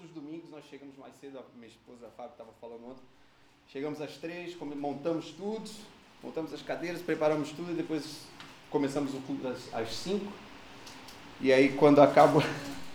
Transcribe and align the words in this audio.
todos 0.00 0.16
os 0.16 0.22
domingos 0.22 0.50
nós 0.50 0.64
chegamos 0.70 0.96
mais 0.96 1.12
cedo, 1.20 1.38
a 1.38 1.42
minha 1.56 1.68
esposa 1.68 2.06
a 2.06 2.10
Fábio 2.10 2.32
estava 2.32 2.50
falando 2.58 2.86
ontem. 2.86 3.02
Chegamos 3.68 4.00
às 4.00 4.16
três, 4.16 4.56
montamos 4.56 5.32
tudo, 5.32 5.70
montamos 6.22 6.54
as 6.54 6.62
cadeiras, 6.62 7.02
preparamos 7.02 7.52
tudo 7.52 7.72
e 7.72 7.74
depois 7.74 8.24
começamos 8.70 9.14
o 9.14 9.20
culto 9.20 9.46
às, 9.46 9.74
às 9.74 9.94
cinco. 9.94 10.32
E 11.38 11.52
aí 11.52 11.76
quando 11.76 12.00
acaba. 12.00 12.42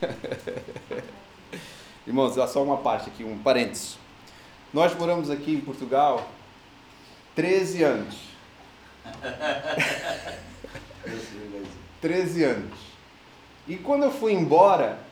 Irmãos, 2.07 2.33
só 2.49 2.63
uma 2.63 2.77
parte 2.77 3.09
aqui, 3.09 3.23
um 3.23 3.37
parênteses. 3.37 3.99
Nós 4.73 4.95
moramos 4.95 5.29
aqui 5.29 5.53
em 5.53 5.61
Portugal 5.61 6.27
13 7.35 7.83
anos. 7.83 8.15
13 12.01 12.43
anos. 12.43 12.79
E 13.67 13.77
quando 13.77 14.03
eu 14.03 14.11
fui 14.11 14.33
embora, 14.33 15.04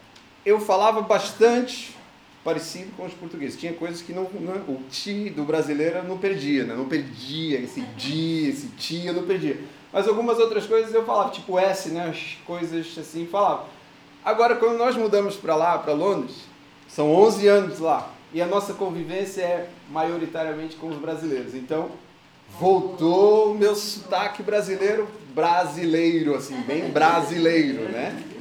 eu 0.46 0.60
falava 0.60 1.02
bastante 1.02 1.96
parecido 2.44 2.92
com 2.98 3.06
os 3.06 3.14
portugueses. 3.14 3.60
Tinha 3.60 3.74
coisas 3.74 4.02
que 4.02 4.12
não, 4.12 4.24
não 4.24 4.56
o 4.74 4.84
ti 4.92 5.30
do 5.30 5.44
brasileiro 5.44 5.98
eu 5.98 6.04
não 6.04 6.18
perdia, 6.18 6.66
né? 6.66 6.76
não 6.76 6.86
perdia 6.86 7.60
esse 7.60 7.82
dia, 7.82 8.50
esse 8.50 8.68
ti 8.78 9.06
eu 9.06 9.14
não 9.14 9.24
perdia. 9.24 9.60
Mas 9.92 10.08
algumas 10.08 10.40
outras 10.40 10.66
coisas 10.66 10.94
eu 10.94 11.06
falava, 11.06 11.30
tipo 11.30 11.58
S, 11.58 11.90
né? 11.90 12.10
As 12.10 12.38
coisas 12.46 12.98
assim, 12.98 13.28
falava. 13.28 13.66
Agora, 14.26 14.56
quando 14.56 14.78
nós 14.78 14.96
mudamos 14.96 15.36
para 15.36 15.56
lá, 15.56 15.78
para 15.78 15.94
Londres, 15.94 16.36
são 16.88 17.14
11 17.14 17.48
anos 17.48 17.80
lá, 17.80 18.12
e 18.34 18.42
a 18.42 18.48
nossa 18.48 18.74
convivência 18.74 19.42
é 19.42 19.70
majoritariamente 19.92 20.76
com 20.78 20.88
os 20.88 20.98
brasileiros. 20.98 21.54
Então, 21.54 21.92
voltou 22.60 23.52
o 23.52 23.56
meu 23.56 23.76
sotaque 23.76 24.42
brasileiro, 24.42 25.08
brasileiro, 25.34 26.36
assim, 26.36 26.60
bem 26.62 26.90
brasileiro, 26.90 27.84
né? 27.90 28.33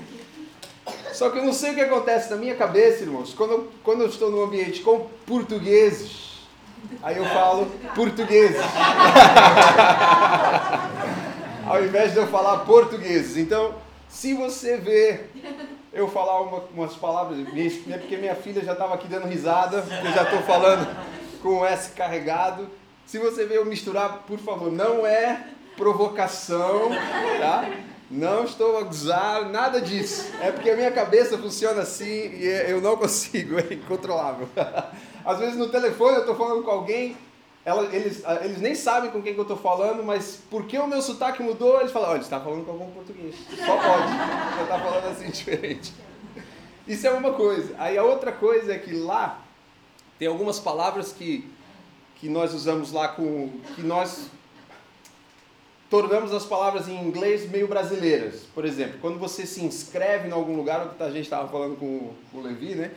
Só 1.12 1.30
que 1.30 1.38
eu 1.38 1.44
não 1.44 1.52
sei 1.52 1.72
o 1.72 1.74
que 1.74 1.80
acontece 1.80 2.30
na 2.30 2.36
minha 2.36 2.54
cabeça, 2.54 3.02
irmãos, 3.02 3.34
quando 3.34 3.50
eu, 3.52 3.70
quando 3.84 4.00
eu 4.02 4.08
estou 4.08 4.30
num 4.30 4.42
ambiente 4.42 4.80
com 4.80 5.08
portugueses, 5.26 6.46
aí 7.02 7.16
eu 7.16 7.24
falo 7.26 7.66
portugueses. 7.94 8.60
Ao 11.66 11.82
invés 11.82 12.12
de 12.12 12.18
eu 12.18 12.26
falar 12.26 12.58
portugueses. 12.60 13.36
Então, 13.36 13.74
se 14.08 14.34
você 14.34 14.76
vê 14.76 15.20
eu 15.92 16.08
falar 16.08 16.40
uma, 16.40 16.64
umas 16.74 16.94
palavras, 16.94 17.38
é 17.38 17.98
porque 17.98 18.16
minha 18.16 18.34
filha 18.34 18.62
já 18.62 18.72
estava 18.72 18.94
aqui 18.94 19.06
dando 19.06 19.26
risada, 19.26 19.84
eu 20.04 20.12
já 20.12 20.22
estou 20.24 20.42
falando 20.42 20.86
com 21.42 21.60
o 21.60 21.64
S 21.64 21.92
carregado. 21.92 22.68
Se 23.06 23.18
você 23.18 23.44
vê 23.44 23.58
eu 23.58 23.64
misturar, 23.64 24.24
por 24.26 24.38
favor, 24.38 24.70
não 24.72 25.06
é 25.06 25.44
provocação, 25.76 26.90
tá? 27.38 27.68
Não 28.12 28.44
estou 28.44 28.76
a 28.76 29.44
nada 29.50 29.80
disso. 29.80 30.30
É 30.38 30.52
porque 30.52 30.68
a 30.68 30.76
minha 30.76 30.90
cabeça 30.90 31.38
funciona 31.38 31.80
assim 31.80 32.04
e 32.04 32.44
eu 32.68 32.78
não 32.82 32.94
consigo, 32.94 33.56
é 33.58 33.72
incontrolável. 33.72 34.46
Às 35.24 35.38
vezes 35.38 35.56
no 35.56 35.68
telefone 35.68 36.16
eu 36.16 36.20
estou 36.20 36.36
falando 36.36 36.62
com 36.62 36.70
alguém, 36.70 37.16
ela, 37.64 37.84
eles, 37.94 38.22
ah, 38.26 38.40
eles 38.44 38.60
nem 38.60 38.74
sabem 38.74 39.10
com 39.10 39.22
quem 39.22 39.32
que 39.32 39.40
eu 39.40 39.44
estou 39.44 39.56
falando, 39.56 40.04
mas 40.04 40.42
porque 40.50 40.78
o 40.78 40.86
meu 40.86 41.00
sotaque 41.00 41.42
mudou, 41.42 41.80
eles 41.80 41.90
falam, 41.90 42.10
olha, 42.10 42.20
está 42.20 42.38
falando 42.38 42.66
com 42.66 42.72
algum 42.72 42.90
português. 42.90 43.34
Só 43.48 43.76
pode, 43.76 44.08
já 44.08 44.62
está 44.62 44.78
falando 44.78 45.06
assim 45.06 45.30
diferente. 45.32 45.94
Isso 46.86 47.06
é 47.06 47.10
uma 47.12 47.32
coisa. 47.32 47.74
Aí 47.78 47.96
a 47.96 48.02
outra 48.02 48.30
coisa 48.30 48.74
é 48.74 48.78
que 48.78 48.92
lá 48.92 49.40
tem 50.18 50.28
algumas 50.28 50.60
palavras 50.60 51.12
que, 51.12 51.50
que 52.16 52.28
nós 52.28 52.52
usamos 52.52 52.92
lá 52.92 53.08
com. 53.08 53.48
que 53.74 53.82
nós 53.82 54.28
tornamos 55.92 56.32
as 56.32 56.46
palavras 56.46 56.88
em 56.88 56.98
inglês 57.06 57.50
meio 57.50 57.68
brasileiras. 57.68 58.46
Por 58.54 58.64
exemplo, 58.64 58.96
quando 59.02 59.18
você 59.18 59.44
se 59.44 59.62
inscreve 59.62 60.26
em 60.26 60.32
algum 60.32 60.56
lugar, 60.56 60.96
a 60.98 61.10
gente 61.10 61.24
estava 61.24 61.46
falando 61.48 61.76
com 61.76 62.14
o 62.32 62.40
Levi, 62.40 62.74
né? 62.74 62.92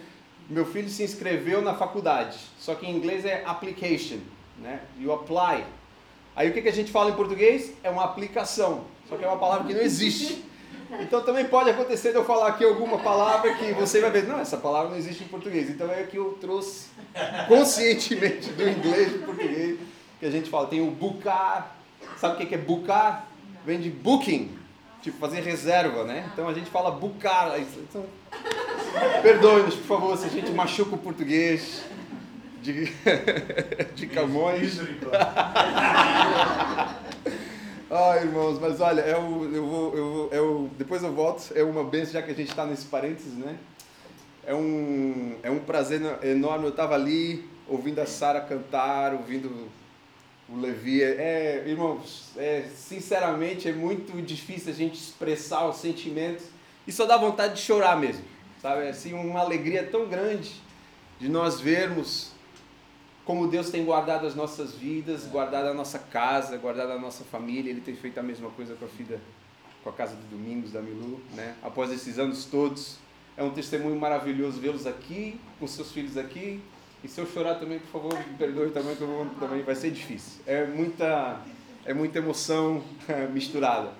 Meu 0.49 0.65
filho 0.65 0.87
se 0.87 1.03
inscreveu 1.03 1.61
na 1.61 1.73
faculdade, 1.73 2.37
só 2.57 2.73
que 2.73 2.85
em 2.85 2.95
inglês 2.95 3.25
é 3.25 3.43
application, 3.45 4.19
né? 4.61 4.79
You 4.97 5.11
apply. 5.11 5.65
Aí 6.37 6.49
o 6.49 6.53
que, 6.53 6.61
que 6.61 6.69
a 6.69 6.71
gente 6.71 6.89
fala 6.89 7.09
em 7.09 7.15
português? 7.15 7.73
É 7.83 7.89
uma 7.89 8.05
aplicação, 8.05 8.85
só 9.09 9.17
que 9.17 9.25
é 9.25 9.27
uma 9.27 9.39
palavra 9.39 9.67
que 9.67 9.73
não 9.73 9.81
existe. 9.81 10.45
Então 11.01 11.21
também 11.21 11.43
pode 11.43 11.69
acontecer 11.69 12.11
de 12.11 12.15
eu 12.15 12.23
falar 12.23 12.47
aqui 12.47 12.63
alguma 12.63 12.99
palavra 12.99 13.55
que 13.55 13.73
você 13.73 13.99
vai 13.99 14.09
ver, 14.09 14.23
não, 14.23 14.39
essa 14.39 14.55
palavra 14.55 14.91
não 14.91 14.97
existe 14.97 15.21
em 15.21 15.27
português. 15.27 15.69
Então 15.69 15.91
é 15.91 16.03
que 16.03 16.15
eu 16.15 16.37
trouxe 16.39 16.87
conscientemente 17.49 18.51
do 18.51 18.65
inglês 18.65 19.11
para 19.11 19.19
o 19.19 19.35
português, 19.35 19.79
que 20.17 20.25
a 20.25 20.31
gente 20.31 20.49
fala, 20.49 20.67
tem 20.67 20.79
o 20.79 20.89
bucar, 20.91 21.74
Sabe 22.17 22.43
o 22.43 22.47
que 22.47 22.55
é 22.55 22.57
bucar? 22.57 23.27
Vem 23.65 23.79
de 23.79 23.89
booking, 23.89 24.51
tipo 25.01 25.17
fazer 25.17 25.41
reserva, 25.41 26.03
né? 26.03 26.29
Então 26.33 26.47
a 26.47 26.53
gente 26.53 26.69
fala 26.69 26.91
bucar. 26.91 27.59
Então, 27.59 28.05
Perdoe-nos, 29.21 29.75
por 29.75 29.85
favor, 29.85 30.17
se 30.17 30.25
a 30.25 30.29
gente 30.29 30.51
machuca 30.51 30.95
o 30.95 30.97
português 30.97 31.83
de, 32.61 32.91
de 33.95 34.07
Camões. 34.07 34.79
Ai, 37.89 38.23
irmãos, 38.23 38.59
mas 38.59 38.81
olha, 38.81 39.01
eu, 39.01 39.49
eu 39.53 39.65
vou, 39.65 39.95
eu 39.95 40.11
vou, 40.11 40.29
eu, 40.31 40.69
depois 40.77 41.03
eu 41.03 41.13
volto. 41.13 41.51
É 41.55 41.63
uma 41.63 41.83
benção, 41.83 42.13
já 42.13 42.21
que 42.21 42.31
a 42.31 42.35
gente 42.35 42.49
está 42.49 42.65
nesse 42.65 42.85
parênteses, 42.85 43.33
né? 43.33 43.57
É 44.45 44.55
um, 44.55 45.35
é 45.43 45.51
um 45.51 45.59
prazer 45.59 46.01
enorme. 46.23 46.65
Eu 46.65 46.71
estava 46.71 46.95
ali 46.95 47.47
ouvindo 47.67 47.99
a 47.99 48.05
Sara 48.05 48.41
cantar, 48.41 49.13
ouvindo 49.13 49.69
o 50.49 50.57
Levi. 50.57 51.01
É, 51.01 51.07
é, 51.07 51.63
irmãos, 51.67 52.31
é, 52.37 52.69
sinceramente 52.75 53.67
é 53.67 53.73
muito 53.73 54.21
difícil 54.21 54.71
a 54.71 54.75
gente 54.75 54.95
expressar 54.95 55.67
os 55.67 55.77
sentimentos 55.77 56.45
e 56.87 56.91
só 56.91 57.05
dá 57.05 57.17
vontade 57.17 57.55
de 57.55 57.61
chorar 57.61 57.99
mesmo, 57.99 58.23
sabe? 58.61 58.87
Assim, 58.87 59.13
uma 59.13 59.39
alegria 59.39 59.83
tão 59.83 60.07
grande 60.07 60.51
de 61.19 61.27
nós 61.29 61.59
vermos 61.59 62.31
como 63.25 63.47
Deus 63.47 63.71
tem 63.71 63.83
guardado 63.83 64.27
as 64.27 64.35
nossas 64.35 64.75
vidas, 64.75 65.25
guardado 65.25 65.67
a 65.67 65.73
nossa 65.73 65.97
casa, 65.97 66.57
guardado 66.57 66.91
a 66.91 66.99
nossa 66.99 67.23
família. 67.23 67.71
Ele 67.71 67.81
tem 67.81 67.95
feito 67.95 68.19
a 68.19 68.23
mesma 68.23 68.51
coisa 68.51 68.75
com 68.75 68.85
a 68.85 68.87
filha, 68.87 69.19
com 69.83 69.89
a 69.89 69.93
casa 69.93 70.15
de 70.15 70.21
Domingos, 70.27 70.71
da 70.71 70.79
Milu, 70.79 71.19
né? 71.33 71.55
Após 71.63 71.91
esses 71.91 72.19
anos 72.19 72.45
todos, 72.45 72.97
é 73.35 73.43
um 73.43 73.49
testemunho 73.49 73.99
maravilhoso 73.99 74.59
vê-los 74.61 74.85
aqui, 74.85 75.39
com 75.59 75.65
seus 75.65 75.91
filhos 75.91 76.17
aqui, 76.17 76.61
e 77.03 77.07
se 77.07 77.19
eu 77.19 77.27
chorar 77.27 77.55
também, 77.55 77.79
por 77.79 77.87
favor, 78.01 78.13
me 78.17 78.37
perdoe 78.37 78.71
também, 78.71 78.95
que 78.95 79.01
eu 79.01 79.07
vou, 79.07 79.25
também 79.39 79.61
vai 79.61 79.75
ser 79.75 79.91
difícil. 79.91 80.41
É 80.45 80.65
muita, 80.65 81.39
é 81.85 81.93
muita 81.93 82.17
emoção 82.17 82.83
misturada. 83.31 83.91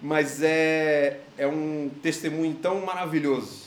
Mas 0.00 0.42
é, 0.42 1.20
é 1.36 1.46
um 1.46 1.90
testemunho 2.02 2.54
tão 2.54 2.84
maravilhoso 2.86 3.66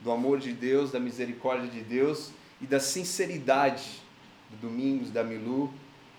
do 0.00 0.10
amor 0.10 0.40
de 0.40 0.52
Deus, 0.52 0.90
da 0.90 0.98
misericórdia 0.98 1.68
de 1.68 1.80
Deus 1.80 2.30
e 2.60 2.66
da 2.66 2.80
sinceridade 2.80 4.02
do 4.50 4.68
Domingos, 4.68 5.10
da 5.10 5.22
Milu, 5.22 5.72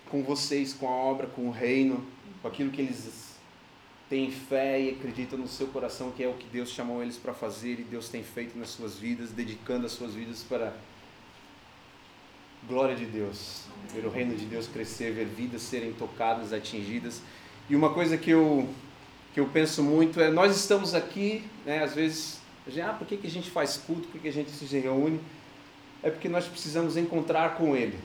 com 0.08 0.22
vocês, 0.22 0.72
com 0.72 0.88
a 0.88 0.92
obra, 0.92 1.26
com 1.26 1.48
o 1.48 1.50
reino, 1.50 2.04
com 2.40 2.48
aquilo 2.48 2.70
que 2.70 2.80
eles 2.80 3.34
têm 4.08 4.30
fé 4.30 4.80
e 4.80 4.90
acreditam 4.90 5.38
no 5.38 5.48
seu 5.48 5.66
coração 5.68 6.12
que 6.12 6.22
é 6.22 6.28
o 6.28 6.34
que 6.34 6.46
Deus 6.46 6.70
chamou 6.70 7.02
eles 7.02 7.16
para 7.16 7.34
fazer 7.34 7.80
e 7.80 7.84
Deus 7.84 8.08
tem 8.08 8.22
feito 8.22 8.56
nas 8.56 8.68
suas 8.68 8.96
vidas, 8.96 9.30
dedicando 9.30 9.86
as 9.86 9.92
suas 9.92 10.14
vidas 10.14 10.42
para 10.42 10.74
Glória 12.66 12.96
de 12.96 13.04
Deus. 13.04 13.64
Ver 13.92 14.06
o 14.06 14.10
reino 14.10 14.34
de 14.34 14.46
Deus 14.46 14.66
crescer, 14.66 15.12
ver 15.12 15.26
vidas 15.26 15.60
serem 15.60 15.92
tocadas, 15.92 16.50
atingidas. 16.50 17.20
E 17.68 17.76
uma 17.76 17.90
coisa 17.90 18.16
que 18.16 18.30
eu, 18.30 18.66
que 19.34 19.40
eu 19.40 19.46
penso 19.46 19.82
muito 19.82 20.18
é: 20.18 20.30
nós 20.30 20.56
estamos 20.56 20.94
aqui, 20.94 21.44
né, 21.66 21.82
às 21.82 21.94
vezes, 21.94 22.40
gente, 22.66 22.80
ah, 22.80 22.94
por 22.94 23.06
que, 23.06 23.18
que 23.18 23.26
a 23.26 23.30
gente 23.30 23.50
faz 23.50 23.76
culto, 23.76 24.08
por 24.08 24.12
que, 24.12 24.20
que 24.20 24.28
a 24.28 24.32
gente 24.32 24.50
se 24.50 24.64
reúne? 24.78 25.20
É 26.02 26.08
porque 26.08 26.26
nós 26.28 26.46
precisamos 26.46 26.96
encontrar 26.96 27.56
com 27.56 27.76
Ele. 27.76 27.98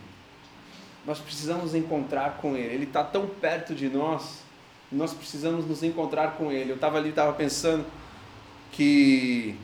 Nós 1.05 1.19
precisamos 1.19 1.73
encontrar 1.73 2.37
com 2.37 2.57
Ele. 2.57 2.73
Ele 2.73 2.83
está 2.83 3.01
tão 3.01 3.27
perto 3.27 3.73
de 3.73 3.87
nós, 3.87 4.41
nós 4.91 5.13
precisamos 5.13 5.65
nos 5.65 5.83
encontrar 5.83 6.35
com 6.35 6.51
Ele. 6.51 6.71
Eu 6.71 6.75
estava 6.75 6.97
ali, 6.97 7.09
estava 7.09 7.31
pensando 7.31 7.85
que 8.73 9.55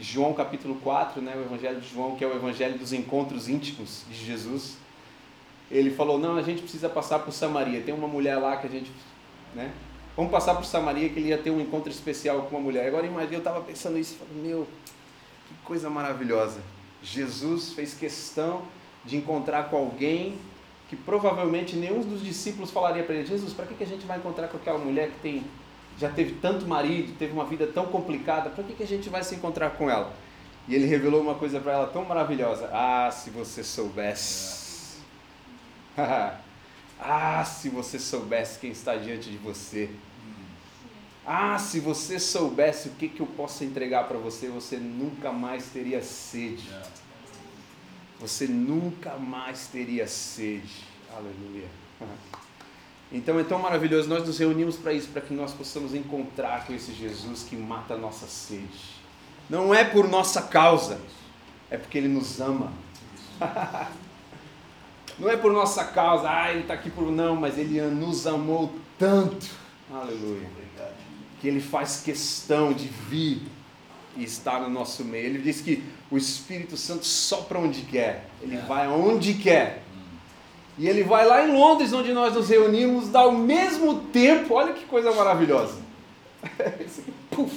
João 0.00 0.32
capítulo 0.34 0.76
4, 0.76 1.20
né, 1.20 1.34
o 1.36 1.40
Evangelho 1.40 1.80
de 1.80 1.88
João, 1.88 2.16
que 2.16 2.24
é 2.24 2.26
o 2.26 2.34
Evangelho 2.34 2.78
dos 2.78 2.92
encontros 2.92 3.48
íntimos 3.48 4.04
de 4.10 4.24
Jesus, 4.24 4.76
ele 5.70 5.90
falou: 5.90 6.18
Não, 6.18 6.36
a 6.36 6.42
gente 6.42 6.62
precisa 6.62 6.88
passar 6.88 7.20
por 7.20 7.32
Samaria. 7.32 7.80
Tem 7.82 7.94
uma 7.94 8.08
mulher 8.08 8.36
lá 8.36 8.56
que 8.56 8.66
a 8.66 8.70
gente. 8.70 8.90
Né, 9.54 9.72
vamos 10.16 10.30
passar 10.30 10.54
por 10.54 10.64
Samaria 10.64 11.08
que 11.08 11.18
ele 11.18 11.28
ia 11.28 11.38
ter 11.38 11.50
um 11.50 11.60
encontro 11.60 11.90
especial 11.90 12.42
com 12.42 12.56
uma 12.56 12.60
mulher. 12.62 12.86
Agora 12.86 13.06
imagina, 13.06 13.34
eu 13.34 13.38
estava 13.38 13.60
pensando 13.60 13.98
isso 13.98 14.14
e 14.14 14.26
falei: 14.26 14.50
Meu, 14.50 14.66
que 15.48 15.54
coisa 15.64 15.90
maravilhosa. 15.90 16.60
Jesus 17.02 17.72
fez 17.72 17.94
questão 17.94 18.62
de 19.04 19.16
encontrar 19.16 19.70
com 19.70 19.76
alguém 19.76 20.38
que 20.88 20.96
provavelmente 20.96 21.76
nenhum 21.76 22.00
dos 22.00 22.22
discípulos 22.22 22.70
falaria 22.70 23.02
para 23.02 23.14
ele: 23.14 23.26
Jesus, 23.26 23.52
para 23.52 23.66
que, 23.66 23.74
que 23.74 23.84
a 23.84 23.86
gente 23.86 24.06
vai 24.06 24.18
encontrar 24.18 24.48
com 24.48 24.56
aquela 24.56 24.78
mulher 24.78 25.10
que 25.10 25.20
tem 25.20 25.44
já 25.98 26.10
teve 26.10 26.34
tanto 26.34 26.66
marido, 26.66 27.16
teve 27.18 27.32
uma 27.32 27.44
vida 27.44 27.66
tão 27.66 27.86
complicada, 27.86 28.50
para 28.50 28.62
que, 28.64 28.74
que 28.74 28.82
a 28.82 28.86
gente 28.86 29.08
vai 29.08 29.24
se 29.24 29.34
encontrar 29.34 29.70
com 29.70 29.88
ela? 29.88 30.12
E 30.68 30.74
ele 30.74 30.86
revelou 30.86 31.22
uma 31.22 31.34
coisa 31.34 31.60
para 31.60 31.72
ela 31.72 31.86
tão 31.86 32.04
maravilhosa. 32.04 32.68
Ah, 32.72 33.10
se 33.10 33.30
você 33.30 33.62
soubesse. 33.62 34.98
ah, 37.00 37.44
se 37.44 37.68
você 37.68 37.98
soubesse 37.98 38.58
quem 38.58 38.70
está 38.70 38.96
diante 38.96 39.30
de 39.30 39.38
você. 39.38 39.90
Ah, 41.24 41.58
se 41.58 41.80
você 41.80 42.20
soubesse 42.20 42.88
o 42.88 42.92
que, 42.92 43.08
que 43.08 43.20
eu 43.20 43.26
posso 43.26 43.64
entregar 43.64 44.06
para 44.06 44.18
você, 44.18 44.48
você 44.48 44.76
nunca 44.76 45.32
mais 45.32 45.66
teria 45.66 46.02
sede. 46.02 46.68
Você 48.20 48.46
nunca 48.46 49.16
mais 49.16 49.66
teria 49.68 50.06
sede. 50.06 50.84
Aleluia. 51.14 51.68
Então 53.12 53.38
é 53.38 53.44
tão 53.44 53.58
maravilhoso. 53.58 54.08
Nós 54.08 54.26
nos 54.26 54.38
reunimos 54.38 54.76
para 54.76 54.92
isso, 54.92 55.08
para 55.08 55.22
que 55.22 55.32
nós 55.32 55.52
possamos 55.52 55.94
encontrar 55.94 56.66
com 56.66 56.74
esse 56.74 56.92
Jesus 56.92 57.42
que 57.42 57.56
mata 57.56 57.94
a 57.94 57.96
nossa 57.96 58.26
sede. 58.26 58.96
Não 59.48 59.74
é 59.74 59.84
por 59.84 60.08
nossa 60.08 60.42
causa, 60.42 60.98
é 61.70 61.76
porque 61.76 61.98
Ele 61.98 62.08
nos 62.08 62.40
ama. 62.40 62.72
Não 65.18 65.30
é 65.30 65.36
por 65.36 65.50
nossa 65.50 65.82
causa, 65.82 66.28
ah, 66.28 66.50
Ele 66.50 66.60
está 66.60 66.74
aqui 66.74 66.90
por. 66.90 67.10
Não, 67.10 67.34
mas 67.36 67.56
Ele 67.56 67.80
nos 67.82 68.26
amou 68.26 68.74
tanto. 68.98 69.46
Aleluia 69.90 70.56
que 71.40 71.48
ele 71.48 71.60
faz 71.60 72.00
questão 72.00 72.72
de 72.72 72.88
vir 72.88 73.42
e 74.16 74.24
estar 74.24 74.60
no 74.60 74.68
nosso 74.68 75.04
meio. 75.04 75.26
Ele 75.26 75.38
diz 75.38 75.60
que 75.60 75.82
o 76.10 76.16
Espírito 76.16 76.76
Santo 76.76 77.04
sopra 77.04 77.58
onde 77.58 77.82
quer, 77.82 78.28
ele 78.42 78.56
é. 78.56 78.60
vai 78.62 78.86
aonde 78.86 79.34
quer. 79.34 79.82
E 80.78 80.88
ele 80.88 81.02
vai 81.02 81.26
lá 81.26 81.46
em 81.46 81.52
Londres, 81.52 81.92
onde 81.92 82.12
nós 82.12 82.34
nos 82.34 82.48
reunimos, 82.48 83.14
ao 83.14 83.32
mesmo 83.32 84.00
tempo, 84.12 84.54
olha 84.54 84.74
que 84.74 84.84
coisa 84.84 85.10
maravilhosa. 85.12 85.78
Puf, 87.30 87.54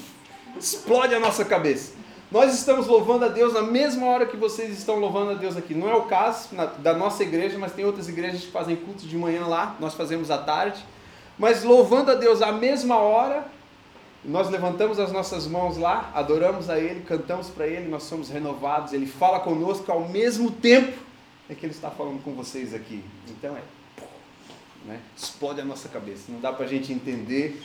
explode 0.58 1.14
a 1.14 1.20
nossa 1.20 1.44
cabeça. 1.44 1.94
Nós 2.32 2.54
estamos 2.54 2.88
louvando 2.88 3.26
a 3.26 3.28
Deus 3.28 3.54
na 3.54 3.62
mesma 3.62 4.06
hora 4.06 4.26
que 4.26 4.38
vocês 4.38 4.78
estão 4.78 5.00
louvando 5.00 5.32
a 5.32 5.34
Deus 5.34 5.58
aqui. 5.58 5.74
Não 5.74 5.90
é 5.90 5.96
o 5.96 6.04
caso 6.04 6.50
na, 6.54 6.66
da 6.66 6.94
nossa 6.94 7.24
igreja, 7.24 7.58
mas 7.58 7.74
tem 7.74 7.84
outras 7.84 8.08
igrejas 8.08 8.42
que 8.42 8.52
fazem 8.52 8.76
cultos 8.76 9.10
de 9.10 9.18
manhã 9.18 9.46
lá, 9.48 9.76
nós 9.80 9.96
fazemos 9.96 10.32
à 10.32 10.38
tarde. 10.38 10.86
Mas 11.38 11.64
louvando 11.64 12.12
a 12.12 12.16
Deus 12.16 12.42
à 12.42 12.52
mesma 12.52 12.98
hora, 12.98 13.46
nós 14.24 14.50
levantamos 14.50 15.00
as 15.00 15.12
nossas 15.12 15.48
mãos 15.48 15.76
lá, 15.78 16.12
adoramos 16.14 16.70
a 16.70 16.80
Ele, 16.80 17.02
cantamos 17.02 17.50
para 17.50 17.68
Ele, 17.68 17.90
nós 17.90 18.04
somos 18.04 18.30
renovados, 18.30 18.94
Ele 18.94 19.08
fala 19.08 19.40
conosco 19.40 19.92
ao 19.92 20.08
mesmo 20.08 20.52
tempo 20.52 21.09
é 21.50 21.56
que 21.56 21.66
Ele 21.66 21.74
está 21.74 21.90
falando 21.90 22.24
com 22.24 22.34
vocês 22.34 22.74
aqui. 22.74 23.04
Então 23.28 23.56
é, 23.56 23.62
né, 24.86 25.00
explode 25.18 25.60
a 25.62 25.66
nossa 25.66 25.90
cabeça. 25.90 26.32
Não 26.32 26.40
dá 26.40 26.54
para 26.54 26.66
a 26.66 26.70
gente 26.70 26.94
entender 26.94 27.62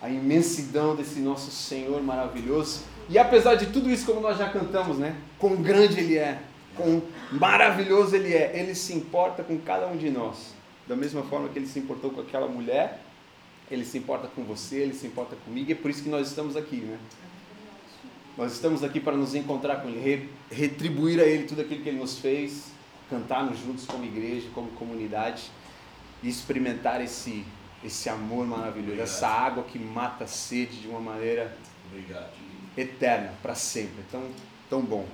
a 0.00 0.08
imensidão 0.08 0.94
desse 0.94 1.20
nosso 1.20 1.50
Senhor 1.50 2.02
maravilhoso. 2.02 2.82
E 3.08 3.18
apesar 3.18 3.54
de 3.54 3.66
tudo 3.66 3.90
isso, 3.90 4.06
como 4.06 4.20
nós 4.20 4.38
já 4.38 4.48
cantamos, 4.48 4.98
né? 4.98 5.16
Quão 5.38 5.56
grande 5.56 5.98
Ele 6.00 6.18
é, 6.18 6.40
quão 6.76 7.02
maravilhoso 7.32 8.14
Ele 8.14 8.32
é, 8.32 8.58
Ele 8.58 8.74
se 8.74 8.94
importa 8.94 9.42
com 9.42 9.58
cada 9.58 9.86
um 9.86 9.96
de 9.96 10.10
nós. 10.10 10.54
Da 10.86 10.94
mesma 10.94 11.22
forma 11.22 11.48
que 11.48 11.58
Ele 11.58 11.66
se 11.66 11.78
importou 11.78 12.10
com 12.10 12.20
aquela 12.20 12.46
mulher 12.46 13.00
ele 13.70 13.84
se 13.84 13.98
importa 13.98 14.28
com 14.28 14.44
você, 14.44 14.76
ele 14.76 14.94
se 14.94 15.06
importa 15.06 15.36
comigo, 15.44 15.70
e 15.70 15.72
é 15.72 15.76
por 15.76 15.90
isso 15.90 16.02
que 16.02 16.08
nós 16.08 16.28
estamos 16.28 16.56
aqui, 16.56 16.76
né? 16.76 16.98
Nós 18.36 18.52
estamos 18.52 18.84
aqui 18.84 19.00
para 19.00 19.16
nos 19.16 19.34
encontrar 19.34 19.76
com 19.76 19.88
Ele, 19.88 20.28
retribuir 20.50 21.18
a 21.20 21.24
Ele 21.24 21.44
tudo 21.44 21.62
aquilo 21.62 21.82
que 21.82 21.88
Ele 21.88 21.98
nos 21.98 22.18
fez, 22.18 22.70
cantarmos 23.08 23.58
juntos 23.58 23.86
como 23.86 24.04
igreja, 24.04 24.48
como 24.54 24.68
comunidade, 24.72 25.50
e 26.22 26.28
experimentar 26.28 27.00
esse, 27.00 27.44
esse 27.84 28.08
amor 28.08 28.46
maravilhoso, 28.46 28.92
Obrigado. 28.92 29.08
essa 29.08 29.28
água 29.28 29.64
que 29.64 29.78
mata 29.78 30.24
a 30.24 30.26
sede 30.26 30.80
de 30.80 30.88
uma 30.88 31.00
maneira 31.00 31.56
Obrigado. 31.90 32.32
eterna, 32.76 33.32
para 33.42 33.54
sempre. 33.54 34.02
Tão, 34.10 34.22
tão 34.68 34.82
bom. 34.82 35.06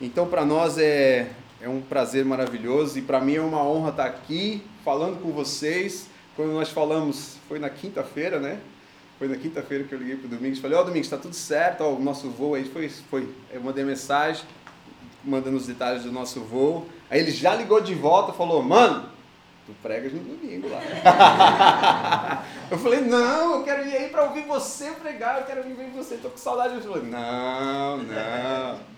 Então, 0.00 0.28
para 0.28 0.44
nós 0.44 0.78
é, 0.78 1.30
é 1.60 1.68
um 1.68 1.80
prazer 1.80 2.24
maravilhoso 2.24 2.98
e 2.98 3.02
para 3.02 3.20
mim 3.20 3.36
é 3.36 3.40
uma 3.40 3.62
honra 3.62 3.90
estar 3.90 4.06
aqui 4.06 4.62
falando 4.84 5.22
com 5.22 5.30
vocês 5.30 6.08
quando 6.40 6.52
nós 6.52 6.70
falamos, 6.70 7.36
foi 7.48 7.58
na 7.58 7.68
quinta-feira, 7.68 8.40
né? 8.40 8.58
Foi 9.18 9.28
na 9.28 9.36
quinta-feira 9.36 9.84
que 9.84 9.94
eu 9.94 9.98
liguei 9.98 10.16
para 10.16 10.26
o 10.26 10.30
Domingos 10.30 10.58
e 10.58 10.62
falei, 10.62 10.78
ó 10.78 10.80
oh, 10.80 10.84
Domingos, 10.84 11.06
está 11.06 11.18
tudo 11.18 11.34
certo, 11.34 11.82
ó, 11.82 11.92
o 11.92 12.00
nosso 12.00 12.30
voo 12.30 12.54
aí 12.54 12.64
foi, 12.64 12.88
foi. 12.88 13.28
Eu 13.52 13.60
mandei 13.60 13.84
mensagem, 13.84 14.42
mandando 15.24 15.56
os 15.56 15.66
detalhes 15.66 16.04
do 16.04 16.12
nosso 16.12 16.40
voo. 16.40 16.86
Aí 17.10 17.20
ele 17.20 17.30
já 17.30 17.54
ligou 17.54 17.80
de 17.80 17.94
volta, 17.94 18.32
falou, 18.32 18.62
mano, 18.62 19.08
tu 19.66 19.72
pregas 19.82 20.12
no 20.12 20.20
domingo 20.20 20.68
lá. 20.68 22.44
eu 22.70 22.78
falei, 22.78 23.00
não, 23.00 23.58
eu 23.58 23.64
quero 23.64 23.86
ir 23.86 23.96
aí 23.96 24.08
para 24.08 24.24
ouvir 24.24 24.42
você 24.42 24.90
pregar, 24.92 25.40
eu 25.40 25.46
quero 25.46 25.60
ouvir 25.60 25.90
você, 25.90 26.14
estou 26.14 26.30
com 26.30 26.38
saudade. 26.38 26.74
Ele 26.74 26.82
falou, 26.82 27.02
não, 27.02 27.98
não. 27.98 28.90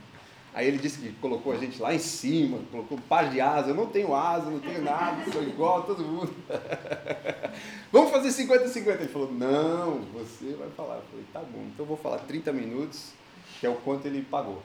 Aí 0.54 0.68
ele 0.68 0.76
disse 0.76 0.98
que 0.98 1.12
colocou 1.12 1.52
a 1.54 1.56
gente 1.56 1.80
lá 1.80 1.94
em 1.94 1.98
cima, 1.98 2.58
colocou 2.70 2.98
um 2.98 3.00
par 3.00 3.30
de 3.30 3.40
asas. 3.40 3.68
Eu 3.68 3.74
não 3.74 3.86
tenho 3.86 4.14
asa, 4.14 4.50
não 4.50 4.60
tenho 4.60 4.82
nada, 4.82 5.30
sou 5.32 5.42
igual 5.42 5.78
a 5.78 5.82
todo 5.82 6.04
mundo. 6.04 6.34
Vamos 7.90 8.10
fazer 8.10 8.28
50-50. 8.28 9.00
Ele 9.00 9.08
falou: 9.08 9.32
Não, 9.32 10.00
você 10.12 10.54
vai 10.58 10.68
falar. 10.76 10.96
Eu 10.96 11.02
falei: 11.10 11.24
Tá 11.32 11.40
bom, 11.40 11.64
então 11.72 11.78
eu 11.78 11.86
vou 11.86 11.96
falar 11.96 12.18
30 12.18 12.52
minutos, 12.52 13.12
que 13.58 13.66
é 13.66 13.70
o 13.70 13.76
quanto 13.76 14.04
ele 14.04 14.20
pagou. 14.22 14.62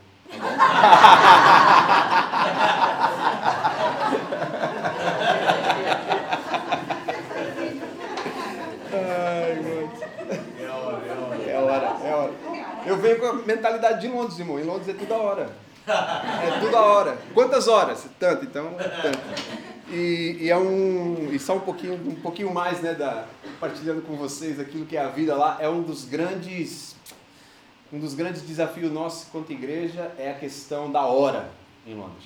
É 11.47 11.51
é 11.51 11.57
hora. 11.57 11.97
É 12.03 12.13
hora. 12.13 12.33
Eu 12.85 12.97
venho 12.97 13.19
com 13.19 13.25
a 13.25 13.33
mentalidade 13.33 14.01
de 14.01 14.07
Londres, 14.07 14.39
irmão. 14.39 14.59
Em 14.59 14.63
Londres 14.63 14.89
é 14.89 14.93
toda 14.93 15.15
hora. 15.15 15.49
É 15.87 16.59
tudo 16.59 16.75
a 16.75 16.81
hora. 16.81 17.17
Quantas 17.33 17.67
horas? 17.67 18.05
Tanto, 18.19 18.43
então, 18.43 18.73
tanto. 19.01 19.19
E, 19.89 20.37
e, 20.41 20.49
é 20.49 20.57
um. 20.57 21.29
E 21.31 21.39
só 21.39 21.55
um 21.55 21.61
pouquinho, 21.61 21.93
um 21.93 22.15
pouquinho 22.15 22.53
mais, 22.53 22.81
né, 22.81 22.93
da, 22.93 23.25
compartilhando 23.41 24.01
com 24.01 24.17
vocês 24.17 24.59
aquilo 24.59 24.85
que 24.85 24.97
é 24.97 25.01
a 25.01 25.07
vida 25.07 25.35
lá, 25.35 25.57
é 25.59 25.69
um 25.69 25.81
dos 25.81 26.03
grandes. 26.03 26.96
Um 27.91 27.99
dos 27.99 28.13
grandes 28.13 28.41
desafios 28.41 28.91
nossos 28.91 29.29
quanto 29.29 29.53
igreja 29.53 30.13
é 30.17 30.31
a 30.31 30.37
questão 30.37 30.91
da 30.91 31.05
hora 31.05 31.49
em 31.85 31.95
Londres. 31.95 32.25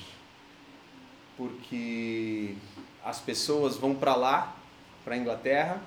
Porque 1.37 2.55
as 3.03 3.19
pessoas 3.19 3.77
vão 3.77 3.93
para 3.93 4.15
lá, 4.15 4.55
para 5.03 5.15
a 5.15 5.17
Inglaterra, 5.17 5.81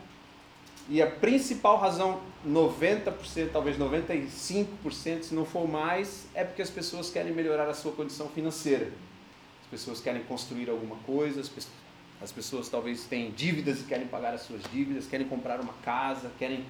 e 0.88 1.00
a 1.00 1.10
principal 1.10 1.78
razão, 1.78 2.20
90%, 2.46 3.50
talvez 3.52 3.78
95%, 3.78 5.22
se 5.22 5.34
não 5.34 5.44
for 5.44 5.66
mais, 5.66 6.26
é 6.34 6.44
porque 6.44 6.60
as 6.60 6.70
pessoas 6.70 7.10
querem 7.10 7.32
melhorar 7.32 7.68
a 7.68 7.74
sua 7.74 7.92
condição 7.92 8.28
financeira. 8.28 8.92
As 9.62 9.66
pessoas 9.70 10.00
querem 10.00 10.22
construir 10.24 10.68
alguma 10.68 10.96
coisa, 11.06 11.40
as 12.20 12.30
pessoas, 12.30 12.68
talvez 12.68 13.04
têm 13.04 13.30
dívidas 13.32 13.80
e 13.80 13.84
querem 13.84 14.06
pagar 14.06 14.34
as 14.34 14.42
suas 14.42 14.62
dívidas, 14.70 15.06
querem 15.06 15.26
comprar 15.26 15.58
uma 15.58 15.72
casa, 15.82 16.30
querem 16.38 16.64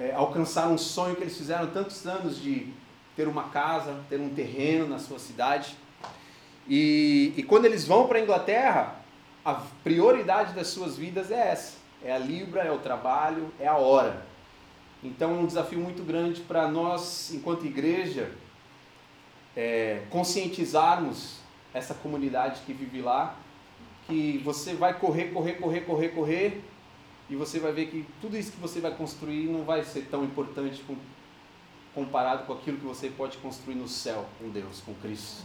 é, 0.00 0.12
alcançar 0.12 0.68
um 0.68 0.78
sonho 0.78 1.14
que 1.14 1.22
eles 1.22 1.36
fizeram 1.36 1.68
tantos 1.68 2.06
anos 2.06 2.40
de 2.40 2.72
ter 3.14 3.28
uma 3.28 3.44
casa, 3.50 4.00
ter 4.08 4.18
um 4.18 4.30
terreno 4.30 4.88
na 4.88 4.98
sua 4.98 5.18
cidade. 5.18 5.76
E, 6.66 7.34
e 7.36 7.42
quando 7.42 7.66
eles 7.66 7.86
vão 7.86 8.08
para 8.08 8.18
a 8.18 8.22
Inglaterra, 8.22 8.96
a 9.44 9.54
prioridade 9.84 10.54
das 10.54 10.68
suas 10.68 10.96
vidas 10.96 11.30
é 11.30 11.52
essa 11.52 11.80
é 12.02 12.12
a 12.12 12.18
Libra, 12.18 12.62
é 12.62 12.70
o 12.70 12.78
trabalho, 12.78 13.52
é 13.58 13.66
a 13.66 13.76
hora. 13.76 14.24
Então, 15.02 15.40
um 15.40 15.46
desafio 15.46 15.78
muito 15.78 16.02
grande 16.02 16.40
para 16.42 16.68
nós, 16.68 17.32
enquanto 17.32 17.66
igreja, 17.66 18.30
é, 19.56 20.02
conscientizarmos 20.10 21.40
essa 21.72 21.94
comunidade 21.94 22.60
que 22.66 22.72
vive 22.72 23.00
lá, 23.00 23.36
que 24.06 24.38
você 24.38 24.74
vai 24.74 24.98
correr, 24.98 25.26
correr, 25.26 25.54
correr, 25.54 25.80
correr, 25.82 26.08
correr, 26.08 26.64
e 27.30 27.36
você 27.36 27.60
vai 27.60 27.72
ver 27.72 27.86
que 27.86 28.04
tudo 28.20 28.36
isso 28.36 28.50
que 28.50 28.60
você 28.60 28.80
vai 28.80 28.92
construir 28.94 29.46
não 29.46 29.64
vai 29.64 29.84
ser 29.84 30.02
tão 30.10 30.24
importante 30.24 30.84
comparado 31.94 32.44
com 32.44 32.52
aquilo 32.52 32.76
que 32.76 32.84
você 32.84 33.08
pode 33.08 33.38
construir 33.38 33.76
no 33.76 33.86
céu 33.86 34.26
com 34.38 34.48
Deus, 34.50 34.80
com 34.80 34.92
Cristo. 34.94 35.44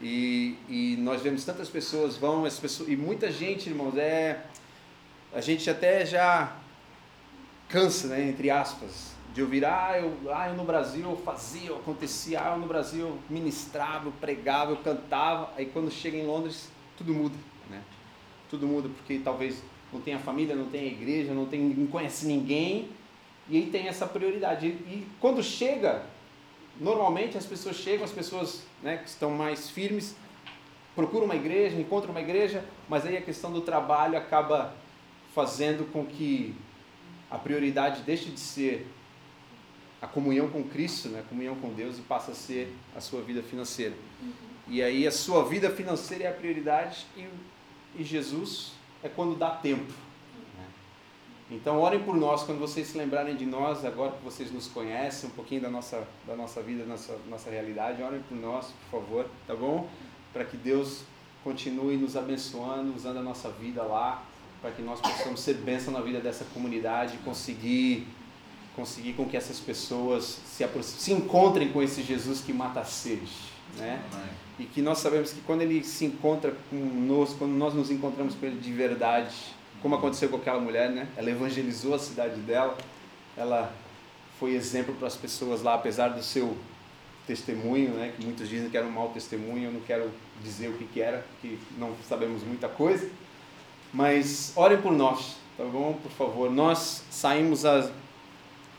E, 0.00 0.56
e 0.68 0.96
nós 1.00 1.20
vemos 1.20 1.44
tantas 1.44 1.68
pessoas 1.68 2.16
vão, 2.16 2.44
as 2.44 2.58
pessoas, 2.58 2.88
e 2.88 2.96
muita 2.96 3.32
gente, 3.32 3.68
irmãos, 3.68 3.96
é 3.96 4.46
a 5.32 5.40
gente 5.40 5.68
até 5.68 6.06
já 6.06 6.56
cansa, 7.68 8.08
né, 8.08 8.28
entre 8.28 8.50
aspas, 8.50 9.12
de 9.34 9.42
ouvir, 9.42 9.64
ah 9.64 9.98
eu, 9.98 10.32
ah, 10.32 10.48
eu 10.48 10.54
no 10.54 10.64
Brasil 10.64 11.16
fazia, 11.24 11.70
eu 11.70 11.76
acontecia, 11.76 12.40
ah, 12.44 12.52
eu 12.52 12.58
no 12.58 12.66
Brasil 12.66 13.18
ministrava, 13.30 14.06
eu 14.06 14.12
pregava, 14.12 14.72
eu 14.72 14.76
cantava, 14.76 15.50
aí 15.56 15.66
quando 15.66 15.90
chega 15.90 16.16
em 16.16 16.26
Londres, 16.26 16.68
tudo 16.96 17.14
muda, 17.14 17.36
né? 17.70 17.82
Tudo 18.50 18.66
muda, 18.66 18.88
porque 18.90 19.18
talvez 19.18 19.62
não 19.92 20.00
tenha 20.00 20.18
família, 20.18 20.54
não 20.54 20.66
tenha 20.66 20.86
igreja, 20.86 21.34
não, 21.34 21.46
tem, 21.46 21.60
não 21.60 21.86
conhece 21.86 22.26
ninguém, 22.26 22.88
e 23.48 23.56
aí 23.56 23.66
tem 23.66 23.88
essa 23.88 24.06
prioridade. 24.06 24.66
E, 24.66 24.70
e 24.70 25.06
quando 25.20 25.42
chega, 25.42 26.04
normalmente 26.80 27.36
as 27.36 27.44
pessoas 27.44 27.76
chegam, 27.76 28.04
as 28.04 28.12
pessoas 28.12 28.62
né, 28.82 28.96
que 28.96 29.08
estão 29.08 29.30
mais 29.30 29.68
firmes, 29.68 30.16
procuram 30.94 31.24
uma 31.24 31.36
igreja, 31.36 31.78
encontram 31.78 32.10
uma 32.10 32.20
igreja, 32.20 32.64
mas 32.88 33.04
aí 33.06 33.16
a 33.16 33.22
questão 33.22 33.52
do 33.52 33.60
trabalho 33.60 34.16
acaba 34.16 34.74
fazendo 35.34 35.90
com 35.92 36.04
que 36.04 36.54
a 37.30 37.38
prioridade 37.38 38.02
deixe 38.02 38.30
de 38.30 38.40
ser 38.40 38.86
a 40.00 40.06
comunhão 40.06 40.48
com 40.50 40.64
Cristo, 40.64 41.08
né? 41.08 41.20
a 41.20 41.22
comunhão 41.22 41.54
com 41.56 41.72
Deus, 41.72 41.98
e 41.98 42.02
passa 42.02 42.32
a 42.32 42.34
ser 42.34 42.74
a 42.94 43.00
sua 43.00 43.22
vida 43.22 43.42
financeira. 43.42 43.94
Uhum. 44.20 44.32
E 44.68 44.82
aí 44.82 45.06
a 45.06 45.12
sua 45.12 45.44
vida 45.44 45.70
financeira 45.70 46.24
é 46.24 46.28
a 46.28 46.32
prioridade 46.32 47.06
e, 47.16 47.26
e 47.98 48.04
Jesus 48.04 48.72
é 49.02 49.08
quando 49.08 49.36
dá 49.36 49.50
tempo. 49.50 49.92
Né? 50.56 50.66
Então, 51.50 51.80
orem 51.80 52.02
por 52.02 52.16
nós, 52.16 52.42
quando 52.44 52.58
vocês 52.58 52.88
se 52.88 52.98
lembrarem 52.98 53.36
de 53.36 53.46
nós, 53.46 53.84
agora 53.84 54.12
que 54.12 54.24
vocês 54.24 54.50
nos 54.52 54.68
conhecem, 54.68 55.28
um 55.28 55.32
pouquinho 55.32 55.60
da 55.60 55.70
nossa, 55.70 56.06
da 56.26 56.36
nossa 56.36 56.62
vida, 56.62 56.82
da 56.82 56.90
nossa, 56.90 57.18
nossa 57.28 57.50
realidade, 57.50 58.02
orem 58.02 58.20
por 58.28 58.36
nós, 58.36 58.72
por 58.90 59.00
favor, 59.00 59.26
tá 59.46 59.54
bom? 59.54 59.88
Para 60.32 60.44
que 60.44 60.56
Deus 60.56 61.02
continue 61.44 61.96
nos 61.96 62.16
abençoando, 62.16 62.94
usando 62.94 63.18
a 63.18 63.22
nossa 63.22 63.50
vida 63.50 63.82
lá, 63.82 64.22
para 64.60 64.70
que 64.70 64.80
nós 64.80 65.00
possamos 65.00 65.40
ser 65.40 65.54
bênção 65.54 65.92
na 65.92 66.00
vida 66.00 66.20
dessa 66.20 66.44
comunidade, 66.46 67.18
conseguir 67.18 68.06
conseguir 68.74 69.12
com 69.12 69.26
que 69.26 69.36
essas 69.36 69.60
pessoas 69.60 70.40
se, 70.46 70.66
se 70.82 71.12
encontrem 71.12 71.70
com 71.70 71.82
esse 71.82 72.02
Jesus 72.02 72.40
que 72.40 72.52
mata 72.52 72.80
a 72.80 72.84
sede, 72.84 73.30
né? 73.76 74.02
E 74.58 74.64
que 74.64 74.82
nós 74.82 74.98
sabemos 74.98 75.32
que 75.32 75.40
quando 75.40 75.62
ele 75.62 75.82
se 75.82 76.04
encontra 76.04 76.54
conosco, 76.68 77.38
quando 77.38 77.52
nós 77.52 77.74
nos 77.74 77.90
encontramos 77.90 78.34
com 78.34 78.46
ele 78.46 78.60
de 78.60 78.72
verdade, 78.72 79.34
como 79.80 79.94
aconteceu 79.94 80.28
com 80.28 80.36
aquela 80.36 80.60
mulher, 80.60 80.90
né? 80.90 81.08
Ela 81.16 81.30
evangelizou 81.30 81.94
a 81.94 81.98
cidade 81.98 82.40
dela, 82.40 82.76
ela 83.36 83.74
foi 84.38 84.54
exemplo 84.54 84.94
para 84.94 85.08
as 85.08 85.16
pessoas 85.16 85.62
lá, 85.62 85.74
apesar 85.74 86.08
do 86.08 86.22
seu 86.22 86.56
testemunho, 87.26 87.90
né? 87.90 88.12
Que 88.16 88.24
muitos 88.24 88.48
dizem 88.48 88.68
que 88.68 88.76
era 88.76 88.86
um 88.86 88.90
mau 88.90 89.08
testemunho, 89.10 89.64
eu 89.64 89.72
não 89.72 89.80
quero 89.80 90.10
dizer 90.42 90.68
o 90.68 90.74
que, 90.74 90.84
que 90.84 91.00
era, 91.00 91.24
que 91.40 91.58
não 91.78 91.94
sabemos 92.08 92.42
muita 92.42 92.68
coisa, 92.68 93.08
mas 93.92 94.52
orem 94.56 94.80
por 94.80 94.92
nós, 94.92 95.36
tá 95.56 95.64
bom? 95.64 95.98
Por 96.02 96.12
favor, 96.12 96.50
nós 96.50 97.04
saímos 97.10 97.64
há 97.64 97.90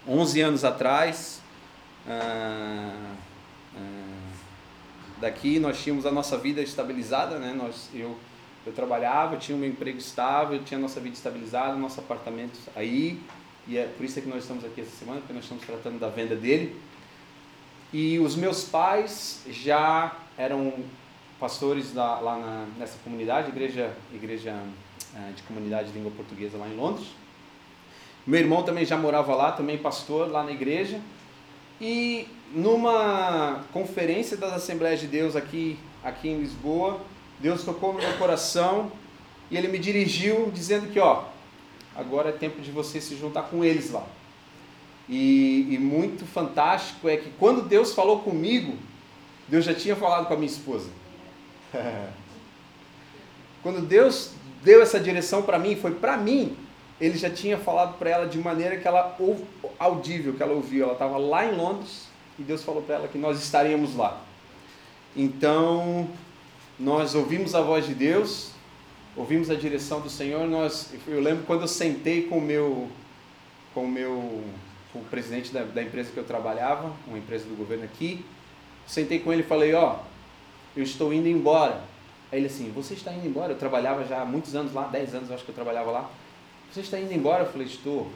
11 0.07 0.41
anos 0.41 0.63
atrás. 0.63 1.41
Ah, 2.07 3.15
ah, 3.75 4.22
daqui 5.19 5.59
nós 5.59 5.81
tínhamos 5.81 6.05
a 6.05 6.11
nossa 6.11 6.37
vida 6.37 6.61
estabilizada, 6.61 7.37
né? 7.37 7.53
Nós, 7.53 7.89
eu 7.93 8.17
eu 8.65 8.71
trabalhava, 8.71 9.35
tinha 9.35 9.57
um 9.57 9.63
emprego 9.63 9.97
estável, 9.97 10.63
tinha 10.63 10.77
a 10.77 10.81
nossa 10.81 10.99
vida 10.99 11.15
estabilizada, 11.15 11.75
nosso 11.75 11.99
apartamento 11.99 12.57
aí. 12.75 13.19
E 13.67 13.77
é 13.77 13.85
por 13.85 14.05
isso 14.05 14.21
que 14.21 14.27
nós 14.27 14.43
estamos 14.43 14.63
aqui 14.63 14.81
essa 14.81 14.95
semana, 14.95 15.19
porque 15.19 15.33
nós 15.33 15.43
estamos 15.43 15.65
tratando 15.65 15.99
da 15.99 16.09
venda 16.09 16.35
dele. 16.35 16.79
E 17.91 18.19
os 18.19 18.35
meus 18.35 18.63
pais 18.63 19.43
já 19.49 20.15
eram 20.37 20.73
pastores 21.39 21.93
lá 21.93 22.21
na, 22.21 22.65
nessa 22.77 22.97
comunidade, 23.03 23.49
igreja, 23.49 23.93
igreja 24.13 24.57
é, 25.15 25.31
de 25.33 25.43
comunidade 25.43 25.89
de 25.89 25.97
língua 25.97 26.11
portuguesa 26.11 26.57
lá 26.57 26.67
em 26.67 26.75
Londres. 26.75 27.07
Meu 28.25 28.39
irmão 28.39 28.63
também 28.63 28.85
já 28.85 28.97
morava 28.97 29.35
lá, 29.35 29.51
também 29.51 29.77
pastor 29.77 30.31
lá 30.31 30.43
na 30.43 30.51
igreja. 30.51 31.01
E 31.81 32.27
numa 32.53 33.63
conferência 33.73 34.37
das 34.37 34.53
Assembleias 34.53 34.99
de 34.99 35.07
Deus 35.07 35.35
aqui, 35.35 35.77
aqui 36.03 36.29
em 36.29 36.39
Lisboa, 36.39 37.01
Deus 37.39 37.63
tocou 37.63 37.93
no 37.93 37.99
meu 37.99 38.13
coração 38.17 38.91
e 39.49 39.57
ele 39.57 39.67
me 39.67 39.79
dirigiu 39.79 40.51
dizendo 40.51 40.91
que, 40.91 40.99
ó, 40.99 41.23
agora 41.95 42.29
é 42.29 42.31
tempo 42.31 42.61
de 42.61 42.71
você 42.71 43.01
se 43.01 43.15
juntar 43.15 43.43
com 43.43 43.63
eles 43.63 43.91
lá. 43.91 44.05
E, 45.09 45.67
e, 45.69 45.77
muito 45.77 46.25
fantástico 46.25 47.09
é 47.09 47.17
que 47.17 47.29
quando 47.37 47.61
Deus 47.61 47.93
falou 47.93 48.19
comigo, 48.19 48.77
Deus 49.47 49.65
já 49.65 49.73
tinha 49.73 49.95
falado 49.95 50.27
com 50.27 50.33
a 50.33 50.37
minha 50.37 50.49
esposa. 50.49 50.89
quando 53.61 53.85
Deus 53.85 54.31
deu 54.63 54.81
essa 54.81 54.99
direção 54.99 55.41
para 55.41 55.59
mim, 55.59 55.75
foi 55.75 55.91
para 55.95 56.15
mim, 56.15 56.55
ele 57.03 57.17
já 57.17 57.29
tinha 57.29 57.57
falado 57.57 57.97
para 57.97 58.09
ela 58.09 58.27
de 58.27 58.37
maneira 58.37 58.77
que 58.77 58.87
ela 58.87 59.17
audível, 59.77 60.33
que 60.33 60.41
ela 60.41 60.53
ouviu. 60.53 60.85
Ela 60.85 60.93
estava 60.93 61.17
lá 61.17 61.45
em 61.45 61.53
Londres 61.53 62.07
e 62.39 62.43
Deus 62.43 62.63
falou 62.63 62.81
para 62.81 62.95
ela 62.95 63.07
que 63.09 63.17
nós 63.17 63.41
estaríamos 63.43 63.93
lá. 63.95 64.21
Então, 65.13 66.07
nós 66.79 67.13
ouvimos 67.13 67.53
a 67.55 67.61
voz 67.61 67.85
de 67.85 67.93
Deus, 67.93 68.51
ouvimos 69.17 69.49
a 69.49 69.55
direção 69.55 69.99
do 69.99 70.09
Senhor. 70.09 70.47
Nós, 70.47 70.93
eu 71.05 71.19
lembro 71.19 71.43
quando 71.43 71.63
eu 71.63 71.67
sentei 71.67 72.23
com 72.23 72.37
o 72.37 72.41
meu, 72.41 72.87
com 73.73 73.83
o 73.83 73.87
meu, 73.89 74.41
com 74.93 74.99
o 74.99 75.03
presidente 75.03 75.51
da, 75.51 75.63
da 75.63 75.83
empresa 75.83 76.09
que 76.09 76.17
eu 76.17 76.23
trabalhava, 76.23 76.93
uma 77.05 77.17
empresa 77.17 77.45
do 77.45 77.55
governo 77.55 77.83
aqui, 77.83 78.25
sentei 78.87 79.19
com 79.19 79.33
ele 79.33 79.41
e 79.41 79.45
falei: 79.45 79.73
ó, 79.73 79.97
oh, 79.97 80.79
eu 80.79 80.83
estou 80.83 81.13
indo 81.13 81.27
embora. 81.27 81.81
Aí 82.31 82.39
ele 82.39 82.47
assim: 82.47 82.71
você 82.73 82.93
está 82.93 83.11
indo 83.11 83.27
embora? 83.27 83.51
Eu 83.51 83.57
trabalhava 83.57 84.05
já 84.05 84.21
há 84.21 84.25
muitos 84.25 84.55
anos 84.55 84.73
lá, 84.73 84.87
10 84.87 85.15
anos 85.15 85.31
acho 85.31 85.43
que 85.43 85.49
eu 85.49 85.55
trabalhava 85.55 85.91
lá. 85.91 86.09
Você 86.73 86.79
está 86.79 86.99
indo 86.99 87.13
embora? 87.13 87.43
Eu 87.43 87.51
falei: 87.51 87.67
estou. 87.67 88.09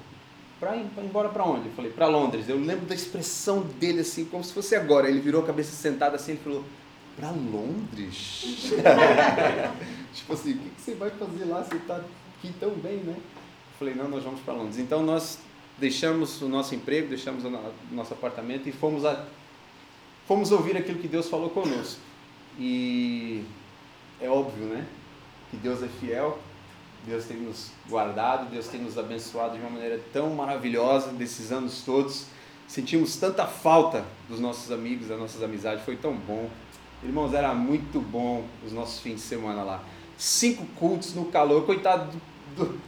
Para 0.60 0.76
ir 0.76 0.88
embora 0.98 1.30
para 1.30 1.46
onde? 1.46 1.68
Eu 1.68 1.74
falei: 1.74 1.92
para 1.92 2.08
Londres. 2.08 2.50
Eu 2.50 2.58
lembro 2.58 2.88
da 2.88 2.96
expressão 2.96 3.62
dele 3.62 4.02
assim, 4.02 4.26
como 4.26 4.44
se 4.44 4.52
fosse 4.52 4.76
agora. 4.76 5.08
Ele 5.08 5.20
virou 5.20 5.44
a 5.44 5.46
cabeça 5.46 5.76
sentada 5.76 6.16
assim 6.16 6.34
e 6.34 6.38
falou: 6.38 6.66
para 7.18 7.32
Londres? 7.32 8.74
tipo 10.14 10.34
assim, 10.34 10.54
o 10.54 10.58
que, 10.58 10.82
você 10.82 10.96
vai 10.96 11.10
fazer 11.10 11.46
lá? 11.46 11.64
Você 11.64 11.76
está 11.76 11.98
aqui 11.98 12.54
tão 12.60 12.72
bem, 12.72 12.98
né? 12.98 13.16
Eu 13.16 13.78
falei, 13.80 13.96
não, 13.96 14.08
nós 14.08 14.24
vamos 14.24 14.40
para 14.42 14.54
Londres. 14.54 14.80
Então 14.80 15.04
nós 15.04 15.40
deixamos 15.78 16.42
o 16.42 16.48
nosso 16.48 16.76
emprego, 16.76 17.10
deixamos 17.10 17.44
o 17.44 17.52
nosso 17.92 18.14
apartamento 18.14 18.70
e 18.70 18.72
fomos, 18.72 19.04
a, 19.04 19.26
fomos 20.28 20.52
ouvir 20.52 20.78
aquilo 20.78 21.00
que 21.00 21.08
Deus 21.08 21.28
falou 21.28 21.50
conosco. 21.50 22.00
E 22.60 23.44
é 24.22 24.30
óbvio, 24.30 24.66
né? 24.66 24.86
Que 25.50 25.58
Deus 25.58 25.82
é 25.82 25.88
fiel, 25.88 26.40
Deus 27.08 27.24
tem 27.24 27.38
nos 27.38 27.72
guardado, 27.90 28.52
Deus 28.52 28.68
tem 28.68 28.82
nos 28.82 28.98
abençoado 28.98 29.56
de 29.56 29.62
uma 29.62 29.70
maneira 29.70 29.98
tão 30.12 30.30
maravilhosa 30.32 31.12
desses 31.12 31.54
anos 31.54 31.82
todos. 31.86 32.26
Sentimos 32.68 33.16
tanta 33.16 33.48
falta 33.48 34.04
dos 34.28 34.42
nossos 34.42 34.74
amigos, 34.74 35.08
das 35.08 35.18
nossas 35.18 35.42
amizades, 35.42 35.86
foi 35.86 35.96
tão 35.96 36.14
bom. 36.14 36.50
Irmãos, 37.02 37.34
era 37.34 37.54
muito 37.54 38.02
bom 38.02 38.44
os 38.66 38.74
nossos 38.74 39.00
fins 39.00 39.16
de 39.16 39.22
semana 39.22 39.64
lá. 39.64 39.82
Cinco 40.18 40.66
cultos 40.76 41.14
no 41.14 41.26
calor, 41.26 41.66
coitado 41.66 42.12
do, 42.58 42.66
do, 42.66 42.80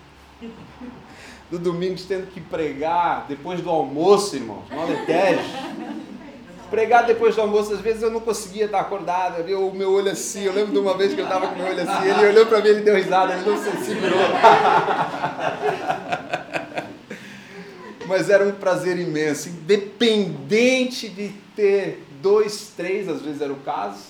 do 1.51 1.59
Domingos 1.59 2.03
tendo 2.03 2.27
que 2.27 2.41
pregar 2.41 3.25
depois 3.25 3.61
do 3.61 3.69
almoço, 3.69 4.35
irmãos, 4.35 4.65
no 4.69 4.81
Alentejo. 4.81 5.39
Pregar 6.69 7.05
depois 7.05 7.35
do 7.35 7.41
almoço, 7.41 7.73
às 7.73 7.81
vezes 7.81 8.03
eu 8.03 8.11
não 8.11 8.19
conseguia 8.19 8.65
estar 8.65 8.79
acordado, 8.79 9.41
eu, 9.47 9.67
o 9.67 9.75
meu 9.75 9.91
olho 9.91 10.11
assim, 10.11 10.43
eu 10.43 10.53
lembro 10.53 10.71
de 10.71 10.79
uma 10.79 10.95
vez 10.95 11.13
que 11.13 11.19
eu 11.19 11.25
estava 11.25 11.47
com 11.47 11.55
o 11.55 11.57
meu 11.57 11.67
olho 11.67 11.81
assim, 11.81 12.09
ele 12.09 12.27
olhou 12.27 12.45
para 12.45 12.61
mim, 12.61 12.69
ele 12.69 12.81
deu 12.81 12.95
risada, 12.95 13.33
ele 13.33 13.49
não 13.49 13.57
se 13.57 13.71
segurou. 13.85 14.19
Mas 18.07 18.29
era 18.29 18.43
um 18.43 18.51
prazer 18.51 18.99
imenso, 18.99 19.49
independente 19.49 21.09
de 21.09 21.29
ter 21.55 22.03
dois, 22.21 22.73
três, 22.75 23.07
às 23.07 23.21
vezes 23.21 23.41
era 23.41 23.53
o 23.53 23.57
caso, 23.57 24.03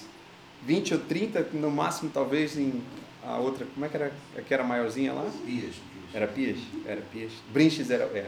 20 0.63 0.93
ou 0.93 0.99
30, 1.01 1.47
no 1.53 1.71
máximo 1.71 2.09
talvez 2.13 2.57
em 2.57 2.81
a 3.25 3.37
outra, 3.37 3.65
como 3.73 3.85
é 3.85 3.89
que 3.89 3.95
era, 3.95 4.11
que 4.47 4.53
era 4.53 4.63
maiorzinha 4.63 5.13
lá? 5.13 5.25
Pias. 5.45 5.75
Era 6.13 6.27
Pias? 6.27 6.57
Era 6.85 7.01
Pias. 7.01 7.31
Brinches 7.51 7.91
era, 7.91 8.05
é. 8.05 8.27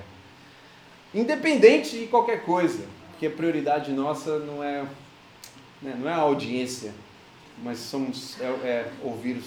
Independente 1.14 1.98
de 1.98 2.08
qualquer 2.08 2.44
coisa, 2.44 2.86
porque 3.22 3.28
a 3.28 3.38
prioridade 3.38 3.92
nossa 3.92 4.40
não 4.40 4.64
é, 4.64 4.84
né, 5.80 5.96
não 6.00 6.10
é 6.10 6.14
a 6.14 6.18
audiência, 6.18 6.92
mas 7.64 7.78
somos, 7.78 8.42
é, 8.42 8.46
é 8.46 8.92
ouvir, 9.04 9.44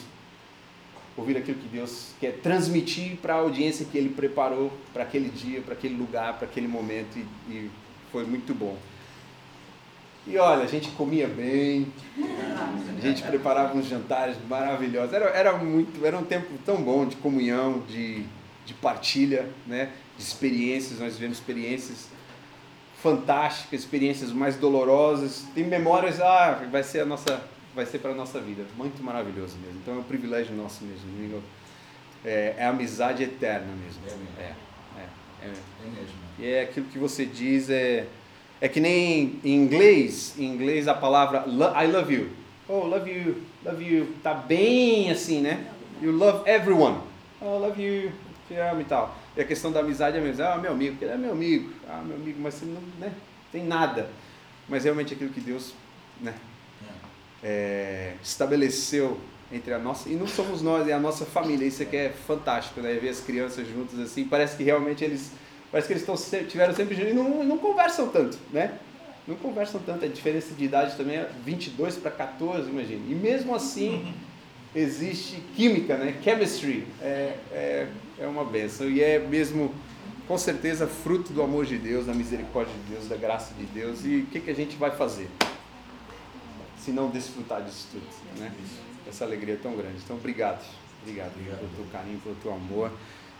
ouvir 1.16 1.36
aquilo 1.36 1.58
que 1.58 1.66
Deus 1.66 2.12
quer 2.20 2.34
transmitir 2.34 3.16
para 3.16 3.34
a 3.34 3.38
audiência 3.38 3.84
que 3.84 3.98
Ele 3.98 4.10
preparou 4.10 4.72
para 4.92 5.02
aquele 5.02 5.28
dia, 5.28 5.60
para 5.60 5.74
aquele 5.74 5.96
lugar, 5.96 6.38
para 6.38 6.46
aquele 6.46 6.68
momento, 6.68 7.18
e, 7.18 7.52
e 7.52 7.70
foi 8.12 8.24
muito 8.24 8.54
bom. 8.54 8.78
E 10.24 10.38
olha, 10.38 10.62
a 10.62 10.68
gente 10.68 10.90
comia 10.90 11.26
bem, 11.26 11.92
a 12.96 13.00
gente 13.00 13.24
preparava 13.24 13.76
uns 13.76 13.86
jantares 13.86 14.36
maravilhosos. 14.48 15.12
Era, 15.12 15.24
era, 15.30 15.58
muito, 15.58 16.06
era 16.06 16.16
um 16.16 16.24
tempo 16.24 16.46
tão 16.64 16.80
bom 16.80 17.04
de 17.06 17.16
comunhão, 17.16 17.82
de, 17.88 18.24
de 18.64 18.72
partilha, 18.74 19.48
né? 19.66 19.90
de 20.16 20.22
experiências. 20.22 21.00
Nós 21.00 21.14
vivemos 21.14 21.38
experiências 21.38 22.14
fantásticas, 23.04 23.80
experiências 23.80 24.32
mais 24.32 24.56
dolorosas. 24.56 25.44
Tem 25.54 25.62
memórias, 25.62 26.22
ah, 26.22 26.66
vai 26.72 26.82
ser 26.82 27.00
a 27.00 27.04
nossa, 27.04 27.38
vai 27.74 27.84
ser 27.84 27.98
para 27.98 28.12
a 28.12 28.14
nossa 28.14 28.40
vida. 28.40 28.64
Muito 28.78 29.02
maravilhoso 29.04 29.58
mesmo. 29.58 29.78
Então 29.82 29.96
é 29.96 29.98
um 29.98 30.02
privilégio 30.02 30.56
nosso 30.56 30.82
mesmo. 30.84 31.42
É, 32.24 32.54
é 32.56 32.64
amizade 32.64 33.22
eterna 33.22 33.68
mesmo. 33.84 34.00
É, 34.08 34.42
é, 34.42 34.52
é, 34.96 35.04
é, 35.42 35.48
é 35.48 35.90
mesmo. 35.90 36.14
E 36.38 36.46
é 36.46 36.62
aquilo 36.62 36.86
que 36.86 36.98
você 36.98 37.26
diz 37.26 37.68
é 37.68 38.06
é 38.58 38.68
que 38.68 38.80
nem 38.80 39.38
em 39.44 39.54
inglês, 39.54 40.34
em 40.38 40.44
inglês 40.44 40.88
a 40.88 40.94
palavra 40.94 41.44
I 41.46 41.86
love 41.86 42.14
you. 42.14 42.30
Oh, 42.66 42.86
love 42.86 43.10
you, 43.10 43.42
love 43.62 43.84
you. 43.84 44.14
Tá 44.22 44.32
bem 44.32 45.10
assim, 45.10 45.42
né? 45.42 45.66
You 46.00 46.12
love 46.12 46.48
everyone. 46.48 47.00
Oh, 47.42 47.58
love 47.58 47.82
you, 47.82 48.10
te 48.48 48.54
amo 48.54 48.80
e 48.80 48.84
tal. 48.84 49.14
E 49.36 49.40
a 49.40 49.44
questão 49.44 49.72
da 49.72 49.80
amizade 49.80 50.16
é 50.16 50.20
mesmo. 50.20 50.44
Ah, 50.44 50.56
meu 50.56 50.72
amigo, 50.72 50.96
ele 51.00 51.10
é 51.10 51.16
meu 51.16 51.32
amigo. 51.32 51.72
Ah, 51.88 52.02
meu 52.04 52.16
amigo, 52.16 52.38
mas 52.40 52.54
você 52.54 52.66
não 52.66 52.80
né, 52.98 53.12
tem 53.50 53.64
nada. 53.64 54.08
Mas 54.68 54.84
realmente 54.84 55.14
aquilo 55.14 55.30
que 55.30 55.40
Deus 55.40 55.74
né, 56.20 56.34
é, 57.42 58.14
estabeleceu 58.22 59.20
entre 59.52 59.74
a 59.74 59.78
nossa. 59.78 60.08
E 60.08 60.14
não 60.14 60.26
somos 60.26 60.62
nós, 60.62 60.88
é 60.88 60.92
a 60.92 61.00
nossa 61.00 61.24
família. 61.24 61.66
Isso 61.66 61.82
aqui 61.82 61.96
é 61.96 62.10
fantástico, 62.10 62.80
né? 62.80 62.94
Ver 62.94 63.10
as 63.10 63.20
crianças 63.20 63.66
juntas 63.68 63.98
assim. 63.98 64.24
Parece 64.24 64.56
que 64.56 64.62
realmente 64.62 65.04
eles 65.04 65.32
Parece 65.74 65.88
que 65.88 65.94
eles 65.94 66.08
estão, 66.08 66.46
tiveram 66.46 66.72
sempre 66.72 66.94
juntos 66.94 67.10
e 67.10 67.14
não, 67.14 67.42
não 67.42 67.58
conversam 67.58 68.08
tanto, 68.08 68.38
né? 68.52 68.78
Não 69.26 69.34
conversam 69.34 69.80
tanto. 69.84 70.04
A 70.04 70.08
diferença 70.08 70.54
de 70.54 70.64
idade 70.64 70.96
também 70.96 71.16
é 71.16 71.28
22 71.44 71.96
para 71.96 72.12
14, 72.12 72.70
imagina. 72.70 73.02
E 73.08 73.12
mesmo 73.12 73.52
assim, 73.52 74.14
existe 74.72 75.42
química, 75.56 75.96
né? 75.96 76.14
Chemistry. 76.22 76.86
É, 77.02 77.34
é, 77.50 77.88
é 78.18 78.26
uma 78.26 78.44
benção. 78.44 78.88
E 78.88 79.02
é 79.02 79.18
mesmo, 79.18 79.74
com 80.26 80.38
certeza, 80.38 80.86
fruto 80.86 81.32
do 81.32 81.42
amor 81.42 81.66
de 81.66 81.78
Deus, 81.78 82.06
da 82.06 82.14
misericórdia 82.14 82.74
de 82.74 82.94
Deus, 82.94 83.08
da 83.08 83.16
graça 83.16 83.54
de 83.54 83.64
Deus. 83.66 84.04
E 84.04 84.18
o 84.18 84.26
que, 84.26 84.40
que 84.40 84.50
a 84.50 84.54
gente 84.54 84.76
vai 84.76 84.90
fazer? 84.90 85.28
Se 86.78 86.90
não 86.90 87.10
desfrutar 87.10 87.62
disso 87.62 87.88
tudo, 87.92 88.06
né? 88.38 88.52
Essa 89.08 89.24
alegria 89.24 89.54
é 89.54 89.58
tão 89.58 89.76
grande. 89.76 89.96
Então, 90.04 90.16
obrigado. 90.16 90.64
Obrigado, 91.02 91.32
obrigado. 91.34 91.58
pelo 91.58 91.70
teu 91.76 91.86
carinho, 91.92 92.18
pelo 92.20 92.34
teu 92.36 92.52
amor. 92.52 92.90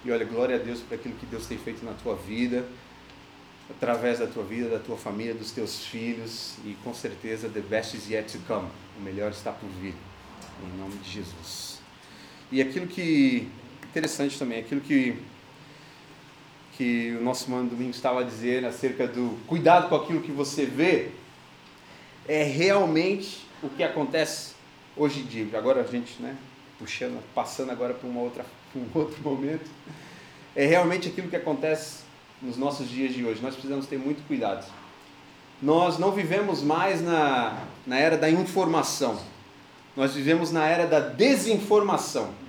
E 0.05 0.11
olha, 0.11 0.25
glória 0.25 0.57
a 0.57 0.59
Deus 0.59 0.81
por 0.81 0.95
aquilo 0.95 1.15
que 1.15 1.25
Deus 1.25 1.47
tem 1.47 1.57
feito 1.57 1.83
na 1.85 1.93
tua 1.95 2.15
vida, 2.15 2.67
através 3.71 4.19
da 4.19 4.27
tua 4.27 4.45
vida, 4.45 4.69
da 4.69 4.79
tua 4.79 4.99
família, 4.99 5.33
dos 5.33 5.51
teus 5.51 5.87
filhos. 5.87 6.57
E 6.65 6.77
com 6.85 6.93
certeza, 6.93 7.49
the 7.49 7.61
best 7.61 7.97
is 7.97 8.11
yet 8.11 8.31
to 8.31 8.39
come. 8.47 8.69
O 8.99 9.03
melhor 9.03 9.31
está 9.31 9.51
por 9.51 9.69
vir. 9.81 9.95
Em 10.63 10.79
nome 10.79 10.97
de 10.99 11.11
Jesus. 11.11 11.81
E 12.53 12.61
aquilo 12.61 12.87
que. 12.87 13.49
Interessante 13.95 14.37
também, 14.37 14.59
aquilo 14.59 14.81
que. 14.81 15.17
Que 16.77 17.17
o 17.17 17.23
nosso 17.23 17.49
mano 17.49 17.71
Domingos 17.71 17.95
estava 17.95 18.25
dizer 18.25 18.65
acerca 18.65 19.07
do 19.07 19.39
cuidado 19.47 19.89
com 19.89 19.95
aquilo 19.95 20.21
que 20.21 20.33
você 20.33 20.67
vê, 20.67 21.13
é 22.27 22.43
realmente 22.43 23.47
o 23.63 23.69
que 23.69 23.85
acontece 23.85 24.55
hoje 24.97 25.21
em 25.21 25.25
dia. 25.25 25.57
Agora 25.57 25.83
a 25.83 25.85
gente, 25.87 26.21
né, 26.21 26.37
puxando, 26.77 27.23
passando 27.33 27.71
agora 27.71 27.95
para 27.95 28.09
uma 28.09 28.21
outra, 28.21 28.45
um 28.75 28.85
outro 28.99 29.23
momento, 29.23 29.71
é 30.57 30.67
realmente 30.67 31.07
aquilo 31.07 31.29
que 31.29 31.37
acontece 31.37 32.01
nos 32.43 32.57
nossos 32.57 32.91
dias 32.91 33.15
de 33.15 33.25
hoje. 33.25 33.41
Nós 33.41 33.55
precisamos 33.55 33.87
ter 33.87 34.01
muito 34.01 34.27
cuidado. 34.27 34.67
Nós 35.63 36.01
não 36.01 36.11
vivemos 36.11 36.65
mais 36.65 37.01
na, 37.01 37.63
na 37.87 37.97
era 37.97 38.19
da 38.19 38.29
informação. 38.29 39.17
Nós 39.97 40.15
vivemos 40.15 40.51
na 40.51 40.67
era 40.67 40.85
da 40.85 40.99
desinformação. 40.99 42.43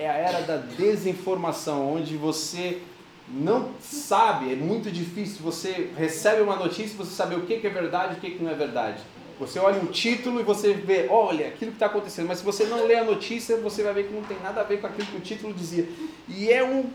É 0.00 0.08
a 0.08 0.14
era 0.14 0.40
da 0.40 0.56
desinformação, 0.56 1.92
onde 1.92 2.16
você 2.16 2.80
não 3.28 3.72
sabe, 3.82 4.50
é 4.50 4.56
muito 4.56 4.90
difícil. 4.90 5.42
Você 5.42 5.90
recebe 5.94 6.40
uma 6.40 6.56
notícia 6.56 6.94
e 6.94 6.96
você 6.96 7.10
saber 7.10 7.34
o 7.34 7.42
que 7.42 7.66
é 7.66 7.70
verdade 7.70 8.14
e 8.14 8.16
o 8.16 8.20
que 8.20 8.42
não 8.42 8.50
é 8.50 8.54
verdade. 8.54 9.02
Você 9.38 9.58
olha 9.58 9.78
um 9.78 9.88
título 9.88 10.40
e 10.40 10.42
você 10.42 10.72
vê, 10.72 11.06
olha, 11.10 11.48
aquilo 11.48 11.72
que 11.72 11.76
está 11.76 11.84
acontecendo. 11.84 12.28
Mas 12.28 12.38
se 12.38 12.44
você 12.46 12.64
não 12.64 12.86
lê 12.86 12.94
a 12.94 13.04
notícia, 13.04 13.58
você 13.58 13.82
vai 13.82 13.92
ver 13.92 14.06
que 14.06 14.14
não 14.14 14.22
tem 14.22 14.38
nada 14.42 14.62
a 14.62 14.64
ver 14.64 14.80
com 14.80 14.86
aquilo 14.86 15.06
que 15.06 15.18
o 15.18 15.20
título 15.20 15.52
dizia. 15.52 15.86
E 16.26 16.50
é, 16.50 16.64
um, 16.64 16.86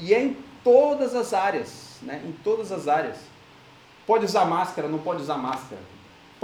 e 0.00 0.14
é 0.14 0.22
em 0.22 0.34
todas 0.64 1.14
as 1.14 1.34
áreas, 1.34 1.98
né? 2.00 2.22
em 2.26 2.32
todas 2.42 2.72
as 2.72 2.88
áreas. 2.88 3.18
Pode 4.06 4.24
usar 4.24 4.46
máscara, 4.46 4.88
não 4.88 5.00
pode 5.00 5.20
usar 5.20 5.36
máscara 5.36 5.82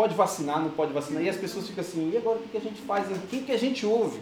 pode 0.00 0.14
vacinar, 0.14 0.60
não 0.60 0.70
pode 0.70 0.94
vacinar. 0.94 1.22
E 1.22 1.28
as 1.28 1.36
pessoas 1.36 1.68
ficam 1.68 1.82
assim, 1.82 2.10
e 2.10 2.16
agora 2.16 2.38
o 2.38 2.48
que, 2.48 2.56
a 2.56 2.60
gente 2.60 2.80
faz? 2.82 3.06
Quem 3.28 3.42
que 3.42 3.52
a 3.52 3.58
gente 3.58 3.84
ouve? 3.84 4.18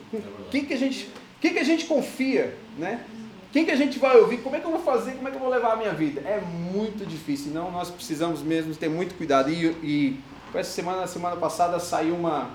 Quem 0.51 0.65
que 0.65 0.75
a 0.75 0.77
gente, 0.77 1.09
quem 1.41 1.53
que 1.53 1.59
a 1.59 1.65
gente 1.65 1.87
confia? 1.87 2.57
Né? 2.77 3.05
Quem 3.53 3.65
que 3.65 3.71
a 3.71 3.77
gente 3.77 3.99
vai 3.99 4.17
ouvir? 4.19 4.39
Como 4.39 4.57
é 4.57 4.61
que 4.61 4.67
eu 4.67 4.71
vou 4.71 4.81
fazer? 4.81 5.13
Como 5.13 5.29
é 5.29 5.31
que 5.31 5.37
eu 5.37 5.41
vou 5.41 5.51
levar 5.51 5.73
a 5.73 5.77
minha 5.77 5.93
vida? 5.93 6.21
É 6.21 6.41
muito 6.41 7.07
difícil. 7.07 7.53
Não, 7.53 7.71
nós 7.71 7.91
precisamos 7.91 8.43
mesmo 8.43 8.75
ter 8.75 8.89
muito 8.89 9.15
cuidado. 9.15 9.51
E, 9.51 9.67
e 9.83 10.21
essa 10.55 10.71
semana, 10.71 11.07
semana 11.07 11.37
passada 11.37 11.79
saiu 11.79 12.15
uma, 12.15 12.51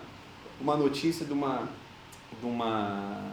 uma 0.62 0.76
notícia 0.76 1.26
de 1.26 1.34
uma, 1.34 1.68
de 2.40 2.46
uma 2.46 3.32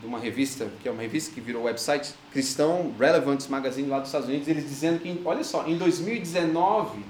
de 0.00 0.08
uma 0.08 0.18
revista, 0.18 0.68
que 0.82 0.88
é 0.88 0.90
uma 0.90 1.00
revista 1.00 1.32
que 1.32 1.40
virou 1.40 1.62
website, 1.62 2.12
Cristão 2.30 2.92
Relevance 2.98 3.50
Magazine 3.50 3.88
lá 3.88 4.00
dos 4.00 4.08
Estados 4.08 4.28
Unidos, 4.28 4.46
eles 4.48 4.64
dizendo 4.64 4.98
que, 4.98 5.18
olha 5.24 5.42
só, 5.42 5.66
em 5.66 5.78
2019 5.78 7.02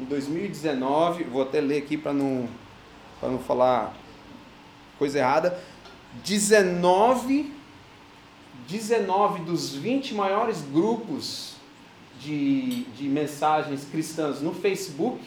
em 0.00 0.04
2019, 0.04 1.24
vou 1.24 1.42
até 1.42 1.60
ler 1.60 1.78
aqui 1.78 1.96
para 1.96 2.12
não, 2.12 2.48
não 3.22 3.38
falar 3.38 3.94
coisa 4.98 5.18
errada, 5.18 5.58
19, 6.24 7.52
19 8.68 9.42
dos 9.42 9.74
20 9.74 10.14
maiores 10.14 10.60
grupos 10.72 11.54
de, 12.20 12.84
de 12.84 13.08
mensagens 13.08 13.86
cristãs 13.90 14.40
no 14.40 14.52
Facebook 14.52 15.20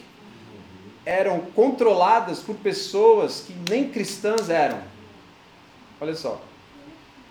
eram 1.05 1.39
controladas 1.53 2.39
por 2.39 2.55
pessoas 2.55 3.41
que 3.45 3.53
nem 3.69 3.89
cristãs 3.89 4.49
eram. 4.49 4.81
Olha 5.99 6.15
só. 6.15 6.41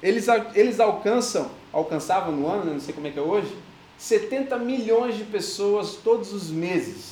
Eles, 0.03 0.27
eles 0.55 0.81
alcançam, 0.81 1.51
alcançavam 1.73 2.35
no 2.35 2.49
ano, 2.49 2.73
não 2.73 2.81
sei 2.81 2.93
como 2.93 3.07
é 3.07 3.11
que 3.11 3.19
é 3.19 3.23
hoje, 3.23 3.57
70 3.97 4.59
milhões 4.59 5.17
de 5.17 5.25
pessoas 5.25 5.95
todos 5.95 6.33
os 6.33 6.51
meses 6.51 7.12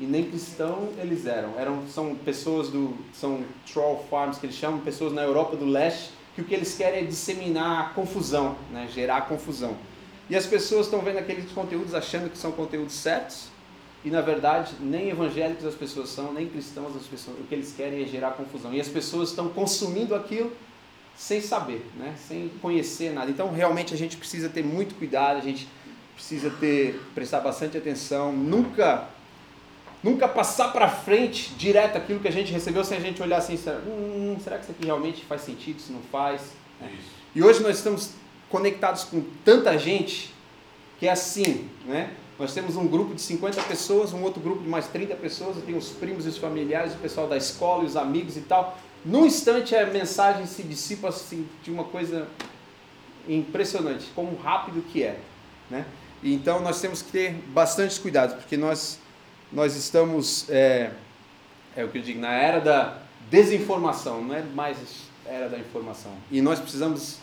e 0.00 0.04
nem 0.04 0.24
cristão 0.24 0.88
eles 0.98 1.26
eram. 1.26 1.58
eram 1.58 1.86
são 1.86 2.14
pessoas 2.14 2.70
do 2.70 2.96
são 3.12 3.44
troll 3.70 4.06
farms 4.08 4.38
que 4.38 4.46
eles 4.46 4.56
chamam 4.56 4.80
pessoas 4.80 5.12
na 5.12 5.22
Europa 5.22 5.56
do 5.56 5.66
Leste 5.66 6.10
que 6.34 6.40
o 6.40 6.44
que 6.44 6.54
eles 6.54 6.74
querem 6.74 7.00
é 7.00 7.02
disseminar 7.02 7.92
confusão, 7.94 8.56
né, 8.72 8.88
gerar 8.92 9.22
confusão. 9.22 9.76
E 10.28 10.36
as 10.36 10.46
pessoas 10.46 10.86
estão 10.86 11.00
vendo 11.00 11.18
aqueles 11.18 11.50
conteúdos 11.52 11.94
achando 11.94 12.30
que 12.30 12.38
são 12.38 12.52
conteúdos 12.52 12.94
certos 12.94 13.48
e 14.02 14.10
na 14.10 14.22
verdade 14.22 14.74
nem 14.80 15.10
evangélicos 15.10 15.66
as 15.66 15.74
pessoas 15.74 16.08
são, 16.08 16.32
nem 16.32 16.48
cristãos 16.48 16.96
as 16.96 17.02
pessoas. 17.02 17.38
O 17.38 17.42
que 17.44 17.54
eles 17.54 17.74
querem 17.76 18.02
é 18.02 18.06
gerar 18.06 18.30
confusão. 18.32 18.72
E 18.72 18.80
as 18.80 18.88
pessoas 18.88 19.30
estão 19.30 19.50
consumindo 19.50 20.14
aquilo 20.14 20.50
sem 21.14 21.42
saber, 21.42 21.84
né, 21.98 22.14
sem 22.16 22.48
conhecer 22.62 23.12
nada. 23.12 23.30
Então 23.30 23.52
realmente 23.52 23.92
a 23.92 23.96
gente 23.98 24.16
precisa 24.16 24.48
ter 24.48 24.64
muito 24.64 24.94
cuidado, 24.94 25.36
a 25.36 25.42
gente 25.42 25.68
precisa 26.14 26.48
ter 26.48 27.00
prestar 27.14 27.40
bastante 27.40 27.76
atenção, 27.76 28.32
nunca 28.32 29.08
Nunca 30.02 30.26
passar 30.26 30.72
para 30.72 30.88
frente 30.88 31.50
direto 31.54 31.96
aquilo 31.96 32.20
que 32.20 32.28
a 32.28 32.32
gente 32.32 32.50
recebeu 32.52 32.82
sem 32.84 32.96
a 32.96 33.00
gente 33.00 33.22
olhar 33.22 33.36
assim, 33.36 33.58
hum, 33.86 34.36
será 34.42 34.56
que 34.56 34.62
isso 34.64 34.72
aqui 34.72 34.86
realmente 34.86 35.24
faz 35.26 35.42
sentido, 35.42 35.80
se 35.80 35.92
não 35.92 36.00
faz? 36.10 36.40
Isso. 36.82 37.10
E 37.34 37.42
hoje 37.42 37.62
nós 37.62 37.76
estamos 37.76 38.12
conectados 38.48 39.04
com 39.04 39.22
tanta 39.44 39.78
gente 39.78 40.34
que 40.98 41.06
é 41.06 41.10
assim, 41.10 41.68
né? 41.84 42.12
Nós 42.38 42.54
temos 42.54 42.76
um 42.76 42.86
grupo 42.86 43.14
de 43.14 43.20
50 43.20 43.62
pessoas, 43.64 44.14
um 44.14 44.22
outro 44.22 44.40
grupo 44.40 44.62
de 44.62 44.68
mais 44.68 44.86
30 44.88 45.14
pessoas, 45.16 45.56
eu 45.56 45.62
tenho 45.62 45.76
os 45.76 45.90
primos 45.90 46.24
e 46.24 46.30
os 46.30 46.38
familiares, 46.38 46.94
o 46.94 46.96
pessoal 46.96 47.28
da 47.28 47.36
escola 47.36 47.84
e 47.84 47.86
os 47.86 47.96
amigos 47.96 48.36
e 48.38 48.40
tal. 48.40 48.78
Num 49.04 49.26
instante 49.26 49.76
a 49.76 49.86
mensagem 49.86 50.46
se 50.46 50.62
dissipa 50.62 51.08
assim, 51.08 51.46
de 51.62 51.70
uma 51.70 51.84
coisa 51.84 52.26
impressionante, 53.28 54.06
como 54.14 54.36
rápido 54.36 54.82
que 54.90 55.02
é, 55.02 55.18
né? 55.70 55.84
Então 56.22 56.60
nós 56.60 56.80
temos 56.80 57.02
que 57.02 57.10
ter 57.12 57.32
bastante 57.48 58.00
cuidado, 58.00 58.36
porque 58.36 58.56
nós 58.56 58.98
nós 59.52 59.76
estamos, 59.76 60.48
é, 60.48 60.90
é 61.76 61.84
o 61.84 61.88
que 61.88 61.98
eu 61.98 62.02
digo, 62.02 62.20
na 62.20 62.32
era 62.32 62.60
da 62.60 62.98
desinformação, 63.30 64.22
não 64.22 64.34
é 64.34 64.42
mais 64.42 64.76
era 65.26 65.48
da 65.48 65.58
informação. 65.58 66.12
E 66.30 66.40
nós 66.40 66.58
precisamos 66.58 67.18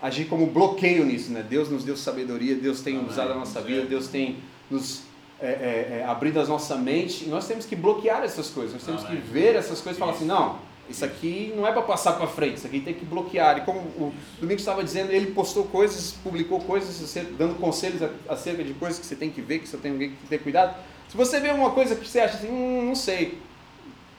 agir 0.00 0.26
como 0.26 0.46
bloqueio 0.46 1.04
nisso, 1.04 1.30
né? 1.30 1.44
Deus 1.48 1.68
nos 1.68 1.84
deu 1.84 1.96
sabedoria, 1.96 2.54
Deus 2.54 2.80
tem 2.80 2.96
Amém. 2.96 3.08
usado 3.08 3.32
a 3.32 3.34
nossa 3.34 3.60
vida, 3.60 3.82
Deus 3.82 4.08
tem 4.08 4.38
nos 4.70 5.02
é, 5.40 5.46
é, 5.46 5.98
é, 6.00 6.04
abrido 6.04 6.40
a 6.40 6.46
nossa 6.46 6.76
mente, 6.76 7.24
e 7.24 7.28
nós 7.28 7.46
temos 7.46 7.66
que 7.66 7.74
bloquear 7.74 8.22
essas 8.22 8.48
coisas, 8.48 8.74
nós 8.74 8.84
temos 8.84 9.04
Amém. 9.04 9.20
que 9.20 9.26
ver 9.28 9.56
essas 9.56 9.80
coisas 9.80 9.96
e 9.96 10.00
falar 10.00 10.12
assim, 10.12 10.24
não, 10.24 10.58
isso 10.88 11.04
aqui 11.04 11.52
não 11.56 11.66
é 11.66 11.72
para 11.72 11.82
passar 11.82 12.12
para 12.12 12.26
frente, 12.26 12.58
isso 12.58 12.66
aqui 12.66 12.80
tem 12.80 12.94
que 12.94 13.04
bloquear. 13.04 13.58
E 13.58 13.60
como 13.62 13.78
o 13.78 14.12
Domingos 14.40 14.62
estava 14.62 14.82
dizendo, 14.82 15.12
ele 15.12 15.32
postou 15.32 15.64
coisas, 15.64 16.12
publicou 16.22 16.60
coisas, 16.60 17.14
dando 17.38 17.54
conselhos 17.56 18.02
acerca 18.28 18.62
de 18.62 18.74
coisas 18.74 18.98
que 18.98 19.06
você 19.06 19.16
tem 19.16 19.30
que 19.30 19.40
ver, 19.40 19.60
que 19.60 19.68
você 19.68 19.76
tem 19.76 19.96
que 19.96 20.26
ter 20.28 20.38
cuidado. 20.38 20.76
Se 21.12 21.18
você 21.18 21.40
vê 21.40 21.50
uma 21.50 21.72
coisa 21.72 21.94
que 21.94 22.08
você 22.08 22.20
acha 22.20 22.38
assim, 22.38 22.48
hum, 22.48 22.86
não 22.86 22.94
sei, 22.94 23.38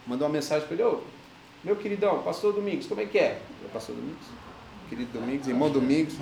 mandou 0.05 0.27
uma 0.27 0.33
mensagem 0.33 0.67
para 0.67 0.75
ele, 0.75 0.83
ô, 0.83 0.99
meu 1.63 1.75
queridão, 1.75 2.21
pastor 2.21 2.53
Domingos, 2.53 2.85
como 2.85 3.01
é 3.01 3.05
que 3.07 3.17
é? 3.17 3.41
Pastor 3.73 3.95
Domingos? 3.95 4.27
Querido 4.87 5.11
Domingos, 5.11 5.47
irmão 5.47 5.71
Domingos, 5.71 6.13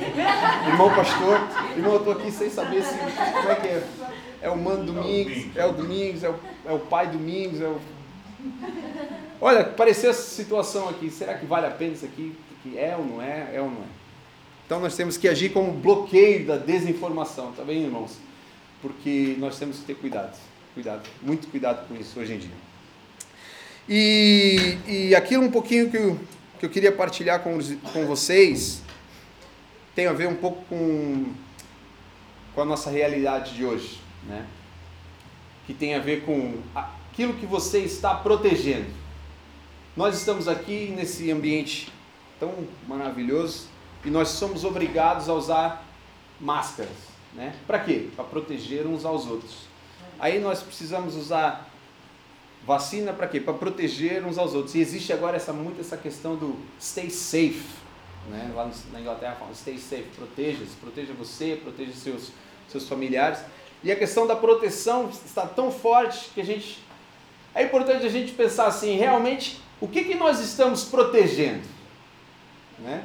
irmão 0.69 0.95
pastor, 0.95 1.41
irmão, 1.75 1.91
eu 1.95 1.97
estou 1.97 2.13
aqui 2.13 2.31
sem 2.31 2.49
saber 2.49 2.85
se, 2.85 2.97
como 2.97 3.49
é 3.49 3.55
que 3.55 3.67
é. 3.67 3.87
É 4.43 4.49
o 4.49 4.55
mano 4.55 4.85
Domingos, 4.85 5.57
é 5.57 5.65
o 5.65 5.73
Domingos, 5.73 6.23
é 6.23 6.29
o, 6.29 6.35
é 6.65 6.71
o 6.71 6.79
pai 6.79 7.07
Domingos, 7.07 7.59
é 7.59 7.67
o... 7.67 7.77
Olha, 9.41 9.65
pareceu 9.65 10.09
essa 10.09 10.21
situação 10.21 10.87
aqui, 10.87 11.11
será 11.11 11.33
que 11.33 11.45
vale 11.45 11.67
a 11.67 11.71
pena 11.71 11.95
isso 11.95 12.05
aqui? 12.05 12.33
Que 12.63 12.79
é 12.79 12.95
ou 12.95 13.03
não 13.03 13.21
é? 13.21 13.49
É 13.53 13.59
ou 13.59 13.69
não 13.69 13.81
é? 13.81 13.87
Então 14.65 14.79
nós 14.79 14.95
temos 14.95 15.17
que 15.17 15.27
agir 15.27 15.49
como 15.49 15.73
bloqueio 15.73 16.47
da 16.47 16.55
desinformação, 16.55 17.51
tá 17.51 17.61
bem, 17.61 17.83
irmãos? 17.83 18.17
Porque 18.81 19.35
nós 19.37 19.59
temos 19.59 19.79
que 19.79 19.83
ter 19.83 19.95
cuidado. 19.95 20.50
Cuidado, 20.73 21.09
muito 21.21 21.47
cuidado 21.47 21.87
com 21.87 21.95
isso 21.95 22.19
hoje 22.19 22.33
em 22.33 22.37
dia. 22.37 22.71
E, 23.89 24.77
e 24.87 25.15
aquilo 25.15 25.43
um 25.43 25.51
pouquinho 25.51 25.89
que 25.91 25.97
eu, 25.97 26.19
que 26.59 26.65
eu 26.65 26.69
queria 26.69 26.91
partilhar 26.91 27.41
com, 27.41 27.57
com 27.91 28.05
vocês 28.05 28.81
tem 29.93 30.07
a 30.07 30.13
ver 30.13 30.27
um 30.27 30.35
pouco 30.35 30.63
com, 30.69 31.33
com 32.55 32.61
a 32.61 32.65
nossa 32.65 32.89
realidade 32.89 33.53
de 33.53 33.65
hoje, 33.65 33.99
né? 34.23 34.47
que 35.67 35.73
tem 35.73 35.93
a 35.93 35.99
ver 35.99 36.23
com 36.23 36.59
aquilo 36.73 37.33
que 37.33 37.45
você 37.45 37.79
está 37.79 38.15
protegendo. 38.15 38.89
Nós 39.95 40.17
estamos 40.17 40.47
aqui 40.47 40.93
nesse 40.95 41.29
ambiente 41.29 41.91
tão 42.39 42.65
maravilhoso 42.87 43.67
e 44.05 44.09
nós 44.09 44.29
somos 44.29 44.63
obrigados 44.63 45.27
a 45.27 45.33
usar 45.33 45.85
máscaras. 46.39 47.11
Né? 47.33 47.53
Para 47.67 47.79
quê? 47.79 48.07
Para 48.15 48.23
proteger 48.23 48.87
uns 48.87 49.03
aos 49.03 49.27
outros. 49.27 49.70
Aí 50.21 50.39
nós 50.39 50.61
precisamos 50.61 51.15
usar 51.15 51.67
vacina 52.63 53.11
para 53.11 53.27
quê? 53.27 53.39
Para 53.39 53.55
proteger 53.55 54.23
uns 54.23 54.37
aos 54.37 54.53
outros. 54.53 54.75
E 54.75 54.79
existe 54.79 55.11
agora 55.11 55.35
essa 55.35 55.51
muito 55.51 55.81
essa 55.81 55.97
questão 55.97 56.35
do 56.35 56.55
stay 56.79 57.09
safe, 57.09 57.63
Né? 58.29 58.51
Lá 58.53 58.69
na 58.93 59.01
Inglaterra 59.01 59.35
falam 59.39 59.55
stay 59.55 59.79
safe, 59.79 60.05
proteja-se, 60.15 60.75
proteja 60.79 61.11
você, 61.13 61.59
proteja 61.59 61.91
seus, 61.93 62.29
seus 62.69 62.87
familiares. 62.87 63.39
E 63.83 63.91
a 63.91 63.95
questão 63.95 64.27
da 64.27 64.35
proteção 64.35 65.09
está 65.09 65.47
tão 65.47 65.71
forte 65.71 66.29
que 66.35 66.41
a 66.41 66.45
gente. 66.45 66.77
É 67.55 67.63
importante 67.63 68.05
a 68.05 68.09
gente 68.09 68.31
pensar 68.33 68.67
assim, 68.67 68.95
realmente, 68.97 69.59
o 69.81 69.87
que, 69.87 70.03
que 70.03 70.13
nós 70.13 70.39
estamos 70.39 70.83
protegendo? 70.83 71.67
Né? 72.77 73.03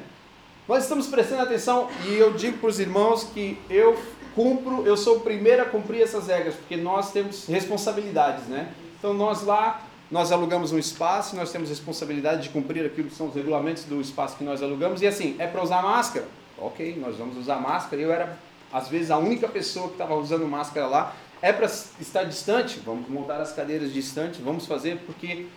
Nós 0.67 0.83
estamos 0.83 1.07
prestando 1.07 1.41
atenção 1.41 1.89
e 2.05 2.13
eu 2.13 2.33
digo 2.33 2.59
para 2.59 2.69
os 2.69 2.79
irmãos 2.79 3.23
que 3.23 3.57
eu 3.69 3.97
cumpro, 4.37 4.85
eu 4.85 4.95
sou 4.95 5.17
o 5.17 5.19
primeiro 5.21 5.63
a 5.63 5.65
cumprir 5.65 6.03
essas 6.03 6.27
regras, 6.27 6.53
porque 6.53 6.77
nós 6.77 7.11
temos 7.11 7.47
responsabilidades, 7.47 8.45
né? 8.45 8.71
Então 8.99 9.11
nós 9.11 9.41
lá, 9.41 9.81
nós 10.11 10.31
alugamos 10.31 10.71
um 10.71 10.77
espaço, 10.77 11.35
nós 11.35 11.51
temos 11.51 11.69
responsabilidade 11.69 12.43
de 12.43 12.49
cumprir 12.49 12.85
aquilo 12.85 13.09
que 13.09 13.15
são 13.15 13.29
os 13.29 13.35
regulamentos 13.35 13.85
do 13.85 13.99
espaço 13.99 14.37
que 14.37 14.43
nós 14.43 14.61
alugamos, 14.61 15.01
e 15.01 15.07
assim, 15.07 15.35
é 15.39 15.47
para 15.47 15.63
usar 15.63 15.81
máscara? 15.81 16.27
Ok, 16.55 16.99
nós 17.01 17.17
vamos 17.17 17.35
usar 17.35 17.55
máscara, 17.55 17.99
eu 17.99 18.13
era 18.13 18.37
às 18.71 18.87
vezes 18.87 19.09
a 19.09 19.17
única 19.17 19.47
pessoa 19.47 19.87
que 19.87 19.93
estava 19.93 20.13
usando 20.13 20.45
máscara 20.45 20.85
lá, 20.85 21.15
é 21.41 21.51
para 21.51 21.65
estar 21.65 22.23
distante, 22.23 22.79
vamos 22.85 23.09
montar 23.09 23.41
as 23.41 23.53
cadeiras 23.53 23.91
distantes, 23.91 24.39
vamos 24.39 24.67
fazer, 24.67 24.99
porque 25.07 25.47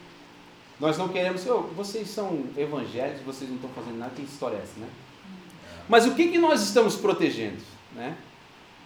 nós 0.78 0.96
não 0.96 1.08
queremos, 1.08 1.46
oh, 1.46 1.64
vocês 1.76 2.08
são 2.08 2.44
evangélicos, 2.56 3.20
vocês 3.26 3.50
não 3.50 3.56
estão 3.56 3.70
fazendo 3.74 3.98
nada, 3.98 4.12
que 4.16 4.22
história 4.22 4.56
é 4.56 4.62
essa, 4.62 4.80
né? 4.80 4.86
Mas 5.86 6.06
o 6.06 6.14
que, 6.14 6.28
que 6.28 6.38
nós 6.38 6.62
estamos 6.62 6.96
protegendo? 6.96 7.58
Né? 7.94 8.16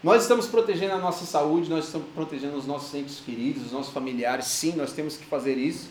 Nós 0.04 0.20
estamos 0.20 0.46
protegendo 0.46 0.92
a 0.92 0.98
nossa 0.98 1.24
saúde, 1.24 1.70
nós 1.70 1.86
estamos 1.86 2.08
protegendo 2.14 2.58
os 2.58 2.66
nossos 2.66 2.94
entes 2.94 3.20
queridos, 3.20 3.64
os 3.64 3.72
nossos 3.72 3.90
familiares, 3.90 4.44
sim, 4.44 4.72
nós 4.76 4.92
temos 4.92 5.16
que 5.16 5.24
fazer 5.24 5.56
isso. 5.56 5.88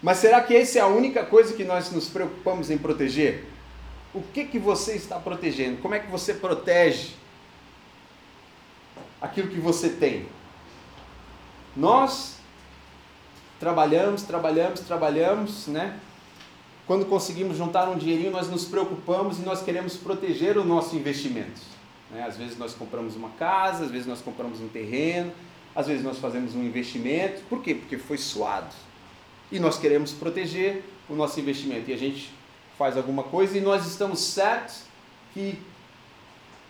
Mas 0.00 0.18
será 0.18 0.40
que 0.40 0.54
essa 0.54 0.78
é 0.78 0.80
a 0.80 0.86
única 0.86 1.26
coisa 1.26 1.52
que 1.52 1.64
nós 1.64 1.90
nos 1.90 2.08
preocupamos 2.08 2.70
em 2.70 2.78
proteger? 2.78 3.46
O 4.14 4.22
que, 4.22 4.44
que 4.44 4.60
você 4.60 4.94
está 4.94 5.18
protegendo? 5.18 5.82
Como 5.82 5.92
é 5.92 5.98
que 5.98 6.08
você 6.08 6.34
protege 6.34 7.14
aquilo 9.20 9.48
que 9.48 9.58
você 9.58 9.88
tem? 9.88 10.28
Nós 11.76 12.36
trabalhamos, 13.58 14.22
trabalhamos, 14.22 14.80
trabalhamos, 14.82 15.66
né? 15.66 15.98
Quando 16.86 17.06
conseguimos 17.06 17.56
juntar 17.56 17.88
um 17.88 17.98
dinheirinho, 17.98 18.30
nós 18.30 18.48
nos 18.48 18.64
preocupamos 18.64 19.40
e 19.40 19.42
nós 19.42 19.62
queremos 19.62 19.96
proteger 19.96 20.56
o 20.56 20.64
nosso 20.64 20.94
investimento. 20.94 21.77
Né? 22.10 22.24
Às 22.24 22.36
vezes 22.36 22.58
nós 22.58 22.74
compramos 22.74 23.16
uma 23.16 23.30
casa, 23.30 23.84
às 23.84 23.90
vezes 23.90 24.06
nós 24.06 24.20
compramos 24.20 24.60
um 24.60 24.68
terreno, 24.68 25.32
às 25.74 25.86
vezes 25.86 26.02
nós 26.02 26.18
fazemos 26.18 26.54
um 26.54 26.62
investimento. 26.62 27.42
Por 27.48 27.62
quê? 27.62 27.74
Porque 27.74 27.98
foi 27.98 28.18
suado. 28.18 28.74
E 29.50 29.58
nós 29.58 29.78
queremos 29.78 30.12
proteger 30.12 30.84
o 31.08 31.14
nosso 31.14 31.38
investimento. 31.40 31.90
E 31.90 31.94
a 31.94 31.96
gente 31.96 32.32
faz 32.76 32.96
alguma 32.96 33.22
coisa 33.22 33.56
e 33.56 33.60
nós 33.60 33.86
estamos 33.86 34.20
certos 34.20 34.82
que 35.34 35.58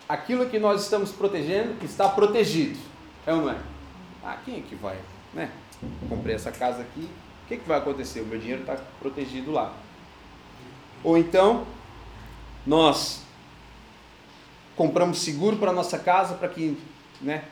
aquilo 0.09 0.47
que 0.47 0.59
nós 0.59 0.83
estamos 0.83 1.11
protegendo 1.13 1.75
está 1.85 2.09
protegido. 2.09 2.79
É 3.27 3.33
ou 3.33 3.43
não 3.43 3.51
é? 3.51 3.59
Ah, 4.25 4.39
quem 4.45 4.57
é 4.57 4.61
que 4.61 4.75
vai? 4.75 4.97
Né? 5.35 5.51
Comprei 6.09 6.35
essa 6.35 6.51
casa 6.51 6.83
aqui, 6.83 7.09
o 7.45 7.49
que, 7.49 7.57
que 7.59 7.69
vai 7.69 7.79
acontecer? 7.79 8.21
O 8.21 8.27
meu 8.27 8.39
dinheiro 8.39 8.63
está 8.63 8.77
protegido 9.01 9.53
lá. 9.53 9.75
Ou 11.05 11.17
então, 11.17 11.67
nós 12.67 13.23
compramos 14.79 15.19
seguro 15.19 15.57
para 15.57 15.73
nossa 15.73 15.99
casa, 15.99 16.35
para 16.35 16.49
que 16.49 16.79
né, 17.21 17.43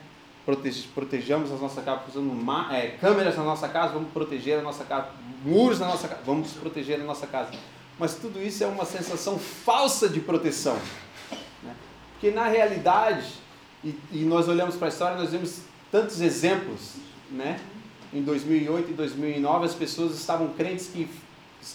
protejamos 0.95 1.51
a 1.51 1.55
nossa 1.55 1.81
casa, 1.81 2.03
usando 2.07 2.33
é, 2.71 2.91
câmeras 3.01 3.35
na 3.35 3.43
nossa 3.43 3.67
casa, 3.67 3.91
vamos 3.91 4.09
proteger 4.13 4.59
a 4.59 4.61
nossa 4.61 4.85
casa, 4.85 5.09
muros 5.43 5.77
na 5.77 5.87
nossa 5.87 6.07
casa, 6.07 6.21
vamos 6.25 6.53
proteger 6.53 7.01
a 7.01 7.03
nossa 7.03 7.27
casa. 7.27 7.51
Mas 7.99 8.15
tudo 8.15 8.41
isso 8.41 8.63
é 8.63 8.67
uma 8.67 8.85
sensação 8.85 9.37
falsa 9.37 10.07
de 10.07 10.21
proteção. 10.21 10.77
Né? 11.61 11.75
Porque 12.13 12.31
na 12.31 12.47
realidade, 12.47 13.33
e, 13.83 13.93
e 14.09 14.19
nós 14.19 14.47
olhamos 14.47 14.77
para 14.77 14.87
a 14.87 14.89
história, 14.89 15.17
nós 15.17 15.31
vemos 15.31 15.63
tantos 15.91 16.21
exemplos, 16.21 16.93
né? 17.29 17.59
Em 18.13 18.21
2008 18.21 18.91
e 18.91 18.93
2009, 18.93 19.65
as 19.65 19.73
pessoas 19.73 20.17
estavam 20.17 20.47
crentes 20.53 20.87
que 20.87 21.09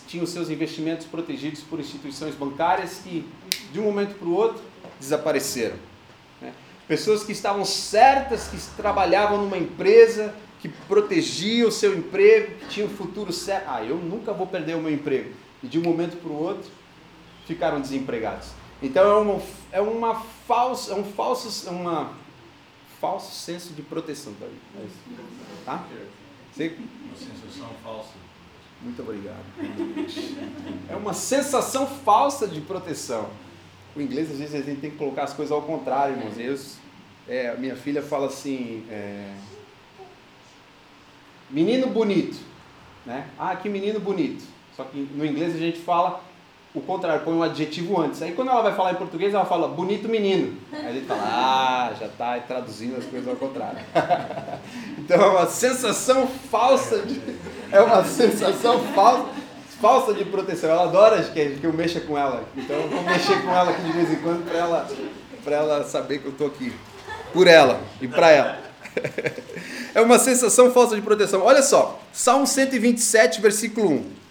tinham 0.07 0.25
seus 0.25 0.49
investimentos 0.49 1.07
protegidos 1.07 1.61
por 1.61 1.79
instituições 1.79 2.35
bancárias 2.35 3.01
que, 3.05 3.29
de 3.71 3.79
um 3.79 3.83
momento 3.83 4.15
para 4.15 4.27
o 4.29 4.33
outro, 4.33 4.72
desapareceram. 5.03 5.77
Né? 6.41 6.53
Pessoas 6.89 7.25
que 7.25 7.33
estavam 7.33 7.65
certas, 7.65 8.49
que 8.49 8.57
trabalhavam 8.77 9.39
numa 9.39 9.59
empresa, 9.59 10.35
que 10.61 10.69
protegiam 10.69 11.69
o 11.69 11.73
seu 11.73 11.97
emprego, 11.97 12.55
que 12.61 12.67
tinham 12.69 12.89
um 12.89 12.97
futuro 12.97 13.33
certo. 13.33 13.69
Ah, 13.69 13.85
eu 13.85 13.97
nunca 13.97 14.33
vou 14.33 14.47
perder 14.47 14.77
o 14.77 14.81
meu 14.81 14.93
emprego. 14.93 15.33
E 15.63 15.67
de 15.67 15.79
um 15.79 15.83
momento 15.83 16.17
para 16.17 16.31
o 16.31 16.41
outro, 16.41 16.71
ficaram 17.47 17.81
desempregados. 17.81 18.49
Então 18.81 19.05
é 19.05 19.21
uma, 19.21 19.43
é 19.73 19.81
uma 19.81 20.15
falsa, 20.47 20.93
é 20.93 20.97
um 20.97 21.05
falso, 21.05 21.69
é 21.69 21.71
uma 21.71 22.13
falso 23.01 23.35
senso 23.35 23.75
de 23.75 23.83
proteção, 23.83 24.33
tá? 24.35 24.47
É 24.47 25.65
tá? 25.65 25.85
Você... 26.53 26.77
Uma 27.05 27.17
sensação 27.17 27.69
falsa. 27.83 28.11
Muito 28.81 29.03
obrigado. 29.03 29.45
É 30.89 30.97
uma 30.97 31.15
sensação 31.15 31.87
falsa 31.87 32.47
de 32.47 32.61
proteção. 32.61 33.31
O 33.95 34.01
inglês, 34.01 34.31
às 34.31 34.39
vezes, 34.39 34.55
a 34.55 34.63
gente 34.63 34.81
tem 34.81 34.91
que 34.91 34.97
colocar 34.97 35.25
as 35.25 35.35
coisas 35.35 35.53
ao 35.53 35.63
contrário, 35.63 36.17
irmãos. 36.17 36.39
Eu, 36.39 36.57
é, 37.29 37.55
minha 37.57 37.77
filha 37.77 38.03
fala 38.03 38.27
assim: 38.27 38.85
é, 38.91 39.33
menino 41.51 41.89
bonito. 41.89 42.39
Né? 43.05 43.27
Ah, 43.39 43.55
que 43.57 43.69
menino 43.69 44.01
bonito. 44.01 44.45
Só 44.77 44.85
que 44.85 44.99
no 45.15 45.27
inglês 45.27 45.55
a 45.55 45.59
gente 45.59 45.79
fala 45.81 46.23
o 46.75 46.81
contrário, 46.81 47.23
põe 47.23 47.35
um 47.35 47.43
adjetivo 47.43 48.01
antes. 48.01 48.23
Aí 48.23 48.33
quando 48.33 48.49
ela 48.49 48.63
vai 48.63 48.75
falar 48.75 48.93
em 48.93 48.97
português, 48.97 49.35
ela 49.35 49.45
fala 49.45 49.69
bonito 49.69 50.09
menino. 50.09 50.57
Aí 50.73 50.97
ele 50.97 51.07
fala, 51.07 51.23
ah, 51.23 51.93
já 51.99 52.07
está 52.07 52.39
traduzindo 52.41 52.97
as 52.97 53.05
coisas 53.05 53.29
ao 53.29 53.37
contrário. 53.37 53.79
então 54.99 55.21
é 55.21 55.29
uma 55.29 55.47
sensação 55.47 56.27
falsa 56.27 57.01
de. 57.01 57.21
É 57.71 57.81
uma 57.81 58.05
sensação 58.05 58.81
falsa 58.95 59.42
falsa 59.83 60.15
de 60.15 60.25
proteção. 60.25 60.71
Ela 60.71 60.85
adora 60.85 61.21
que, 61.25 61.59
eu 61.61 61.73
mexa 61.73 62.01
com 62.01 62.17
ela. 62.17 62.45
Então 62.57 62.77
eu 62.77 62.89
vou 62.89 63.03
mexer 63.03 63.43
com 63.43 63.51
ela 63.51 63.73
aqui 63.73 63.83
de 63.83 63.93
vez 63.93 64.13
em 64.13 64.17
quando 64.23 64.45
para 64.45 64.57
ela, 64.57 64.89
ela 65.45 65.85
saber 65.85 66.21
que 66.21 66.27
eu 66.27 66.31
estou 66.31 66.47
aqui. 66.47 66.73
Por 67.33 67.49
ela 67.49 67.81
e 68.01 68.07
para 68.07 68.31
ela. 68.31 68.63
é 69.93 70.01
uma 70.01 70.19
sensação 70.19 70.71
falsa 70.71 70.95
de 70.95 71.03
proteção. 71.03 71.43
Olha 71.43 71.63
só, 71.63 72.01
Salmo 72.13 72.47
127, 72.47 73.41
versículo 73.41 73.91
1. 73.91 74.23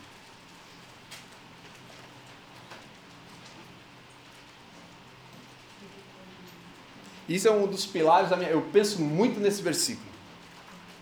Isso 7.27 7.47
é 7.47 7.51
um 7.51 7.65
dos 7.65 7.85
pilares 7.85 8.29
da 8.29 8.37
minha. 8.37 8.49
Eu 8.49 8.61
penso 8.73 9.01
muito 9.01 9.39
nesse 9.39 9.61
versículo. 9.61 10.07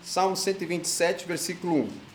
Salmo 0.02 0.36
127, 0.36 1.26
versículo 1.26 1.82
1. 1.82 2.09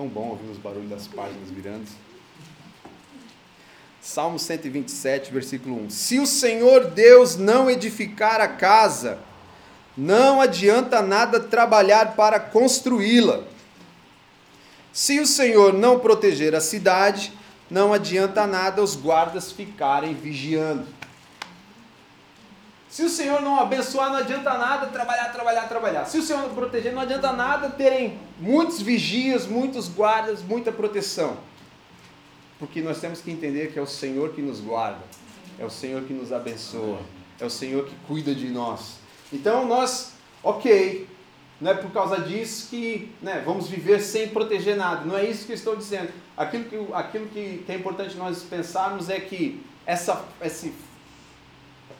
Tão 0.00 0.08
bom 0.08 0.30
ouvir 0.30 0.48
os 0.48 0.56
barulhos 0.56 0.88
das 0.88 1.06
páginas 1.06 1.50
virando. 1.50 1.84
Salmo 4.00 4.38
127, 4.38 5.30
versículo 5.30 5.76
1. 5.82 5.90
Se 5.90 6.18
o 6.18 6.26
Senhor 6.26 6.86
Deus 6.86 7.36
não 7.36 7.70
edificar 7.70 8.40
a 8.40 8.48
casa, 8.48 9.18
não 9.94 10.40
adianta 10.40 11.02
nada 11.02 11.38
trabalhar 11.38 12.16
para 12.16 12.40
construí-la. 12.40 13.42
Se 14.90 15.20
o 15.20 15.26
Senhor 15.26 15.74
não 15.74 15.98
proteger 15.98 16.54
a 16.54 16.62
cidade, 16.62 17.30
não 17.70 17.92
adianta 17.92 18.46
nada 18.46 18.82
os 18.82 18.96
guardas 18.96 19.52
ficarem 19.52 20.14
vigiando. 20.14 20.86
Se 22.90 23.04
o 23.04 23.08
Senhor 23.08 23.40
não 23.40 23.60
abençoar, 23.60 24.10
não 24.10 24.16
adianta 24.16 24.58
nada 24.58 24.88
trabalhar, 24.88 25.32
trabalhar, 25.32 25.68
trabalhar. 25.68 26.04
Se 26.06 26.18
o 26.18 26.22
Senhor 26.22 26.42
não 26.42 26.52
proteger, 26.52 26.92
não 26.92 27.02
adianta 27.02 27.32
nada 27.32 27.70
terem 27.70 28.18
muitos 28.36 28.82
vigias, 28.82 29.46
muitos 29.46 29.88
guardas, 29.88 30.42
muita 30.42 30.72
proteção. 30.72 31.36
Porque 32.58 32.82
nós 32.82 33.00
temos 33.00 33.20
que 33.20 33.30
entender 33.30 33.72
que 33.72 33.78
é 33.78 33.82
o 33.82 33.86
Senhor 33.86 34.30
que 34.30 34.42
nos 34.42 34.60
guarda, 34.60 34.98
é 35.56 35.64
o 35.64 35.70
Senhor 35.70 36.02
que 36.02 36.12
nos 36.12 36.32
abençoa, 36.32 36.98
é 37.38 37.44
o 37.44 37.50
Senhor 37.50 37.86
que 37.86 37.94
cuida 38.08 38.34
de 38.34 38.48
nós. 38.48 38.96
Então 39.32 39.68
nós, 39.68 40.14
ok, 40.42 41.06
não 41.60 41.70
é 41.70 41.74
por 41.74 41.92
causa 41.92 42.20
disso 42.20 42.68
que 42.70 43.12
né, 43.22 43.40
vamos 43.46 43.68
viver 43.68 44.00
sem 44.00 44.28
proteger 44.28 44.76
nada. 44.76 45.04
Não 45.04 45.16
é 45.16 45.24
isso 45.24 45.46
que 45.46 45.52
eu 45.52 45.56
estou 45.56 45.76
dizendo. 45.76 46.10
Aquilo 46.36 46.64
que, 46.64 46.92
aquilo 46.92 47.26
que, 47.28 47.62
que 47.64 47.70
é 47.70 47.76
importante 47.76 48.16
nós 48.16 48.42
pensarmos 48.42 49.08
é 49.08 49.20
que 49.20 49.64
essa, 49.86 50.24
essa 50.40 50.66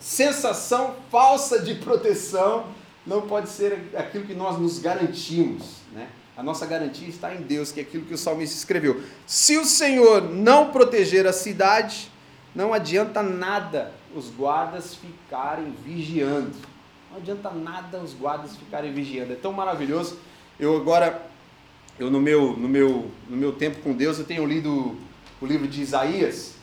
sensação 0.01 0.97
falsa 1.11 1.61
de 1.61 1.77
proteção 1.77 2.67
não 3.07 3.23
pode 3.23 3.49
ser 3.49 3.91
aquilo 3.97 4.25
que 4.25 4.35
nós 4.35 4.59
nos 4.59 4.79
garantimos. 4.79 5.77
Né? 5.93 6.09
A 6.37 6.43
nossa 6.43 6.67
garantia 6.67 7.09
está 7.09 7.35
em 7.35 7.43
Deus, 7.43 7.71
que 7.71 7.81
é 7.81 7.83
aquilo 7.83 8.05
que 8.05 8.15
o 8.15 8.19
salmista 8.19 8.57
escreveu. 8.57 9.03
Se 9.27 9.59
o 9.59 9.65
Senhor 9.65 10.23
não 10.23 10.71
proteger 10.71 11.27
a 11.27 11.33
cidade, 11.33 12.11
não 12.55 12.73
adianta 12.73 13.23
nada 13.23 13.93
os 14.15 14.31
guardas 14.31 14.95
ficarem 14.95 15.73
vigiando. 15.85 16.57
Não 17.11 17.19
adianta 17.19 17.51
nada 17.51 17.99
os 17.99 18.15
guardas 18.15 18.57
ficarem 18.57 18.93
vigiando. 18.93 19.33
É 19.33 19.37
tão 19.37 19.53
maravilhoso. 19.53 20.19
Eu 20.59 20.77
agora 20.77 21.31
eu 21.99 22.11
no 22.11 22.19
meu, 22.19 22.57
no 22.57 22.67
meu, 22.67 23.11
no 23.29 23.37
meu 23.37 23.53
tempo 23.53 23.81
com 23.83 23.93
Deus, 23.93 24.19
eu 24.19 24.25
tenho 24.25 24.47
lido 24.47 24.97
o 25.39 25.47
livro 25.47 25.69
de 25.69 25.83
Isaías 25.83 26.55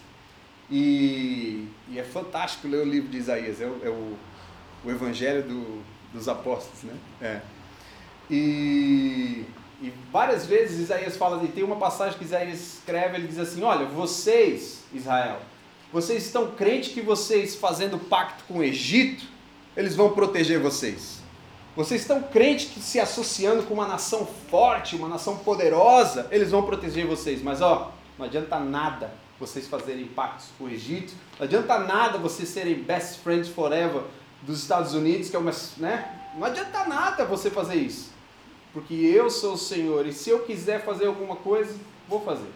e, 0.69 1.67
e 1.89 1.97
é 1.97 2.03
fantástico 2.03 2.67
ler 2.67 2.81
o 2.81 2.85
livro 2.85 3.09
de 3.09 3.17
Isaías, 3.17 3.61
é 3.61 3.65
o, 3.65 3.79
é 3.83 3.89
o, 3.89 4.17
o 4.85 4.91
Evangelho 4.91 5.43
do, 5.43 5.81
dos 6.13 6.27
Apóstolos, 6.27 6.83
né? 6.83 6.93
É. 7.21 7.41
E, 8.29 9.45
e 9.81 9.93
várias 10.11 10.45
vezes 10.45 10.79
Isaías 10.79 11.15
fala, 11.15 11.41
e 11.43 11.47
tem 11.47 11.63
uma 11.63 11.77
passagem 11.77 12.17
que 12.17 12.25
Isaías 12.25 12.59
escreve, 12.59 13.17
ele 13.17 13.27
diz 13.27 13.39
assim, 13.39 13.63
olha, 13.63 13.85
vocês, 13.85 14.83
Israel, 14.93 15.39
vocês 15.93 16.25
estão 16.25 16.51
crentes 16.51 16.93
que 16.93 17.01
vocês 17.01 17.55
fazendo 17.55 17.97
pacto 17.97 18.43
com 18.45 18.59
o 18.59 18.63
Egito, 18.63 19.25
eles 19.75 19.95
vão 19.95 20.11
proteger 20.11 20.59
vocês. 20.59 21.21
Vocês 21.77 22.01
estão 22.01 22.23
crentes 22.23 22.71
que 22.71 22.81
se 22.81 22.99
associando 22.99 23.63
com 23.63 23.73
uma 23.75 23.87
nação 23.87 24.27
forte, 24.49 24.95
uma 24.95 25.07
nação 25.07 25.37
poderosa, 25.37 26.27
eles 26.31 26.51
vão 26.51 26.63
proteger 26.63 27.05
vocês. 27.05 27.41
Mas 27.41 27.61
ó, 27.61 27.93
não 28.17 28.25
adianta 28.25 28.59
nada 28.59 29.13
vocês 29.39 29.67
fazerem 29.67 30.07
pactos 30.07 30.47
com 30.57 30.65
o 30.65 30.69
Egito, 30.69 31.13
não 31.37 31.45
adianta 31.45 31.79
nada 31.79 32.17
vocês 32.17 32.49
serem 32.49 32.75
best 32.75 33.19
friends 33.19 33.49
forever 33.49 34.03
dos 34.41 34.61
Estados 34.61 34.93
Unidos, 34.93 35.29
que 35.29 35.35
é 35.35 35.39
uma, 35.39 35.51
né? 35.77 36.31
Não 36.35 36.45
adianta 36.45 36.85
nada 36.85 37.25
você 37.25 37.49
fazer 37.49 37.75
isso. 37.75 38.11
Porque 38.73 38.93
eu 38.93 39.29
sou 39.29 39.53
o 39.53 39.57
Senhor 39.57 40.05
e 40.05 40.13
se 40.13 40.29
eu 40.29 40.39
quiser 40.39 40.83
fazer 40.83 41.07
alguma 41.07 41.35
coisa, 41.35 41.75
vou 42.07 42.21
fazer. 42.21 42.49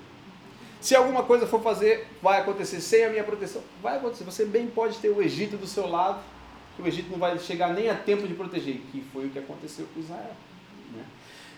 Se 0.80 0.96
alguma 0.96 1.24
coisa 1.24 1.46
for 1.46 1.62
fazer, 1.62 2.08
vai 2.22 2.42
acontecer 2.42 2.82
sem 2.82 3.06
a 3.06 3.10
minha 3.10 3.24
proteção. 3.24 3.62
Vai 3.82 3.98
acontecer. 3.98 4.24
Você 4.24 4.46
bem 4.46 4.68
pode 4.68 4.98
ter 4.98 5.10
o 5.10 5.22
Egito 5.22 5.56
do 5.56 5.68
seu 5.68 5.88
lado, 5.88 6.20
que 6.76 6.82
o 6.82 6.88
Egito 6.88 7.12
não 7.12 7.20
vai 7.20 7.38
chegar 7.38 7.74
nem 7.74 7.90
a 7.90 7.96
tempo 7.96 8.28
de 8.28 8.34
proteger, 8.34 8.82
que 8.92 9.04
foi 9.14 9.28
o 9.28 9.30
que 9.30 9.38
aconteceu 9.38 9.86
com 9.94 10.00
Israel. 10.00 10.36
Né? 10.96 11.04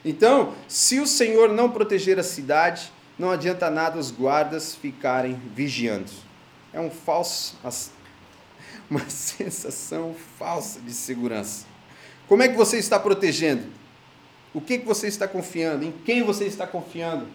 Então, 0.03 0.53
se 0.67 0.99
o 0.99 1.07
Senhor 1.07 1.49
não 1.49 1.71
proteger 1.71 2.19
a 2.19 2.23
cidade, 2.23 2.91
não 3.17 3.31
adianta 3.31 3.69
nada 3.69 3.97
os 3.97 4.11
guardas 4.11 4.75
ficarem 4.75 5.39
vigiando. 5.55 6.11
É 6.71 6.79
um 6.79 6.89
falso, 6.89 7.57
uma 8.89 9.07
sensação 9.09 10.15
falsa 10.37 10.79
de 10.79 10.93
segurança. 10.93 11.65
Como 12.27 12.41
é 12.41 12.47
que 12.47 12.55
você 12.55 12.77
está 12.77 12.99
protegendo? 12.99 13.67
O 14.53 14.61
que, 14.61 14.79
que 14.79 14.85
você 14.85 15.07
está 15.07 15.27
confiando? 15.27 15.85
Em 15.85 15.91
quem 15.91 16.23
você 16.23 16.45
está 16.45 16.65
confiando? 16.65 17.27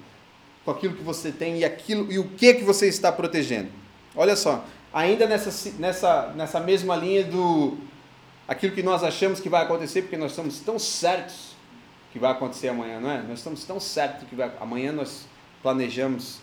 com 0.68 0.72
aquilo 0.72 0.94
que 0.94 1.02
você 1.02 1.32
tem 1.32 1.60
e 1.60 1.64
aquilo 1.64 2.12
e 2.12 2.18
o 2.18 2.28
que 2.28 2.52
que 2.52 2.62
você 2.62 2.88
está 2.88 3.10
protegendo. 3.10 3.70
Olha 4.14 4.36
só, 4.36 4.66
ainda 4.92 5.26
nessa, 5.26 5.72
nessa, 5.78 6.26
nessa 6.36 6.60
mesma 6.60 6.94
linha 6.94 7.24
do 7.24 7.78
aquilo 8.46 8.74
que 8.74 8.82
nós 8.82 9.02
achamos 9.02 9.40
que 9.40 9.48
vai 9.48 9.62
acontecer, 9.62 10.02
porque 10.02 10.18
nós 10.18 10.32
estamos 10.32 10.60
tão 10.60 10.78
certos 10.78 11.56
que 12.12 12.18
vai 12.18 12.32
acontecer 12.32 12.68
amanhã, 12.68 13.00
não 13.00 13.10
é? 13.10 13.22
Nós 13.22 13.38
estamos 13.38 13.64
tão 13.64 13.80
certos 13.80 14.28
que 14.28 14.34
vai, 14.34 14.52
amanhã 14.60 14.92
nós 14.92 15.26
planejamos, 15.62 16.40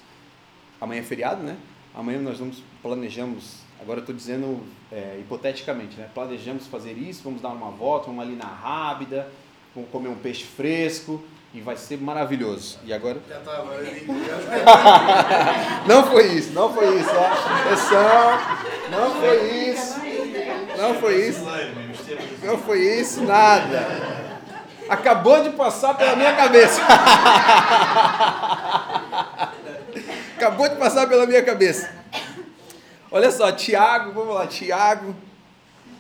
amanhã 0.80 1.02
é 1.02 1.04
feriado, 1.04 1.44
né? 1.44 1.58
Amanhã 1.94 2.20
nós 2.20 2.40
vamos 2.40 2.64
planejamos, 2.82 3.58
agora 3.82 4.00
estou 4.00 4.14
dizendo 4.14 4.62
é, 4.92 5.18
hipoteticamente, 5.20 5.98
né? 5.98 6.10
Planejamos 6.14 6.68
fazer 6.68 6.94
isso, 6.94 7.24
vamos 7.24 7.42
dar 7.42 7.50
uma 7.50 7.72
volta, 7.72 8.08
vamos 8.08 8.24
ali 8.24 8.36
na 8.36 8.46
Rábida, 8.46 9.30
vamos 9.74 9.90
comer 9.90 10.10
um 10.10 10.16
peixe 10.16 10.44
fresco, 10.44 11.24
e 11.56 11.62
vai 11.62 11.78
ser 11.78 11.98
maravilhoso. 11.98 12.78
E 12.84 12.92
agora? 12.92 13.22
não 15.88 16.04
foi 16.04 16.34
isso, 16.34 16.52
não 16.52 16.74
foi 16.74 17.00
isso. 17.00 17.10
Atenção, 17.10 18.38
não 18.92 19.16
foi 19.16 19.70
isso. 19.70 19.96
Não 20.78 20.94
foi 20.96 21.30
isso. 21.30 21.46
Não 22.44 22.58
foi 22.58 22.80
isso, 23.00 23.24
nada. 23.24 24.25
Acabou 24.90 25.44
de 25.44 25.52
passar 25.52 25.96
pela 25.96 26.16
minha 26.16 26.36
cabeça. 26.36 26.82
Acabou 30.36 30.70
de 30.70 30.76
passar 30.76 31.08
pela 31.08 31.26
minha 31.26 31.44
cabeça. 31.44 31.92
Olha 33.12 33.32
só, 33.32 33.52
Tiago, 33.52 34.12
vamos 34.12 34.36
lá, 34.36 34.46
Tiago. 34.48 35.16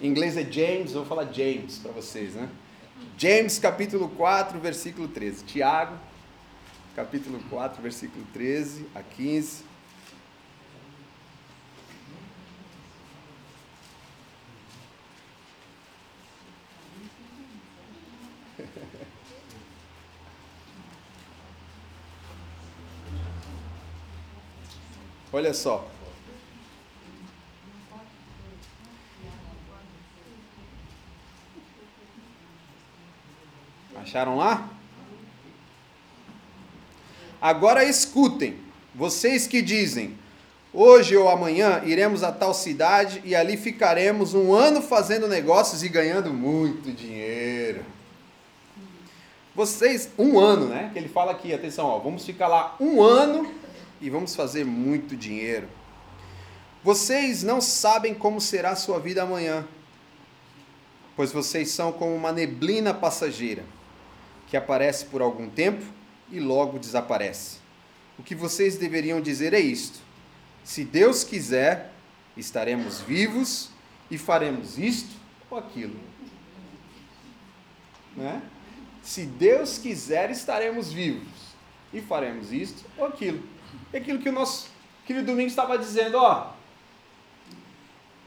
Em 0.01 0.07
inglês 0.07 0.37
é 0.37 0.43
James, 0.43 0.91
vou 0.91 1.05
falar 1.05 1.31
James 1.31 1.77
para 1.79 1.91
vocês, 1.91 2.35
né? 2.35 2.49
James 3.17 3.57
capítulo 3.57 4.09
4, 4.09 4.59
versículo 4.59 5.07
13. 5.07 5.45
Tiago, 5.45 5.95
capítulo 6.95 7.39
4, 7.49 7.81
versículo 7.81 8.25
13 8.33 8.85
a 8.93 9.01
15. 9.01 9.63
Olha 25.35 25.53
só. 25.53 25.85
Acharam 33.97 34.37
lá? 34.37 34.69
Agora 37.41 37.83
escutem, 37.83 38.57
vocês 38.95 39.45
que 39.45 39.61
dizem: 39.61 40.17
hoje 40.71 41.17
ou 41.17 41.27
amanhã 41.27 41.81
iremos 41.83 42.23
a 42.23 42.31
tal 42.31 42.53
cidade 42.53 43.21
e 43.25 43.35
ali 43.35 43.57
ficaremos 43.57 44.33
um 44.33 44.53
ano 44.53 44.81
fazendo 44.81 45.27
negócios 45.27 45.83
e 45.83 45.89
ganhando 45.89 46.33
muito 46.33 46.93
dinheiro. 46.93 47.83
Vocês, 49.53 50.09
um 50.17 50.39
ano, 50.39 50.67
né? 50.69 50.91
Que 50.93 50.99
ele 50.99 51.09
fala 51.09 51.33
aqui, 51.33 51.53
atenção, 51.53 51.87
ó, 51.87 51.99
vamos 51.99 52.25
ficar 52.25 52.47
lá 52.47 52.77
um 52.79 53.01
ano 53.01 53.64
e 54.01 54.09
vamos 54.09 54.35
fazer 54.35 54.65
muito 54.65 55.15
dinheiro. 55.15 55.67
Vocês 56.83 57.41
não 57.41 57.59
sabem 57.59 58.13
como 58.13 58.39
será 58.39 58.71
a 58.71 58.75
sua 58.75 58.99
vida 58.99 59.23
amanhã, 59.23 59.67
pois 61.15 61.31
vocês 61.31 61.71
são 61.71 61.91
como 61.91 62.13
uma 62.13 62.31
neblina 62.31 62.93
passageira 62.93 63.63
que 64.47 64.55
aparece 64.55 65.05
por 65.05 65.21
algum 65.21 65.49
tempo 65.49 65.83
e 66.31 66.39
logo 66.39 66.77
desaparece. 66.77 67.57
O 68.17 68.23
que 68.23 68.35
vocês 68.35 68.77
deveriam 68.77 69.19
dizer 69.19 69.53
é 69.53 69.59
isto: 69.59 69.99
se 70.63 70.83
Deus 70.83 71.23
quiser, 71.23 71.91
estaremos 72.37 73.01
vivos 73.01 73.69
e 74.09 74.17
faremos 74.17 74.77
isto 74.77 75.15
ou 75.49 75.57
aquilo. 75.57 75.99
Né? 78.15 78.41
Se 79.03 79.25
Deus 79.25 79.77
quiser, 79.77 80.31
estaremos 80.31 80.91
vivos 80.91 81.55
e 81.93 82.01
faremos 82.01 82.51
isto 82.51 82.85
ou 82.97 83.05
aquilo. 83.05 83.54
É 83.93 83.97
aquilo 83.97 84.19
que 84.19 84.29
o 84.29 84.31
nosso 84.31 84.69
querido 85.05 85.27
Domingo 85.27 85.47
estava 85.47 85.77
dizendo, 85.77 86.17
ó. 86.17 86.53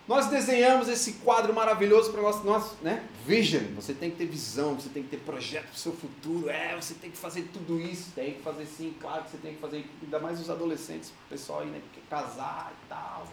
Nós 0.06 0.26
desenhamos 0.28 0.88
esse 0.88 1.14
quadro 1.14 1.52
maravilhoso 1.52 2.10
para 2.10 2.22
nós, 2.22 2.42
nós, 2.42 2.72
né? 2.80 3.06
Vision. 3.26 3.74
Você 3.74 3.92
tem 3.92 4.10
que 4.10 4.16
ter 4.16 4.24
visão, 4.24 4.74
você 4.74 4.88
tem 4.88 5.02
que 5.02 5.10
ter 5.10 5.18
projeto 5.18 5.64
para 5.64 5.74
o 5.74 5.78
seu 5.78 5.92
futuro. 5.92 6.48
É, 6.48 6.74
você 6.74 6.94
tem 6.94 7.10
que 7.10 7.18
fazer 7.18 7.50
tudo 7.52 7.78
isso. 7.78 8.12
Tem 8.14 8.32
que 8.32 8.42
fazer 8.42 8.64
sim, 8.64 8.94
claro 8.98 9.24
que 9.24 9.32
você 9.32 9.36
tem 9.36 9.54
que 9.54 9.60
fazer. 9.60 9.84
Ainda 10.02 10.18
mais 10.18 10.40
os 10.40 10.48
adolescentes, 10.48 11.10
o 11.10 11.28
pessoal 11.28 11.60
aí, 11.60 11.66
né? 11.66 11.82
Que 11.92 12.00
quer 12.00 12.06
casar 12.08 12.72
e 12.72 12.88
tal, 12.88 13.28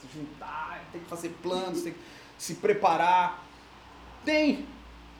se 0.00 0.18
juntar, 0.18 0.84
tem 0.90 1.00
que 1.00 1.08
fazer 1.08 1.28
planos, 1.40 1.82
tem 1.82 1.92
que 1.92 2.00
se 2.36 2.54
preparar. 2.54 3.44
Tem, 4.24 4.66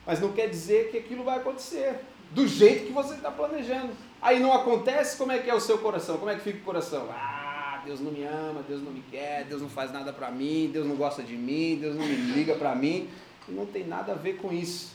mas 0.05 0.21
não 0.21 0.33
quer 0.33 0.49
dizer 0.49 0.91
que 0.91 0.99
aquilo 0.99 1.23
vai 1.23 1.39
acontecer 1.39 2.01
do 2.31 2.47
jeito 2.47 2.87
que 2.87 2.93
você 2.93 3.15
está 3.15 3.31
planejando. 3.31 3.91
Aí 4.23 4.39
não 4.39 4.53
acontece, 4.53 5.17
como 5.17 5.33
é 5.33 5.39
que 5.39 5.51
é 5.51 5.55
o 5.55 5.61
seu 5.61 5.79
coração? 5.79 6.19
Como 6.19 6.31
é 6.31 6.35
que 6.35 6.43
fica 6.43 6.59
o 6.59 6.65
coração? 6.65 7.09
Ah, 7.11 7.83
Deus 7.85 8.01
não 8.01 8.13
me 8.13 8.23
ama, 8.25 8.63
Deus 8.67 8.83
não 8.83 8.93
me 8.93 9.03
quer, 9.11 9.45
Deus 9.45 9.63
não 9.63 9.69
faz 9.69 9.93
nada 9.93 10.13
para 10.13 10.31
mim, 10.31 10.71
Deus 10.73 10.87
não 10.87 10.97
gosta 10.97 11.23
de 11.23 11.37
mim, 11.37 11.79
Deus 11.81 11.97
não 11.97 12.05
me 12.05 12.15
liga 12.15 12.55
para 12.55 12.75
mim. 12.75 13.09
Não 13.49 13.67
tem 13.67 13.85
nada 13.85 14.13
a 14.13 14.15
ver 14.15 14.35
com 14.37 14.53
isso. 14.53 14.93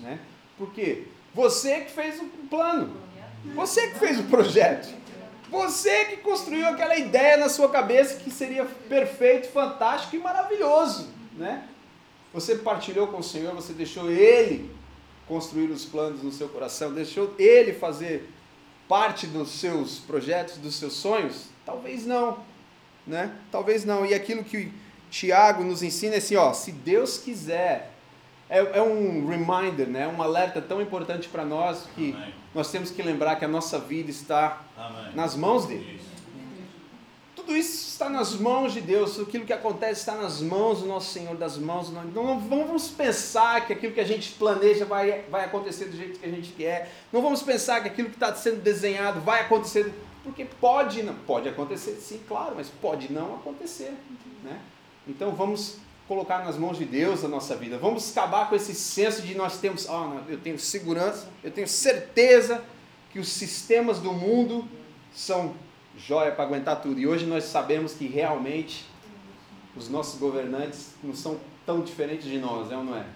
Né? 0.00 0.18
Por 0.58 0.70
quê? 0.72 1.04
Você 1.32 1.80
que 1.80 1.90
fez 1.90 2.20
o 2.20 2.26
plano. 2.48 2.92
Você 3.54 3.88
que 3.88 3.98
fez 3.98 4.18
o 4.18 4.24
projeto. 4.24 4.92
Você 5.50 6.06
que 6.06 6.16
construiu 6.18 6.66
aquela 6.66 6.96
ideia 6.96 7.36
na 7.36 7.48
sua 7.48 7.68
cabeça 7.68 8.18
que 8.20 8.30
seria 8.30 8.64
perfeito, 8.88 9.48
fantástico 9.48 10.16
e 10.16 10.18
maravilhoso. 10.18 11.08
Né? 11.36 11.66
Você 12.32 12.56
partilhou 12.56 13.06
com 13.08 13.18
o 13.18 13.22
Senhor, 13.22 13.54
você 13.54 13.72
deixou 13.72 14.10
Ele 14.10 14.70
construir 15.26 15.70
os 15.70 15.84
planos 15.84 16.22
no 16.22 16.32
seu 16.32 16.48
coração, 16.48 16.92
deixou 16.92 17.34
Ele 17.38 17.72
fazer 17.72 18.30
parte 18.88 19.26
dos 19.26 19.48
seus 19.50 19.98
projetos, 19.98 20.58
dos 20.58 20.74
seus 20.74 20.92
sonhos? 20.94 21.46
Talvez 21.64 22.04
não, 22.06 22.38
né? 23.06 23.32
Talvez 23.50 23.84
não. 23.84 24.04
E 24.04 24.14
aquilo 24.14 24.44
que 24.44 24.70
Tiago 25.10 25.64
nos 25.64 25.82
ensina 25.82 26.14
é 26.14 26.18
assim, 26.18 26.36
ó, 26.36 26.52
se 26.52 26.72
Deus 26.72 27.18
quiser, 27.18 27.92
é, 28.48 28.58
é 28.78 28.82
um 28.82 29.26
reminder, 29.26 29.88
né? 29.88 30.06
Um 30.06 30.22
alerta 30.22 30.60
tão 30.60 30.82
importante 30.82 31.28
para 31.28 31.44
nós 31.44 31.86
que 31.94 32.12
Amém. 32.12 32.34
nós 32.54 32.70
temos 32.70 32.90
que 32.90 33.02
lembrar 33.02 33.36
que 33.36 33.44
a 33.44 33.48
nossa 33.48 33.78
vida 33.78 34.10
está 34.10 34.62
Amém. 34.76 35.14
nas 35.14 35.34
mãos 35.34 35.66
dele. 35.66 36.00
Tudo 37.44 37.58
isso 37.58 37.88
está 37.88 38.08
nas 38.08 38.34
mãos 38.34 38.72
de 38.72 38.80
Deus, 38.80 39.20
aquilo 39.20 39.44
que 39.44 39.52
acontece 39.52 40.00
está 40.00 40.14
nas 40.14 40.40
mãos 40.40 40.80
do 40.80 40.86
nosso 40.86 41.12
Senhor, 41.12 41.36
das 41.36 41.58
mãos 41.58 41.90
do 41.90 41.94
nosso... 41.94 42.08
Não 42.08 42.40
vamos 42.40 42.88
pensar 42.88 43.66
que 43.66 43.72
aquilo 43.74 43.92
que 43.92 44.00
a 44.00 44.04
gente 44.04 44.32
planeja 44.32 44.86
vai, 44.86 45.24
vai 45.30 45.44
acontecer 45.44 45.84
do 45.84 45.96
jeito 45.96 46.18
que 46.18 46.26
a 46.26 46.30
gente 46.30 46.52
quer. 46.52 46.90
Não 47.12 47.20
vamos 47.20 47.42
pensar 47.42 47.82
que 47.82 47.88
aquilo 47.88 48.08
que 48.08 48.16
está 48.16 48.34
sendo 48.34 48.62
desenhado 48.62 49.20
vai 49.20 49.42
acontecer, 49.42 49.92
porque 50.22 50.46
pode 50.58 51.02
não. 51.02 51.14
Pode 51.14 51.46
acontecer, 51.46 51.92
sim, 52.00 52.18
claro, 52.26 52.54
mas 52.56 52.70
pode 52.80 53.12
não 53.12 53.34
acontecer. 53.34 53.92
Né? 54.42 54.58
Então 55.06 55.32
vamos 55.32 55.76
colocar 56.08 56.42
nas 56.46 56.56
mãos 56.56 56.78
de 56.78 56.86
Deus 56.86 57.24
a 57.24 57.28
nossa 57.28 57.54
vida. 57.54 57.76
Vamos 57.76 58.10
acabar 58.10 58.48
com 58.48 58.56
esse 58.56 58.74
senso 58.74 59.20
de 59.20 59.34
nós 59.34 59.58
temos, 59.58 59.86
oh, 59.86 60.30
eu 60.30 60.38
tenho 60.38 60.58
segurança, 60.58 61.28
eu 61.42 61.50
tenho 61.50 61.68
certeza 61.68 62.64
que 63.12 63.18
os 63.18 63.28
sistemas 63.28 63.98
do 63.98 64.14
mundo 64.14 64.66
são 65.14 65.54
joia 65.96 66.32
para 66.32 66.44
aguentar 66.44 66.80
tudo. 66.80 66.98
E 66.98 67.06
hoje 67.06 67.26
nós 67.26 67.44
sabemos 67.44 67.94
que 67.94 68.06
realmente 68.06 68.86
os 69.76 69.88
nossos 69.88 70.18
governantes 70.18 70.94
não 71.02 71.14
são 71.14 71.38
tão 71.66 71.80
diferentes 71.80 72.26
de 72.26 72.38
nós, 72.38 72.70
é 72.70 72.76
ou 72.76 72.84
não 72.84 72.96
é? 72.96 73.06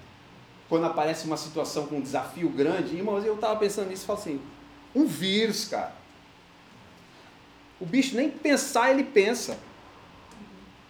Quando 0.69 0.85
aparece 0.87 1.27
uma 1.27 1.37
situação 1.37 1.87
com 1.87 1.97
um 1.97 2.01
desafio 2.01 2.49
grande, 2.49 2.97
irmãos, 2.97 3.25
eu 3.25 3.35
estava 3.35 3.59
pensando 3.59 3.89
nisso 3.89 4.05
e 4.05 4.07
falo 4.07 4.19
assim, 4.19 4.41
um 4.95 5.07
vírus, 5.07 5.65
cara. 5.67 5.93
O 7.81 7.87
bicho 7.87 8.17
nem 8.17 8.31
pensar 8.31 8.91
ele 8.91 9.05
pensa. 9.05 9.59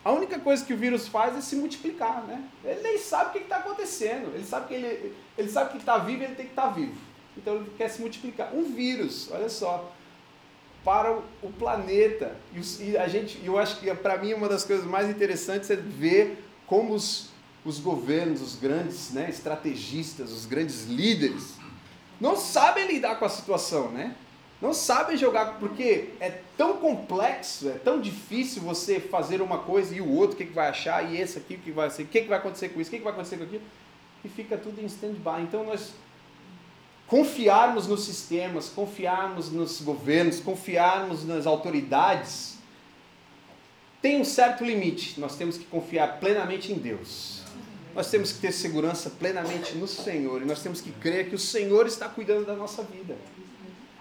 A 0.05 0.11
única 0.12 0.38
coisa 0.38 0.64
que 0.64 0.72
o 0.72 0.77
vírus 0.77 1.07
faz 1.07 1.37
é 1.37 1.40
se 1.40 1.55
multiplicar, 1.55 2.24
né? 2.24 2.42
Ele 2.64 2.81
nem 2.81 2.98
sabe 2.98 3.31
o 3.31 3.33
que 3.33 3.38
está 3.40 3.59
acontecendo. 3.59 4.35
Ele 4.35 4.44
sabe 4.44 4.68
que 4.68 4.74
ele, 4.74 5.14
ele 5.37 5.51
sabe 5.51 5.72
que 5.72 5.79
está 5.79 5.98
vivo, 5.98 6.22
ele 6.22 6.35
tem 6.35 6.46
que 6.46 6.53
estar 6.53 6.68
tá 6.68 6.70
vivo. 6.70 6.96
Então 7.37 7.57
ele 7.57 7.70
quer 7.77 7.88
se 7.88 8.01
multiplicar. 8.01 8.55
Um 8.55 8.64
vírus, 8.64 9.31
olha 9.31 9.48
só 9.48 9.92
para 10.88 11.18
o 11.42 11.53
planeta. 11.59 12.35
E 12.81 12.96
a 12.96 13.07
gente, 13.09 13.38
eu 13.44 13.59
acho 13.59 13.79
que 13.79 13.94
para 13.94 14.16
mim 14.16 14.33
uma 14.33 14.48
das 14.48 14.64
coisas 14.64 14.87
mais 14.87 15.11
interessantes 15.11 15.68
é 15.68 15.77
ver 15.77 16.42
como 16.66 16.94
os, 16.94 17.29
os 17.62 17.79
governos, 17.79 18.40
os 18.40 18.57
grandes 18.57 19.11
né, 19.11 19.29
estrategistas, 19.29 20.33
os 20.33 20.46
grandes 20.46 20.87
líderes, 20.87 21.57
não 22.18 22.37
sabem 22.37 22.87
lidar 22.87 23.18
com 23.18 23.27
a 23.27 23.29
situação, 23.29 23.90
né? 23.90 24.16
Não 24.62 24.72
sabem 24.72 25.14
jogar, 25.14 25.59
porque 25.59 26.09
é 26.20 26.40
tão 26.57 26.79
complexo, 26.79 27.68
é 27.68 27.74
tão 27.74 28.01
difícil 28.01 28.62
você 28.62 28.98
fazer 28.98 29.42
uma 29.42 29.59
coisa 29.59 29.94
e 29.94 30.01
o 30.01 30.11
outro, 30.11 30.37
o 30.37 30.38
que, 30.38 30.46
que 30.46 30.55
vai 30.55 30.68
achar, 30.68 31.05
e 31.12 31.20
esse 31.20 31.37
aqui, 31.37 31.57
o 31.57 31.59
que 31.59 31.70
vai 31.70 31.90
ser, 31.90 32.05
o 32.05 32.07
que, 32.07 32.22
que 32.22 32.29
vai 32.29 32.38
acontecer 32.38 32.70
com 32.70 32.81
isso, 32.81 32.88
o 32.88 32.92
que, 32.92 32.98
que 32.98 33.05
vai 33.05 33.12
acontecer 33.12 33.37
com 33.37 33.44
aquilo, 33.44 33.62
e 34.24 34.29
fica 34.31 34.57
tudo 34.57 34.81
em 34.81 34.87
stand-by. 34.87 35.42
Então 35.42 35.64
nós 35.64 35.92
confiarmos 37.09 37.87
nos 37.87 38.05
sistemas, 38.05 38.68
confiarmos 38.68 39.51
nos 39.51 39.81
governos, 39.81 40.40
confiarmos 40.40 41.25
nas 41.25 41.47
autoridades, 41.47 42.59
tem 44.01 44.21
um 44.21 44.25
certo 44.25 44.62
limite. 44.62 45.18
Nós 45.18 45.35
temos 45.35 45.57
que 45.57 45.64
confiar 45.64 46.21
plenamente 46.21 46.71
em 46.71 46.77
Deus. 46.77 47.42
Nós 47.94 48.11
temos 48.11 48.31
que 48.31 48.38
ter 48.38 48.53
segurança 48.53 49.11
plenamente 49.11 49.75
no 49.75 49.88
Senhor. 49.88 50.42
E 50.42 50.44
nós 50.44 50.62
temos 50.62 50.81
que 50.81 50.92
crer 50.92 51.29
que 51.31 51.35
o 51.35 51.38
Senhor 51.38 51.87
está 51.87 52.09
cuidando 52.09 52.47
da 52.47 52.55
nossa 52.55 52.83
vida. 52.83 53.16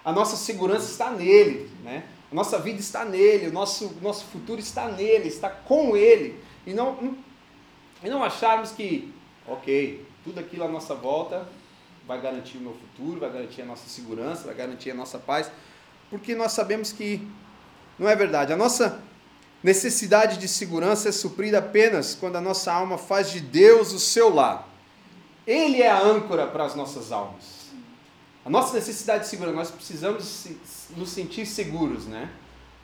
A 0.04 0.12
nossa 0.12 0.36
segurança 0.36 0.90
está 0.90 1.10
nele. 1.10 1.68
Né? 1.82 2.04
A 2.30 2.34
nossa 2.34 2.58
vida 2.58 2.78
está 2.78 3.04
nele. 3.04 3.48
O 3.48 3.52
nosso, 3.52 3.96
nosso 4.02 4.26
futuro 4.26 4.60
está 4.60 4.86
nele. 4.88 5.28
Está 5.28 5.48
com 5.48 5.96
ele. 5.96 6.38
E 6.64 6.74
não, 6.74 7.16
e 8.04 8.08
não 8.08 8.22
acharmos 8.22 8.70
que, 8.70 9.12
ok, 9.46 10.06
tudo 10.22 10.38
aquilo 10.38 10.64
à 10.64 10.68
nossa 10.68 10.94
volta 10.94 11.48
vai 12.08 12.20
garantir 12.22 12.56
o 12.56 12.62
meu 12.62 12.72
futuro, 12.72 13.20
vai 13.20 13.30
garantir 13.30 13.60
a 13.60 13.66
nossa 13.66 13.86
segurança, 13.86 14.46
vai 14.46 14.54
garantir 14.54 14.90
a 14.90 14.94
nossa 14.94 15.18
paz, 15.18 15.50
porque 16.08 16.34
nós 16.34 16.52
sabemos 16.52 16.90
que 16.90 17.28
não 17.98 18.08
é 18.08 18.16
verdade. 18.16 18.50
A 18.50 18.56
nossa 18.56 18.98
necessidade 19.62 20.38
de 20.38 20.48
segurança 20.48 21.10
é 21.10 21.12
suprida 21.12 21.58
apenas 21.58 22.14
quando 22.14 22.36
a 22.36 22.40
nossa 22.40 22.72
alma 22.72 22.96
faz 22.96 23.30
de 23.30 23.40
Deus 23.40 23.92
o 23.92 23.98
seu 23.98 24.34
lar. 24.34 24.66
Ele 25.46 25.82
é 25.82 25.90
a 25.90 26.00
âncora 26.00 26.46
para 26.46 26.64
as 26.64 26.74
nossas 26.74 27.12
almas. 27.12 27.68
A 28.42 28.48
nossa 28.48 28.74
necessidade 28.74 29.24
de 29.24 29.28
segurança, 29.28 29.56
nós 29.56 29.70
precisamos 29.70 30.46
nos 30.96 31.10
sentir 31.10 31.44
seguros, 31.44 32.06
né? 32.06 32.30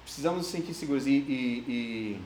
Precisamos 0.02 0.40
nos 0.40 0.48
sentir 0.48 0.74
seguros. 0.74 1.06
E, 1.06 1.10
e, 1.10 1.64
e 1.66 2.20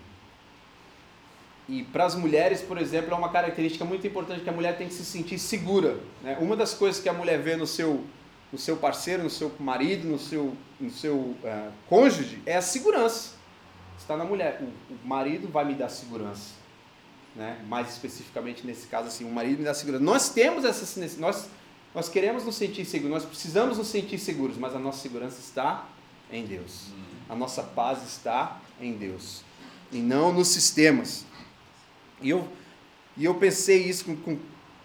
e 1.68 1.82
para 1.82 2.06
as 2.06 2.14
mulheres, 2.14 2.62
por 2.62 2.78
exemplo, 2.78 3.12
é 3.12 3.14
uma 3.14 3.28
característica 3.28 3.84
muito 3.84 4.06
importante 4.06 4.42
que 4.42 4.48
a 4.48 4.52
mulher 4.52 4.78
tem 4.78 4.88
que 4.88 4.94
se 4.94 5.04
sentir 5.04 5.38
segura. 5.38 5.98
Né? 6.22 6.38
Uma 6.40 6.56
das 6.56 6.72
coisas 6.72 7.00
que 7.00 7.08
a 7.08 7.12
mulher 7.12 7.38
vê 7.42 7.56
no 7.56 7.66
seu, 7.66 8.04
no 8.50 8.58
seu 8.58 8.78
parceiro, 8.78 9.22
no 9.22 9.28
seu 9.28 9.52
marido, 9.60 10.08
no 10.08 10.18
seu, 10.18 10.56
no 10.80 10.90
seu 10.90 11.16
uh, 11.16 11.72
cônjuge, 11.86 12.40
é 12.46 12.56
a 12.56 12.62
segurança. 12.62 13.34
Está 13.98 14.16
na 14.16 14.24
mulher. 14.24 14.62
O, 14.62 14.94
o, 14.94 15.06
marido 15.06 15.46
vai 15.48 15.66
me 15.66 15.74
dar 15.74 15.90
segurança. 15.90 16.54
Né? 17.36 17.62
Mais 17.68 17.90
especificamente 17.90 18.66
nesse 18.66 18.86
caso, 18.86 19.08
assim, 19.08 19.24
o 19.24 19.30
marido 19.30 19.58
me 19.58 19.64
dá 19.64 19.74
segurança. 19.74 20.02
Nós 20.02 20.30
temos 20.30 20.64
essa 20.64 21.00
nós 21.18 21.50
nós 21.94 22.08
queremos 22.08 22.44
nos 22.44 22.54
sentir 22.54 22.84
seguros, 22.84 23.14
nós 23.14 23.24
precisamos 23.24 23.78
nos 23.78 23.88
sentir 23.88 24.18
seguros, 24.18 24.56
mas 24.56 24.74
a 24.74 24.78
nossa 24.78 25.00
segurança 25.00 25.40
está 25.40 25.86
em 26.30 26.44
Deus. 26.44 26.86
A 27.28 27.34
nossa 27.34 27.62
paz 27.62 28.06
está 28.06 28.60
em 28.80 28.92
Deus 28.92 29.42
e 29.90 29.98
não 29.98 30.32
nos 30.32 30.48
sistemas. 30.48 31.24
E 32.20 32.30
eu, 32.30 32.46
e 33.16 33.24
eu 33.24 33.34
pensei 33.34 33.84
isso 33.84 34.04
com, 34.04 34.16
com 34.16 34.38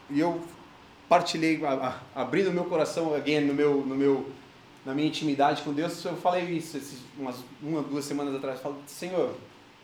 e 0.09 0.19
eu 0.19 0.41
partilhei, 1.09 1.63
a, 1.65 1.99
a, 2.15 2.21
abrindo 2.21 2.51
meu 2.51 2.65
coração 2.65 3.13
again, 3.13 3.41
no 3.41 3.53
meu, 3.53 3.85
no 3.85 3.95
meu, 3.95 4.29
na 4.85 4.93
minha 4.93 5.07
intimidade 5.07 5.61
com 5.61 5.73
Deus, 5.73 6.03
eu 6.05 6.15
falei 6.17 6.43
isso 6.45 6.77
esses, 6.77 6.99
umas 7.17 7.37
uma, 7.61 7.81
duas 7.81 8.05
semanas 8.05 8.35
atrás. 8.35 8.59
Falei, 8.59 8.77
Senhor, 8.87 9.35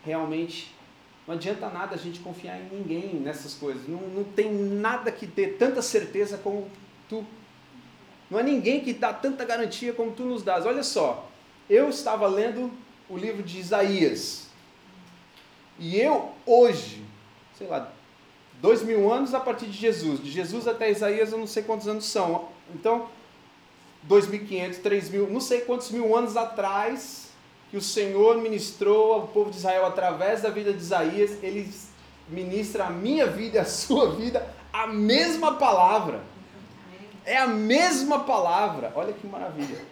realmente 0.04 0.74
não 1.26 1.34
adianta 1.34 1.68
nada 1.68 1.94
a 1.94 1.98
gente 1.98 2.20
confiar 2.20 2.60
em 2.60 2.68
ninguém 2.68 3.14
nessas 3.14 3.54
coisas. 3.54 3.86
Não, 3.86 4.00
não 4.00 4.24
tem 4.24 4.52
nada 4.52 5.12
que 5.12 5.26
dê 5.26 5.48
tanta 5.48 5.82
certeza 5.82 6.38
como 6.38 6.68
tu. 7.08 7.24
Não 8.30 8.38
há 8.38 8.42
ninguém 8.42 8.80
que 8.80 8.92
dá 8.92 9.12
tanta 9.12 9.44
garantia 9.44 9.92
como 9.92 10.12
tu 10.12 10.24
nos 10.24 10.42
dás. 10.42 10.66
Olha 10.66 10.82
só, 10.82 11.30
eu 11.68 11.88
estava 11.88 12.26
lendo 12.26 12.72
o 13.08 13.16
livro 13.16 13.42
de 13.42 13.58
Isaías. 13.58 14.48
E 15.78 16.00
eu, 16.00 16.32
hoje, 16.44 17.04
sei 17.60 17.68
lá, 17.68 17.92
dois 18.62 18.82
mil 18.82 19.12
anos 19.12 19.34
a 19.34 19.40
partir 19.40 19.66
de 19.66 19.76
Jesus. 19.76 20.24
De 20.24 20.30
Jesus 20.30 20.66
até 20.66 20.90
Isaías 20.90 21.30
eu 21.30 21.38
não 21.38 21.46
sei 21.46 21.62
quantos 21.62 21.86
anos 21.86 22.06
são. 22.06 22.48
Então, 22.74 23.08
2.500, 24.08 24.80
3.000, 24.80 25.28
não 25.28 25.40
sei 25.40 25.60
quantos 25.60 25.90
mil 25.90 26.16
anos 26.16 26.38
atrás 26.38 27.28
que 27.70 27.76
o 27.76 27.82
Senhor 27.82 28.38
ministrou 28.38 29.12
ao 29.12 29.28
povo 29.28 29.50
de 29.50 29.58
Israel 29.58 29.84
através 29.84 30.40
da 30.40 30.48
vida 30.48 30.72
de 30.72 30.78
Isaías, 30.78 31.32
ele 31.42 31.70
ministra 32.30 32.86
a 32.86 32.90
minha 32.90 33.26
vida 33.26 33.58
e 33.58 33.60
a 33.60 33.64
sua 33.66 34.12
vida 34.12 34.48
a 34.72 34.86
mesma 34.86 35.56
palavra. 35.56 36.22
É 37.26 37.36
a 37.36 37.46
mesma 37.46 38.20
palavra. 38.20 38.90
Olha 38.96 39.12
que 39.12 39.26
maravilha. 39.26 39.84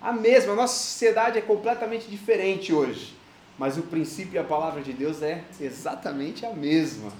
A 0.00 0.10
mesma. 0.10 0.54
A 0.54 0.56
nossa 0.56 0.82
sociedade 0.82 1.38
é 1.38 1.42
completamente 1.42 2.08
diferente 2.08 2.72
hoje 2.72 3.19
mas 3.60 3.76
o 3.76 3.82
princípio 3.82 4.36
e 4.36 4.38
a 4.38 4.42
palavra 4.42 4.80
de 4.80 4.90
Deus 4.90 5.20
é 5.20 5.44
exatamente 5.60 6.46
a 6.46 6.50
mesma. 6.50 7.12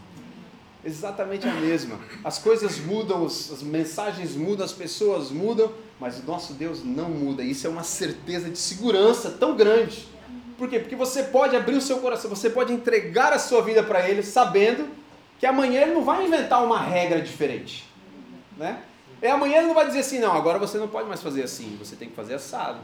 Exatamente 0.82 1.46
a 1.46 1.52
mesma. 1.52 2.00
As 2.24 2.38
coisas 2.38 2.78
mudam, 2.78 3.26
as 3.26 3.62
mensagens 3.62 4.34
mudam, 4.34 4.64
as 4.64 4.72
pessoas 4.72 5.30
mudam, 5.30 5.70
mas 6.00 6.18
o 6.18 6.22
nosso 6.22 6.54
Deus 6.54 6.82
não 6.82 7.10
muda. 7.10 7.42
Isso 7.42 7.66
é 7.66 7.70
uma 7.70 7.82
certeza 7.82 8.48
de 8.48 8.56
segurança 8.56 9.30
tão 9.32 9.54
grande. 9.54 10.08
Por 10.56 10.66
quê? 10.66 10.78
Porque 10.78 10.96
você 10.96 11.24
pode 11.24 11.54
abrir 11.54 11.76
o 11.76 11.80
seu 11.82 11.98
coração, 11.98 12.30
você 12.30 12.48
pode 12.48 12.72
entregar 12.72 13.34
a 13.34 13.38
sua 13.38 13.60
vida 13.60 13.82
para 13.82 14.08
Ele, 14.08 14.22
sabendo 14.22 14.88
que 15.38 15.44
amanhã 15.44 15.82
Ele 15.82 15.92
não 15.92 16.02
vai 16.02 16.26
inventar 16.26 16.64
uma 16.64 16.80
regra 16.80 17.20
diferente. 17.20 17.86
Né? 18.56 18.82
E 19.20 19.26
amanhã 19.26 19.58
Ele 19.58 19.66
não 19.66 19.74
vai 19.74 19.86
dizer 19.86 19.98
assim, 19.98 20.18
não, 20.18 20.32
agora 20.32 20.58
você 20.58 20.78
não 20.78 20.88
pode 20.88 21.06
mais 21.06 21.20
fazer 21.20 21.42
assim, 21.42 21.76
você 21.78 21.96
tem 21.96 22.08
que 22.08 22.16
fazer 22.16 22.32
assado. 22.32 22.80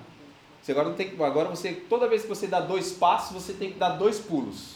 Você 0.66 0.72
agora 0.72 0.88
não 0.88 0.96
tem 0.96 1.12
agora 1.20 1.48
você 1.48 1.72
toda 1.72 2.09
vez 2.09 2.22
que 2.22 2.29
você 2.29 2.48
dá 2.48 2.59
dois 2.59 2.90
passos, 2.90 3.40
você 3.40 3.52
tem 3.52 3.70
que 3.70 3.79
dar 3.79 3.90
dois 3.90 4.18
pulos. 4.18 4.74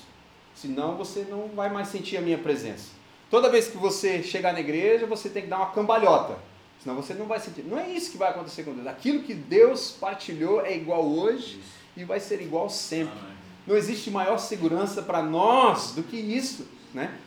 Senão 0.55 0.96
você 0.96 1.26
não 1.29 1.48
vai 1.48 1.68
mais 1.68 1.88
sentir 1.88 2.16
a 2.16 2.20
minha 2.20 2.38
presença. 2.38 2.90
Toda 3.29 3.50
vez 3.50 3.66
que 3.66 3.76
você 3.76 4.22
chegar 4.22 4.53
na 4.53 4.61
igreja, 4.61 5.05
você 5.05 5.29
tem 5.29 5.42
que 5.42 5.48
dar 5.48 5.57
uma 5.57 5.72
cambalhota. 5.72 6.38
Senão 6.81 6.94
você 6.94 7.12
não 7.12 7.26
vai 7.26 7.40
sentir. 7.40 7.64
Não 7.64 7.76
é 7.76 7.90
isso 7.90 8.12
que 8.12 8.18
vai 8.18 8.31
acontecer 8.31 8.62
com 8.62 8.72
Deus. 8.72 8.87
Aquilo 8.87 9.24
que 9.24 9.35
Deus 9.35 9.90
partilhou 9.90 10.64
é 10.64 10.76
igual 10.76 11.05
hoje 11.05 11.61
e 11.96 12.05
vai 12.05 12.20
ser 12.20 12.40
igual 12.40 12.70
sempre. 12.70 13.18
Não 13.66 13.76
existe 13.76 14.12
maior 14.12 14.38
segurança 14.38 15.03
para 15.03 15.20
nós 15.20 15.91
do 15.91 16.05
que 16.05 16.16
isso, 16.16 16.68
né? 16.95 17.18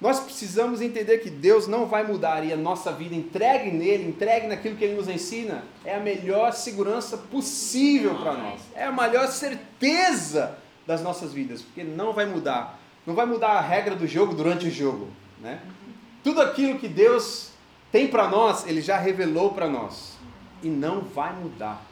Nós 0.00 0.20
precisamos 0.20 0.82
entender 0.82 1.18
que 1.18 1.30
Deus 1.30 1.66
não 1.66 1.86
vai 1.86 2.06
mudar 2.06 2.44
e 2.44 2.52
a 2.52 2.56
nossa 2.56 2.92
vida 2.92 3.14
entregue 3.14 3.70
nele, 3.70 4.08
entregue 4.08 4.46
naquilo 4.46 4.76
que 4.76 4.84
ele 4.84 4.94
nos 4.94 5.08
ensina, 5.08 5.64
é 5.84 5.94
a 5.94 6.00
melhor 6.00 6.52
segurança 6.52 7.16
possível 7.16 8.14
para 8.16 8.34
nós. 8.34 8.60
É 8.74 8.84
a 8.84 8.92
maior 8.92 9.26
certeza 9.28 10.58
das 10.86 11.02
nossas 11.02 11.32
vidas, 11.32 11.62
porque 11.62 11.82
não 11.82 12.12
vai 12.12 12.26
mudar. 12.26 12.78
Não 13.06 13.14
vai 13.14 13.24
mudar 13.24 13.52
a 13.52 13.60
regra 13.60 13.94
do 13.94 14.06
jogo 14.06 14.34
durante 14.34 14.66
o 14.66 14.70
jogo, 14.70 15.08
né? 15.40 15.60
Tudo 16.22 16.42
aquilo 16.42 16.78
que 16.78 16.88
Deus 16.88 17.52
tem 17.90 18.08
para 18.08 18.28
nós, 18.28 18.66
ele 18.66 18.82
já 18.82 18.98
revelou 18.98 19.52
para 19.52 19.68
nós 19.68 20.18
e 20.62 20.68
não 20.68 21.00
vai 21.00 21.32
mudar. 21.32 21.82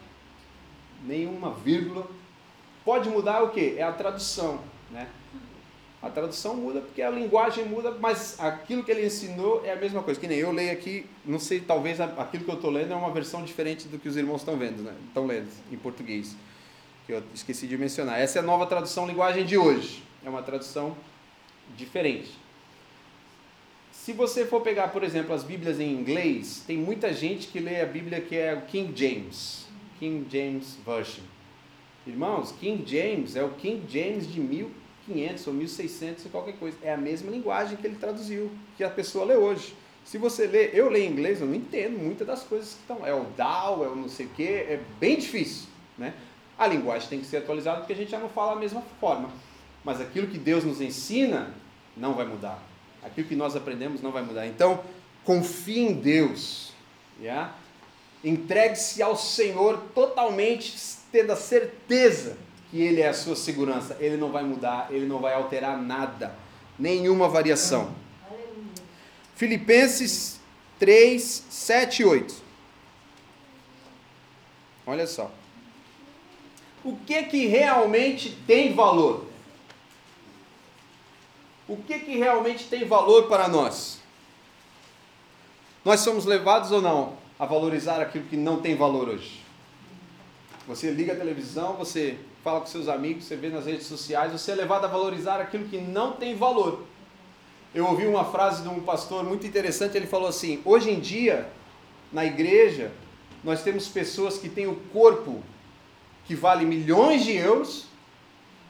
Nenhuma 1.07 1.53
vírgula. 1.53 2.07
Pode 2.85 3.09
mudar 3.09 3.43
o 3.43 3.51
que? 3.51 3.77
É 3.79 3.83
a 3.83 3.93
tradução 3.93 4.61
Né? 4.91 5.09
A 6.05 6.11
tradução 6.11 6.55
muda 6.55 6.83
porque 6.83 7.01
a 7.01 7.09
linguagem 7.09 7.65
muda, 7.65 7.91
mas 7.91 8.39
aquilo 8.39 8.85
que 8.85 8.91
ele 8.91 9.07
ensinou 9.07 9.65
é 9.65 9.73
a 9.73 9.77
mesma 9.77 10.03
coisa. 10.03 10.21
Que 10.21 10.27
nem 10.29 10.39
eu 10.39 10.53
leio 10.53 10.71
aqui, 10.71 11.07
não 11.25 11.39
sei, 11.39 11.61
talvez 11.61 11.99
aquilo 11.99 12.45
que 12.45 12.51
eu 12.51 12.57
estou 12.57 12.71
lendo 12.71 12.93
é 12.93 12.95
uma 12.95 13.11
versão 13.11 13.43
diferente 13.43 13.89
do 13.89 13.99
que 13.99 14.07
os 14.07 14.15
irmãos 14.15 14.43
estão 14.43 14.59
vendo, 14.59 14.83
né? 14.83 14.93
Estão 15.09 15.27
lendo 15.27 15.49
em 15.73 15.77
português. 15.79 16.37
Que 17.07 17.13
eu 17.15 17.23
esqueci 17.33 17.67
de 17.67 17.79
mencionar. 17.79 18.21
Essa 18.21 18.39
é 18.39 18.43
a 18.43 18.45
nova 18.45 18.67
tradução 18.67 19.07
linguagem 19.07 19.47
de 19.47 19.57
hoje. 19.57 20.03
É 20.23 20.29
uma 20.29 20.43
tradução 20.43 20.95
diferente. 21.75 22.33
Se 23.91 24.13
você 24.13 24.45
for 24.45 24.61
pegar, 24.61 24.89
por 24.89 25.03
exemplo, 25.03 25.35
as 25.35 25.43
Bíblias 25.43 25.81
em 25.81 25.91
inglês, 25.91 26.63
tem 26.67 26.77
muita 26.77 27.15
gente 27.15 27.49
que 27.49 27.59
lê 27.59 27.81
a 27.81 27.87
Bíblia 27.87 28.21
que 28.21 28.37
é 28.37 28.53
o 28.53 28.61
King 28.67 28.93
James, 28.95 29.67
King 29.99 30.27
James 30.31 30.77
Version. 30.85 31.25
Irmãos, 32.07 32.53
King 32.61 32.85
James 32.87 33.35
é 33.35 33.43
o 33.43 33.53
King 33.53 33.91
James 33.91 34.31
de 34.31 34.39
1500 35.09 35.47
ou 35.47 35.55
1600 35.55 36.27
e 36.27 36.29
qualquer 36.29 36.57
coisa. 36.57 36.77
É 36.83 36.93
a 36.93 36.97
mesma 36.97 37.31
linguagem 37.31 37.77
que 37.77 37.87
ele 37.87 37.97
traduziu, 37.97 38.51
que 38.77 38.85
a 38.85 38.91
pessoa 38.91 39.25
lê 39.25 39.37
hoje. 39.37 39.75
Se 40.05 40.19
você 40.19 40.47
lê, 40.47 40.71
eu 40.73 40.91
leio 40.91 41.11
inglês, 41.11 41.41
eu 41.41 41.47
não 41.47 41.55
entendo 41.55 41.99
muitas 41.99 42.27
das 42.27 42.43
coisas 42.43 42.75
que 42.75 42.81
estão. 42.81 43.07
É 43.07 43.15
o 43.15 43.25
DAO, 43.37 43.85
é 43.85 43.89
o 43.89 43.97
não 43.97 44.09
sei 44.09 44.27
o 44.27 44.31
que, 44.31 44.47
é 44.47 44.81
bem 45.01 45.17
difícil. 45.17 45.69
Né? 45.97 46.15
A 46.59 46.67
linguagem 46.67 47.09
tem 47.09 47.21
que 47.21 47.27
ser 47.27 47.39
atualizada 47.39 47.79
porque 47.79 47.93
a 47.93 47.97
gente 47.97 48.11
já 48.11 48.19
não 48.19 48.29
fala 48.29 48.53
a 48.53 48.57
mesma 48.57 48.83
forma. 49.01 49.31
Mas 49.83 50.01
aquilo 50.01 50.27
que 50.27 50.39
Deus 50.39 50.65
nos 50.65 50.81
ensina 50.81 51.55
não 51.97 52.15
vai 52.15 52.27
mudar 52.27 52.63
aquilo 53.05 53.29
que 53.29 53.37
nós 53.37 53.55
aprendemos 53.55 54.01
não 54.01 54.11
vai 54.11 54.23
mudar. 54.23 54.47
Então, 54.47 54.83
confie 55.25 55.81
em 55.81 55.93
Deus. 55.93 56.73
Yeah? 57.21 57.55
Entregue-se 58.25 59.03
ao 59.03 59.17
Senhor 59.17 59.79
totalmente, 59.95 60.75
tendo 61.13 61.33
a 61.33 61.37
certeza 61.37 62.37
que 62.75 62.83
Ele 62.83 63.01
é 63.01 63.09
a 63.09 63.15
sua 63.15 63.37
segurança. 63.37 63.97
Ele 64.01 64.17
não 64.17 64.33
vai 64.33 64.43
mudar, 64.43 64.89
Ele 64.91 65.07
não 65.07 65.21
vai 65.21 65.33
alterar 65.33 65.81
nada, 65.81 66.35
nenhuma 66.77 67.29
variação. 67.29 67.95
Filipenses 69.37 70.41
3, 70.81 71.23
7 71.23 72.03
e 72.03 72.05
8. 72.05 72.35
Olha 74.85 75.07
só. 75.07 75.31
O 76.83 76.97
que 76.97 77.23
que 77.23 77.47
realmente 77.47 78.37
tem 78.45 78.75
valor? 78.75 79.27
o 81.67 81.77
que, 81.79 81.99
que 82.01 82.19
realmente 82.19 82.65
tem 82.65 82.85
valor 82.85 83.29
para 83.29 83.49
nós? 83.49 84.01
Nós 85.85 86.01
somos 86.01 86.25
levados 86.27 86.73
ou 86.73 86.83
não 86.83 87.17
a 87.39 87.47
valorizar 87.47 88.03
aquilo 88.03 88.25
que 88.27 88.37
não 88.37 88.61
tem 88.61 88.75
valor 88.77 89.09
hoje? 89.09 89.41
Você 90.67 90.91
liga 90.91 91.13
a 91.13 91.17
televisão, 91.17 91.75
você 91.75 92.19
fala 92.45 92.61
com 92.61 92.67
seus 92.67 92.89
amigos, 92.89 93.25
você 93.25 93.37
vê 93.37 93.49
nas 93.49 93.65
redes 93.65 93.87
sociais, 93.87 94.31
você 94.31 94.53
é 94.53 94.55
levado 94.55 94.85
a 94.85 94.89
valorizar 94.89 95.41
aquilo 95.41 95.67
que 95.67 95.79
não 95.79 96.13
tem 96.13 96.37
valor. 96.37 96.85
Eu 97.75 97.87
ouvi 97.87 98.07
uma 98.07 98.27
frase 98.27 98.63
de 98.63 98.69
um 98.69 98.81
pastor 98.81 99.25
muito 99.25 99.47
interessante, 99.47 99.97
ele 99.97 100.07
falou 100.07 100.29
assim: 100.29 100.61
hoje 100.63 100.91
em 100.91 101.01
dia, 101.01 101.49
na 102.13 102.23
igreja, 102.23 102.93
nós 103.43 103.63
temos 103.63 103.89
pessoas 103.89 104.37
que 104.37 104.51
têm 104.51 104.67
o 104.67 104.77
corpo 104.93 105.43
que 106.27 106.35
vale 106.35 106.67
milhões 106.67 107.25
de 107.25 107.35
euros 107.35 107.87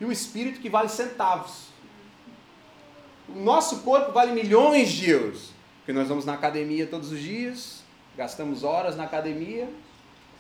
e 0.01 0.05
o 0.05 0.13
espírito 0.13 0.61
que 0.61 0.71
vale 0.71 0.89
centavos. 0.89 1.65
O 3.29 3.41
nosso 3.41 3.81
corpo 3.81 4.13
vale 4.13 4.31
milhões 4.33 4.91
de 4.93 5.11
euros, 5.11 5.51
porque 5.79 5.93
nós 5.93 6.09
vamos 6.09 6.25
na 6.25 6.35
academia 6.35 6.87
todos 6.87 7.11
os 7.11 7.19
dias, 7.19 7.83
gastamos 8.17 8.63
horas 8.63 8.97
na 8.97 9.03
academia, 9.03 9.69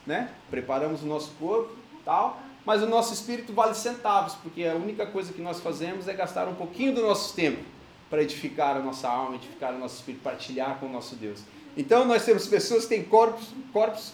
né? 0.06 0.30
Preparamos 0.50 1.02
o 1.02 1.06
nosso 1.06 1.32
corpo, 1.38 1.74
tal. 2.04 2.43
Mas 2.64 2.82
o 2.82 2.86
nosso 2.86 3.12
espírito 3.12 3.52
vale 3.52 3.74
centavos, 3.74 4.34
porque 4.36 4.64
a 4.64 4.74
única 4.74 5.06
coisa 5.06 5.32
que 5.32 5.42
nós 5.42 5.60
fazemos 5.60 6.08
é 6.08 6.14
gastar 6.14 6.48
um 6.48 6.54
pouquinho 6.54 6.94
do 6.94 7.02
nosso 7.02 7.34
tempo 7.34 7.62
para 8.08 8.22
edificar 8.22 8.76
a 8.76 8.80
nossa 8.80 9.08
alma, 9.08 9.36
edificar 9.36 9.74
o 9.74 9.78
nosso 9.78 9.96
espírito, 9.96 10.22
partilhar 10.22 10.78
com 10.78 10.86
o 10.86 10.88
nosso 10.88 11.16
Deus. 11.16 11.40
Então 11.76 12.04
nós 12.04 12.24
temos 12.24 12.46
pessoas 12.46 12.84
que 12.84 12.90
têm 12.90 13.02
corpos, 13.02 13.48
corpos 13.72 14.12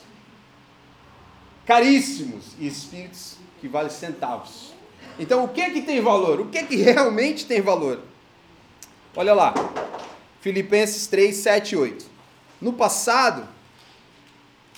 caríssimos 1.67 2.55
e 2.59 2.67
espíritos 2.67 3.37
que 3.61 3.69
valem 3.69 3.91
centavos. 3.91 4.73
Então 5.19 5.45
o 5.45 5.49
que 5.49 5.61
é 5.61 5.71
que 5.71 5.83
tem 5.83 6.01
valor? 6.01 6.41
O 6.41 6.49
que 6.49 6.59
é 6.59 6.63
que 6.65 6.77
realmente 6.77 7.47
tem 7.47 7.61
valor? 7.61 8.01
Olha 9.15 9.35
lá, 9.35 9.55
Filipenses 10.41 11.07
3, 11.07 11.37
7 11.37 11.73
e 11.73 11.77
8. 11.77 12.07
No 12.61 12.73
passado, 12.73 13.47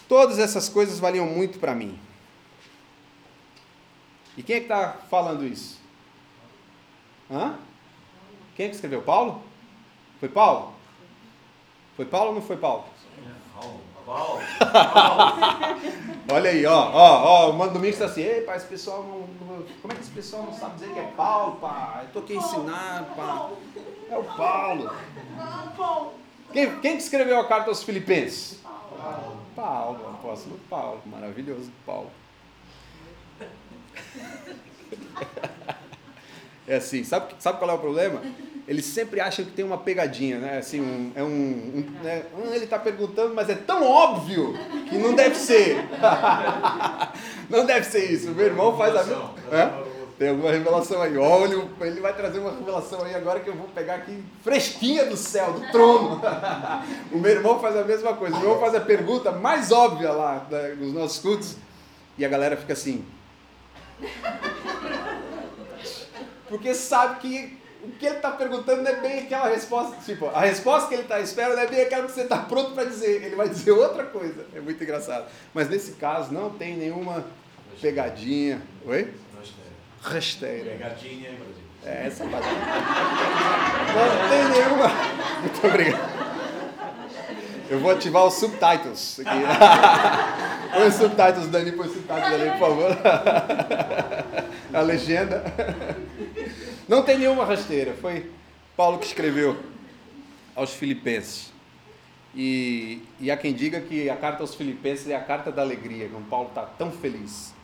todas 0.09 0.39
essas 0.39 0.69
coisas 0.69 0.99
valiam 0.99 1.27
muito 1.27 1.59
para 1.59 1.75
mim. 1.75 1.99
E 4.37 4.43
quem 4.43 4.57
é 4.57 4.59
que 4.61 4.65
está 4.67 4.97
falando 5.11 5.45
isso? 5.45 5.81
Hã? 7.31 7.57
Quem 8.57 8.67
é 8.67 8.69
que 8.69 8.75
escreveu? 8.75 9.03
Paulo? 9.03 9.43
Foi 10.21 10.29
Paulo? 10.29 10.75
Foi 11.97 12.05
Paulo 12.05 12.29
ou 12.29 12.35
não 12.37 12.43
foi 12.43 12.57
Paulo? 12.57 12.85
Paulo. 14.05 14.41
Olha 16.31 16.51
aí, 16.51 16.67
ó, 16.67 16.91
ó, 16.93 17.23
ó, 17.25 17.51
o 17.51 17.55
Mano 17.55 17.73
Domingos 17.73 18.01
está 18.01 18.07
assim, 18.07 18.23
ei, 18.23 18.41
pai, 18.43 18.57
esse 18.57 18.67
pessoal 18.67 19.03
não, 19.03 19.29
Como 19.81 19.93
é 19.93 19.97
que 19.97 20.03
esse 20.03 20.11
pessoal 20.11 20.43
não 20.45 20.53
sabe 20.53 20.75
dizer 20.75 20.93
que 20.93 20.99
é 20.99 21.13
Paulo, 21.17 21.57
pai? 21.57 22.05
Eu 22.05 22.13
tô 22.13 22.19
aqui 22.21 22.35
ensinando, 22.35 23.07
pai. 23.15 23.51
É 24.11 24.19
o 24.19 24.25
Paulo. 24.25 24.91
Quem, 26.53 26.81
quem 26.81 26.97
que 26.97 27.03
escreveu 27.03 27.39
a 27.41 27.47
carta 27.47 27.71
aos 27.71 27.83
Filipenses? 27.83 28.61
Paulo. 28.63 29.37
Paulo, 29.55 30.09
apóstolo 30.09 30.61
Paulo. 30.69 31.01
Maravilhoso, 31.07 31.71
Paulo. 31.87 32.11
É 36.67 36.77
assim, 36.77 37.03
sabe, 37.03 37.35
sabe 37.41 37.59
qual 37.59 37.71
é 37.71 37.75
o 37.75 37.79
problema? 37.79 38.23
Eles 38.69 38.87
sempre 38.87 39.21
acham 39.21 39.45
que 39.45 39.51
tem 39.51 39.65
uma 39.65 39.79
pegadinha, 39.79 40.39
né? 40.39 40.59
Assim, 40.59 40.81
um, 40.81 41.13
é 41.15 41.23
um, 41.23 41.27
um 41.27 42.03
né? 42.03 42.23
ele 42.53 42.65
está 42.65 42.79
perguntando, 42.79 43.35
mas 43.35 43.51
é 43.51 43.57
tão 43.57 43.85
óbvio 43.85 44.55
que 44.89 44.97
não 44.97 45.15
deve 45.15 45.35
ser. 45.35 45.77
não 47.51 47.67
deve 47.67 47.85
ser 47.85 48.11
isso. 48.11 48.31
O 48.31 48.35
meu 48.35 48.47
irmão 48.47 48.77
faz 48.79 48.95
a 48.95 49.03
mesma. 49.05 49.35
Tem 50.17 50.29
alguma 50.29 50.53
revelação 50.53 51.03
aí. 51.03 51.19
Olha, 51.19 51.67
ele 51.81 52.01
vai 52.01 52.15
trazer 52.15 52.39
uma 52.39 52.53
revelação 52.53 53.03
aí 53.03 53.15
agora 53.15 53.41
que 53.41 53.51
eu 53.51 53.57
vou 53.57 53.67
pegar 53.67 53.97
aqui 53.97 54.23
fresquinha 54.45 55.07
do 55.07 55.17
céu, 55.17 55.53
do 55.53 55.73
trono. 55.73 56.23
o 57.11 57.19
meu 57.19 57.33
irmão 57.33 57.59
faz 57.59 57.77
a 57.77 57.83
mesma 57.83 58.15
coisa. 58.15 58.37
O 58.37 58.39
meu 58.39 58.51
irmão 58.51 58.61
faz 58.61 58.75
a 58.77 58.81
pergunta 58.81 59.33
mais 59.33 59.73
óbvia 59.73 60.13
lá 60.13 60.47
nos 60.79 60.95
nossos 60.95 61.19
cultos. 61.19 61.57
E 62.17 62.25
a 62.25 62.29
galera 62.29 62.57
fica 62.57 62.73
assim. 62.73 63.05
Porque 66.49 66.75
sabe 66.75 67.21
que 67.21 67.59
o 67.83 67.91
que 67.91 68.07
ele 68.07 68.17
está 68.17 68.31
perguntando 68.31 68.83
não 68.83 68.91
é 68.91 69.01
bem 69.01 69.21
aquela 69.21 69.49
resposta. 69.49 69.97
Tipo, 70.05 70.27
a 70.27 70.41
resposta 70.41 70.89
que 70.89 70.95
ele 70.95 71.03
está 71.03 71.21
esperando 71.21 71.57
não 71.57 71.63
é 71.63 71.67
bem 71.67 71.81
aquela 71.83 72.07
que 72.07 72.13
você 72.13 72.23
está 72.23 72.39
pronto 72.39 72.73
para 72.73 72.85
dizer. 72.85 73.23
Ele 73.25 73.35
vai 73.35 73.49
dizer 73.49 73.73
outra 73.73 74.05
coisa. 74.05 74.47
É 74.55 74.61
muito 74.61 74.83
engraçado. 74.83 75.27
Mas 75.53 75.69
nesse 75.69 75.93
caso 75.93 76.33
não 76.33 76.51
tem 76.51 76.77
nenhuma 76.77 77.25
pegadinha. 77.81 78.63
Oi? 78.87 79.13
Rasteira. 80.01 80.71
Pegadinha 80.71 81.31
Brasil. 81.31 81.63
É, 81.85 82.07
essa 82.07 82.25
Não 82.25 82.39
tem 84.29 84.49
nenhuma. 84.51 84.89
Muito 85.41 85.67
obrigado. 85.67 86.22
Eu 87.73 87.81
vou 87.81 87.91
ativar 87.91 88.27
os 88.27 88.35
subtitles 88.35 89.19
aqui. 89.21 89.31
Põe 90.77 90.89
os 90.89 90.95
subtitles, 90.95 91.47
Dani, 91.49 91.73
põe 91.73 91.87
os 91.87 91.93
subtitles 91.95 92.25
ali, 92.27 92.51
por 92.51 92.59
favor. 92.59 92.99
A 94.75 94.81
legenda. 94.83 95.43
Não 96.87 97.03
tem 97.03 97.17
nenhuma 97.17 97.47
rasteira. 97.47 97.95
Foi 97.99 98.31
Paulo 98.77 98.99
que 98.99 99.07
escreveu 99.07 99.57
aos 100.55 100.75
Filipenses. 100.75 101.51
E, 102.37 103.01
e 103.19 103.31
há 103.31 103.39
quem 103.39 103.55
diga 103.55 103.81
que 103.81 104.11
a 104.11 104.17
carta 104.17 104.43
aos 104.43 104.55
Filipenses 104.55 105.09
é 105.09 105.17
a 105.17 105.23
carta 105.23 105.51
da 105.51 105.63
alegria, 105.63 106.11
como 106.11 106.27
Paulo 106.27 106.49
está 106.49 106.65
tão 106.65 106.93
feliz. 106.93 107.55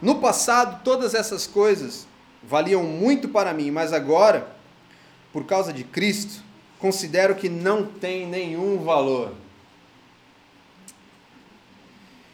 No 0.00 0.16
passado, 0.16 0.82
todas 0.82 1.14
essas 1.14 1.46
coisas 1.46 2.08
valiam 2.42 2.82
muito 2.82 3.28
para 3.28 3.54
mim, 3.54 3.70
mas 3.70 3.92
agora, 3.92 4.48
por 5.32 5.44
causa 5.44 5.72
de 5.72 5.84
Cristo, 5.84 6.42
considero 6.82 7.36
que 7.36 7.48
não 7.48 7.86
tem 7.86 8.26
nenhum 8.26 8.82
valor. 8.82 9.32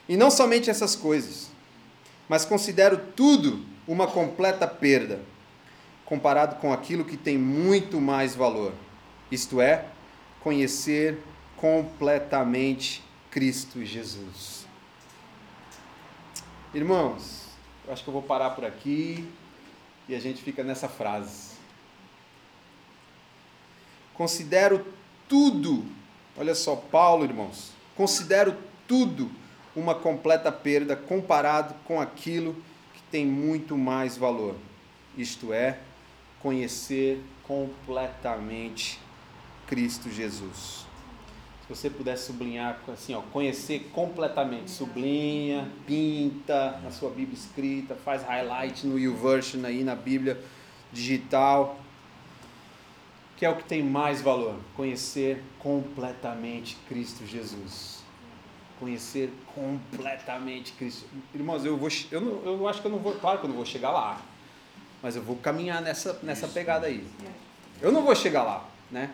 E 0.07 0.17
não 0.17 0.31
somente 0.31 0.71
essas 0.71 0.95
coisas, 0.95 1.51
mas 2.27 2.45
considero 2.45 2.97
tudo 3.15 3.63
uma 3.87 4.07
completa 4.07 4.67
perda, 4.67 5.21
comparado 6.03 6.55
com 6.55 6.73
aquilo 6.73 7.05
que 7.05 7.15
tem 7.15 7.37
muito 7.37 8.01
mais 8.01 8.35
valor, 8.35 8.73
isto 9.31 9.61
é, 9.61 9.85
conhecer 10.41 11.19
completamente 11.55 13.03
Cristo 13.29 13.85
Jesus. 13.85 14.65
Irmãos, 16.73 17.49
eu 17.85 17.93
acho 17.93 18.03
que 18.03 18.09
eu 18.09 18.13
vou 18.13 18.23
parar 18.23 18.49
por 18.51 18.65
aqui 18.65 19.31
e 20.07 20.15
a 20.15 20.19
gente 20.19 20.41
fica 20.41 20.63
nessa 20.63 20.89
frase. 20.89 21.48
Considero 24.19 24.85
tudo, 25.29 25.85
olha 26.37 26.53
só, 26.53 26.75
Paulo, 26.75 27.23
irmãos, 27.23 27.71
considero 27.95 28.53
tudo 28.85 29.31
uma 29.73 29.95
completa 29.95 30.51
perda 30.51 30.93
comparado 30.93 31.73
com 31.85 32.01
aquilo 32.01 32.53
que 32.93 33.01
tem 33.09 33.25
muito 33.25 33.77
mais 33.77 34.17
valor, 34.17 34.57
isto 35.17 35.53
é, 35.53 35.79
conhecer 36.41 37.23
completamente 37.43 38.99
Cristo 39.65 40.09
Jesus. 40.11 40.85
Se 41.61 41.73
você 41.73 41.89
pudesse 41.89 42.25
sublinhar 42.25 42.77
assim, 42.89 43.13
ó, 43.13 43.21
conhecer 43.21 43.89
completamente, 43.93 44.69
sublinha, 44.69 45.71
pinta 45.87 46.77
na 46.83 46.91
sua 46.91 47.09
Bíblia 47.09 47.37
escrita, 47.37 47.95
faz 47.95 48.21
highlight 48.23 48.85
no 48.85 48.99
YouVersion 48.99 49.63
aí 49.63 49.81
na 49.81 49.95
Bíblia 49.95 50.37
digital, 50.91 51.79
que 53.39 53.45
é 53.45 53.49
o 53.49 53.55
que 53.55 53.63
tem 53.63 53.81
mais 53.81 54.21
valor, 54.21 54.55
conhecer 54.75 55.41
completamente 55.59 56.75
Cristo 56.89 57.25
Jesus. 57.25 57.99
Conhecer 58.77 59.33
completamente 59.55 60.73
Cristo. 60.73 61.05
Irmãos, 61.33 61.63
eu 61.63 61.77
vou 61.77 61.87
eu, 62.11 62.19
não, 62.19 62.43
eu 62.43 62.67
acho 62.67 62.81
que 62.81 62.87
eu 62.87 62.91
não 62.91 62.99
vou, 62.99 63.15
claro 63.15 63.39
que 63.39 63.45
eu 63.45 63.47
não 63.47 63.55
vou 63.55 63.65
chegar 63.65 63.91
lá. 63.91 64.19
Mas 65.01 65.15
eu 65.15 65.21
vou 65.21 65.37
caminhar 65.37 65.81
nessa 65.81 66.19
nessa 66.21 66.49
pegada 66.49 66.87
aí. 66.87 67.07
Eu 67.81 67.93
não 67.93 68.03
vou 68.03 68.13
chegar 68.13 68.43
lá, 68.43 68.65
né? 68.91 69.09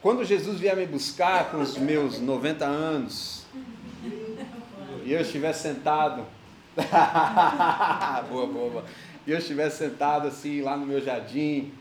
Quando 0.00 0.24
Jesus 0.24 0.60
vier 0.60 0.76
me 0.76 0.86
buscar 0.86 1.50
com 1.50 1.60
os 1.60 1.76
meus 1.76 2.20
90 2.20 2.64
anos, 2.64 3.44
e 5.04 5.12
eu 5.12 5.20
estiver 5.20 5.52
sentado, 5.52 6.24
boa, 8.30 8.46
boa, 8.46 8.70
boa, 8.70 8.84
e 9.26 9.32
eu 9.32 9.38
estiver 9.38 9.68
sentado 9.68 10.28
assim 10.28 10.62
lá 10.62 10.76
no 10.76 10.86
meu 10.86 11.04
jardim, 11.04 11.72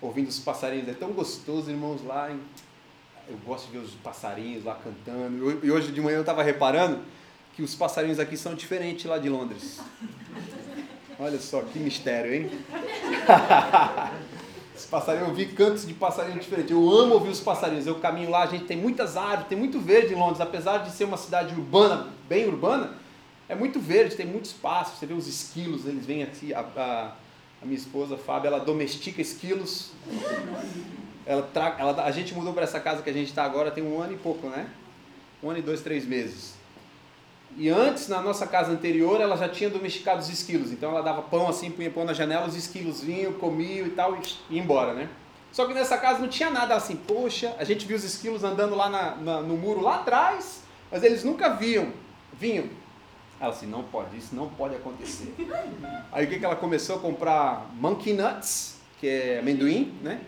ouvindo 0.00 0.28
os 0.28 0.38
passarinhos, 0.38 0.88
é 0.88 0.94
tão 0.94 1.12
gostoso, 1.12 1.70
irmãos, 1.70 2.04
lá. 2.04 2.30
Eu 3.28 3.36
gosto 3.44 3.66
de 3.66 3.72
ver 3.72 3.84
os 3.84 3.94
passarinhos 3.94 4.64
lá 4.64 4.74
cantando. 4.76 5.64
E 5.64 5.70
hoje 5.70 5.92
de 5.92 6.00
manhã 6.00 6.16
eu 6.16 6.22
estava 6.22 6.42
reparando 6.42 7.00
que 7.54 7.62
os 7.62 7.74
passarinhos 7.74 8.18
aqui 8.18 8.36
são 8.36 8.54
diferentes 8.54 9.04
lá 9.04 9.18
de 9.18 9.28
Londres. 9.28 9.80
Olha 11.18 11.38
só 11.40 11.60
que 11.62 11.78
mistério, 11.78 12.32
hein? 12.32 12.50
Esse 14.74 14.86
passarinho, 14.86 15.26
eu 15.26 15.34
vi 15.34 15.46
cantos 15.46 15.84
de 15.84 15.92
passarinho 15.92 16.38
diferentes. 16.38 16.70
Eu 16.70 16.88
amo 16.88 17.14
ouvir 17.14 17.30
os 17.30 17.40
passarinhos. 17.40 17.84
Eu 17.84 17.96
caminho 17.96 18.30
lá, 18.30 18.44
a 18.44 18.46
gente 18.46 18.64
tem 18.64 18.76
muitas 18.76 19.16
árvores, 19.16 19.48
tem 19.48 19.58
muito 19.58 19.80
verde 19.80 20.14
em 20.14 20.16
Londres, 20.16 20.40
apesar 20.40 20.78
de 20.78 20.92
ser 20.92 21.02
uma 21.02 21.16
cidade 21.16 21.52
urbana, 21.52 22.06
bem 22.28 22.46
urbana, 22.46 22.94
é 23.48 23.56
muito 23.56 23.80
verde, 23.80 24.14
tem 24.14 24.24
muito 24.24 24.44
espaço. 24.44 24.96
Você 24.96 25.06
vê 25.06 25.14
os 25.14 25.26
esquilos, 25.26 25.84
eles 25.84 26.06
vêm 26.06 26.22
aqui. 26.22 26.54
A, 26.54 26.60
a, 26.60 27.12
a 27.60 27.66
minha 27.66 27.78
esposa, 27.78 28.16
Fábio, 28.16 28.48
ela 28.48 28.60
domestica 28.60 29.20
esquilos. 29.20 29.90
Ela, 31.26 31.42
tra... 31.42 31.76
ela 31.78 32.04
A 32.04 32.10
gente 32.10 32.34
mudou 32.34 32.52
para 32.52 32.62
essa 32.62 32.80
casa 32.80 33.02
que 33.02 33.10
a 33.10 33.12
gente 33.12 33.28
está 33.28 33.44
agora 33.44 33.70
tem 33.70 33.84
um 33.84 34.00
ano 34.00 34.12
e 34.12 34.16
pouco, 34.16 34.48
né? 34.48 34.68
Um 35.42 35.50
ano 35.50 35.58
e 35.58 35.62
dois, 35.62 35.80
três 35.80 36.06
meses. 36.06 36.54
E 37.56 37.68
antes, 37.68 38.08
na 38.08 38.20
nossa 38.20 38.46
casa 38.46 38.70
anterior, 38.70 39.20
ela 39.20 39.36
já 39.36 39.48
tinha 39.48 39.68
domesticado 39.68 40.20
os 40.20 40.28
esquilos. 40.28 40.70
Então 40.70 40.90
ela 40.90 41.02
dava 41.02 41.22
pão 41.22 41.48
assim, 41.48 41.70
punha 41.70 41.90
pão 41.90 42.04
na 42.04 42.12
janela, 42.12 42.46
os 42.46 42.54
esquilos 42.54 43.00
vinham, 43.02 43.32
comiam 43.32 43.86
e 43.86 43.90
tal, 43.90 44.16
e 44.16 44.54
ia 44.54 44.62
embora, 44.62 44.94
né? 44.94 45.08
Só 45.50 45.66
que 45.66 45.74
nessa 45.74 45.98
casa 45.98 46.20
não 46.20 46.28
tinha 46.28 46.50
nada 46.50 46.76
assim, 46.76 46.94
poxa, 46.94 47.54
a 47.58 47.64
gente 47.64 47.86
viu 47.86 47.96
os 47.96 48.04
esquilos 48.04 48.44
andando 48.44 48.76
lá 48.76 48.88
na, 48.88 49.14
na, 49.16 49.40
no 49.40 49.56
muro 49.56 49.80
lá 49.80 49.96
atrás, 49.96 50.62
mas 50.90 51.02
eles 51.02 51.24
nunca 51.24 51.48
viam, 51.48 51.92
vinham. 52.32 52.68
Ela 53.40 53.50
assim, 53.50 53.66
não 53.66 53.84
pode, 53.84 54.16
isso 54.16 54.34
não 54.34 54.48
pode 54.48 54.74
acontecer. 54.74 55.32
Aí 56.10 56.24
o 56.24 56.28
que, 56.28 56.38
que 56.38 56.44
ela 56.44 56.56
começou 56.56 56.96
a 56.96 56.98
comprar? 56.98 57.70
Monkey 57.74 58.12
nuts, 58.12 58.78
que 58.98 59.06
é 59.06 59.38
amendoim, 59.38 59.96
né? 60.02 60.20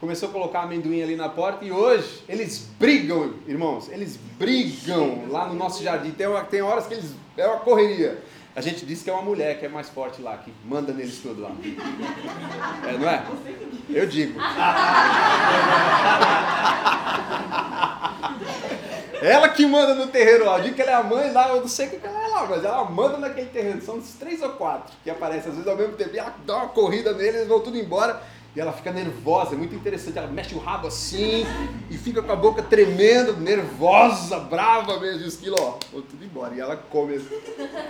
começou 0.00 0.28
a 0.28 0.32
colocar 0.32 0.62
amendoim 0.62 1.02
ali 1.02 1.16
na 1.16 1.28
porta 1.28 1.64
e 1.64 1.72
hoje 1.72 2.22
eles 2.28 2.68
brigam, 2.78 3.34
irmãos, 3.46 3.88
eles 3.88 4.18
brigam 4.38 5.26
lá 5.28 5.46
no 5.46 5.54
nosso 5.54 5.82
jardim. 5.82 6.10
Tem, 6.10 6.26
uma, 6.26 6.44
tem 6.44 6.62
horas 6.62 6.86
que 6.86 6.94
eles. 6.94 7.14
É 7.36 7.46
uma 7.46 7.60
correria. 7.60 8.22
A 8.54 8.60
gente 8.60 8.86
diz 8.86 9.02
que 9.02 9.10
é 9.10 9.12
uma 9.12 9.22
mulher 9.22 9.58
que 9.58 9.66
é 9.66 9.68
mais 9.68 9.90
forte 9.90 10.22
lá, 10.22 10.38
que 10.38 10.52
manda 10.64 10.92
neles 10.92 11.18
tudo 11.18 11.42
lá. 11.42 11.52
É, 12.88 12.98
não 12.98 13.08
é? 13.08 13.26
Eu 13.90 14.06
digo. 14.06 14.38
Ela 19.22 19.48
que 19.48 19.66
manda 19.66 19.94
no 19.94 20.06
terreiro 20.08 20.44
lá. 20.44 20.58
Eu 20.58 20.64
digo 20.64 20.76
que 20.76 20.82
ela 20.82 20.92
é 20.92 20.94
a 20.94 21.02
mãe 21.02 21.32
lá, 21.32 21.48
eu 21.48 21.60
não 21.60 21.68
sei 21.68 21.86
o 21.86 21.90
que 21.90 22.06
ela 22.06 22.24
é 22.24 22.28
lá, 22.28 22.46
mas 22.46 22.64
ela 22.64 22.84
manda 22.84 23.18
naquele 23.18 23.48
terreno. 23.48 23.80
São 23.82 23.96
uns 23.96 24.14
três 24.14 24.42
ou 24.42 24.50
quatro 24.50 24.94
que 25.02 25.10
aparecem, 25.10 25.50
às 25.50 25.56
vezes 25.56 25.66
ao 25.68 25.76
mesmo 25.76 25.94
tempo. 25.94 26.14
E 26.14 26.18
ela 26.18 26.34
dá 26.46 26.56
uma 26.56 26.68
corrida 26.68 27.12
neles, 27.12 27.36
eles 27.36 27.48
vão 27.48 27.60
tudo 27.60 27.78
embora. 27.78 28.22
E 28.54 28.60
ela 28.60 28.72
fica 28.72 28.90
nervosa, 28.90 29.54
é 29.54 29.58
muito 29.58 29.74
interessante. 29.74 30.16
Ela 30.16 30.28
mexe 30.28 30.54
o 30.54 30.58
rabo 30.58 30.86
assim 30.86 31.44
e 31.90 31.98
fica 31.98 32.22
com 32.22 32.32
a 32.32 32.36
boca 32.36 32.62
tremendo, 32.62 33.36
nervosa, 33.36 34.38
brava 34.38 34.98
mesmo. 34.98 35.24
E 35.24 35.28
esquilo, 35.28 35.56
ó, 35.60 35.72
tudo 35.92 36.24
embora. 36.24 36.54
E 36.54 36.60
ela 36.60 36.74
come, 36.74 37.20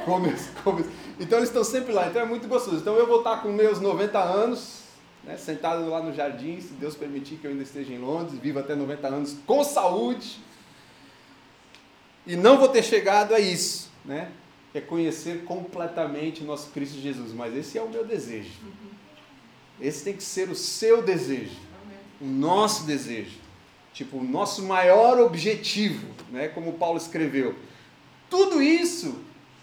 come, 0.04 0.34
come. 0.64 0.84
Então 1.20 1.38
eles 1.38 1.50
estão 1.50 1.62
sempre 1.62 1.92
lá, 1.92 2.08
então 2.08 2.20
é 2.20 2.24
muito 2.24 2.48
gostoso. 2.48 2.78
Então 2.78 2.96
eu 2.96 3.06
vou 3.06 3.18
estar 3.18 3.42
com 3.42 3.48
meus 3.52 3.80
90 3.80 4.18
anos, 4.18 4.80
né, 5.22 5.36
sentado 5.36 5.88
lá 5.88 6.02
no 6.02 6.12
jardim, 6.12 6.60
se 6.60 6.72
Deus 6.74 6.96
permitir 6.96 7.36
que 7.36 7.46
eu 7.46 7.52
ainda 7.52 7.62
esteja 7.62 7.92
em 7.92 7.98
Londres, 7.98 8.36
viva 8.40 8.58
até 8.58 8.74
90 8.74 9.06
anos 9.06 9.36
com 9.46 9.62
saúde. 9.62 10.40
E 12.26 12.36
não 12.36 12.58
vou 12.58 12.68
ter 12.68 12.82
chegado 12.82 13.34
a 13.34 13.40
isso, 13.40 13.90
né? 14.04 14.30
É 14.74 14.80
conhecer 14.80 15.44
completamente 15.44 16.42
o 16.42 16.46
nosso 16.46 16.70
Cristo 16.70 16.98
Jesus. 17.00 17.32
Mas 17.32 17.56
esse 17.56 17.78
é 17.78 17.82
o 17.82 17.88
meu 17.88 18.04
desejo 18.04 18.50
esse 19.80 20.04
tem 20.04 20.14
que 20.14 20.22
ser 20.22 20.48
o 20.48 20.54
seu 20.54 21.02
desejo, 21.02 21.56
o 22.20 22.24
nosso 22.24 22.84
desejo. 22.84 23.38
Tipo, 23.92 24.18
o 24.18 24.24
nosso 24.24 24.62
maior 24.62 25.18
objetivo, 25.20 26.06
né? 26.30 26.48
como 26.48 26.74
Paulo 26.74 26.98
escreveu. 26.98 27.54
Tudo 28.28 28.60
isso 28.60 29.20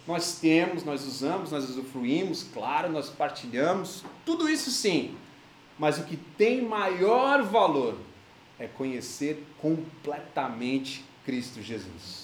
nós 0.07 0.39
temos, 0.39 0.83
nós 0.83 1.05
usamos, 1.05 1.51
nós 1.51 1.69
usufruímos, 1.69 2.43
claro, 2.53 2.91
nós 2.91 3.09
partilhamos, 3.09 4.03
tudo 4.25 4.49
isso 4.49 4.71
sim. 4.71 5.15
Mas 5.77 5.97
o 5.97 6.03
que 6.03 6.17
tem 6.17 6.61
maior 6.61 7.43
valor 7.43 7.97
é 8.59 8.67
conhecer 8.67 9.43
completamente 9.59 11.05
Cristo 11.25 11.61
Jesus. 11.61 12.22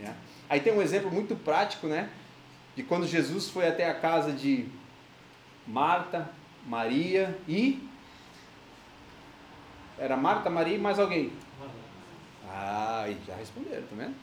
Né? 0.00 0.14
Aí 0.48 0.60
tem 0.60 0.72
um 0.72 0.82
exemplo 0.82 1.10
muito 1.10 1.36
prático, 1.36 1.86
né? 1.86 2.10
De 2.74 2.82
quando 2.82 3.06
Jesus 3.06 3.48
foi 3.48 3.68
até 3.68 3.88
a 3.88 3.94
casa 3.94 4.32
de 4.32 4.66
Marta, 5.66 6.28
Maria 6.66 7.38
e. 7.46 7.86
Era 9.98 10.16
Marta, 10.16 10.48
Maria 10.48 10.76
e 10.76 10.78
mais 10.78 10.98
alguém? 10.98 11.32
Ah, 12.48 13.06
já 13.26 13.34
responderam, 13.36 13.82
tá 13.82 13.94
vendo? 13.94 14.14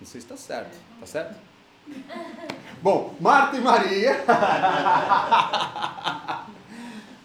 Não 0.00 0.06
sei 0.06 0.20
se 0.20 0.26
está 0.26 0.36
certo. 0.36 0.78
Está 0.94 1.06
certo? 1.06 1.36
Bom, 2.80 3.14
Marta 3.20 3.56
e 3.56 3.60
Maria. 3.60 4.24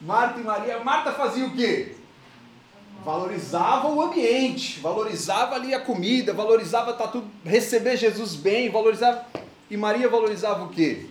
Marta 0.01 0.39
e 0.39 0.43
Maria. 0.43 0.83
Marta 0.83 1.11
fazia 1.13 1.45
o 1.45 1.55
quê? 1.55 1.95
Valorizava 3.03 3.87
o 3.87 4.01
ambiente, 4.01 4.79
valorizava 4.79 5.55
ali 5.55 5.73
a 5.73 5.79
comida, 5.79 6.33
valorizava 6.33 6.93
tá 6.93 7.07
tudo, 7.07 7.27
receber 7.43 7.97
Jesus 7.97 8.35
bem, 8.35 8.69
valorizava. 8.69 9.25
E 9.69 9.77
Maria 9.77 10.09
valorizava 10.09 10.65
o 10.65 10.69
quê? 10.69 11.05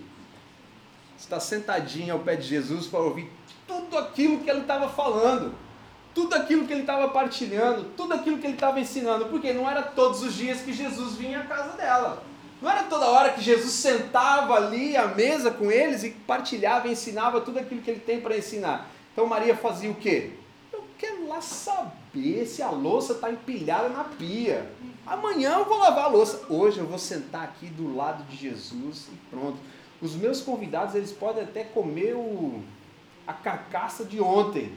está 1.18 1.40
sentadinho 1.40 2.14
ao 2.14 2.20
pé 2.20 2.36
de 2.36 2.46
Jesus 2.46 2.86
para 2.86 3.00
ouvir 3.00 3.30
tudo 3.66 3.98
aquilo 3.98 4.38
que 4.38 4.48
ele 4.48 4.60
estava 4.60 4.88
falando, 4.88 5.54
tudo 6.14 6.34
aquilo 6.34 6.66
que 6.66 6.72
ele 6.72 6.82
estava 6.82 7.08
partilhando, 7.08 7.84
tudo 7.96 8.14
aquilo 8.14 8.38
que 8.38 8.46
ele 8.46 8.54
estava 8.54 8.80
ensinando, 8.80 9.26
porque 9.26 9.52
não 9.52 9.68
era 9.68 9.82
todos 9.82 10.22
os 10.22 10.34
dias 10.34 10.60
que 10.60 10.72
Jesus 10.72 11.16
vinha 11.16 11.40
à 11.40 11.44
casa 11.44 11.76
dela. 11.76 12.22
Não 12.62 12.70
era 12.70 12.84
toda 12.84 13.06
hora 13.06 13.32
que 13.32 13.40
Jesus 13.40 13.72
sentava 13.72 14.54
ali 14.54 14.96
à 14.96 15.06
mesa 15.06 15.50
com 15.50 15.70
eles 15.70 16.02
e 16.02 16.10
partilhava 16.10 16.88
ensinava 16.88 17.40
tudo 17.40 17.58
aquilo 17.58 17.82
que 17.82 17.90
ele 17.90 18.00
tem 18.00 18.20
para 18.20 18.36
ensinar. 18.36 18.88
Então 19.12 19.26
Maria 19.26 19.54
fazia 19.54 19.90
o 19.90 19.94
quê? 19.94 20.32
Lá 21.28 21.42
saber 21.42 22.46
se 22.46 22.62
a 22.62 22.70
louça 22.70 23.12
está 23.12 23.30
empilhada 23.30 23.90
na 23.90 24.02
pia. 24.02 24.72
Amanhã 25.06 25.58
eu 25.58 25.66
vou 25.66 25.76
lavar 25.76 26.06
a 26.06 26.08
louça. 26.08 26.46
Hoje 26.48 26.78
eu 26.78 26.86
vou 26.86 26.98
sentar 26.98 27.44
aqui 27.44 27.66
do 27.66 27.94
lado 27.94 28.24
de 28.24 28.34
Jesus 28.34 29.08
e 29.12 29.16
pronto. 29.28 29.58
Os 30.00 30.14
meus 30.14 30.40
convidados, 30.40 30.94
eles 30.94 31.12
podem 31.12 31.44
até 31.44 31.64
comer 31.64 32.14
o, 32.14 32.62
a 33.26 33.34
carcaça 33.34 34.06
de 34.06 34.18
ontem. 34.18 34.72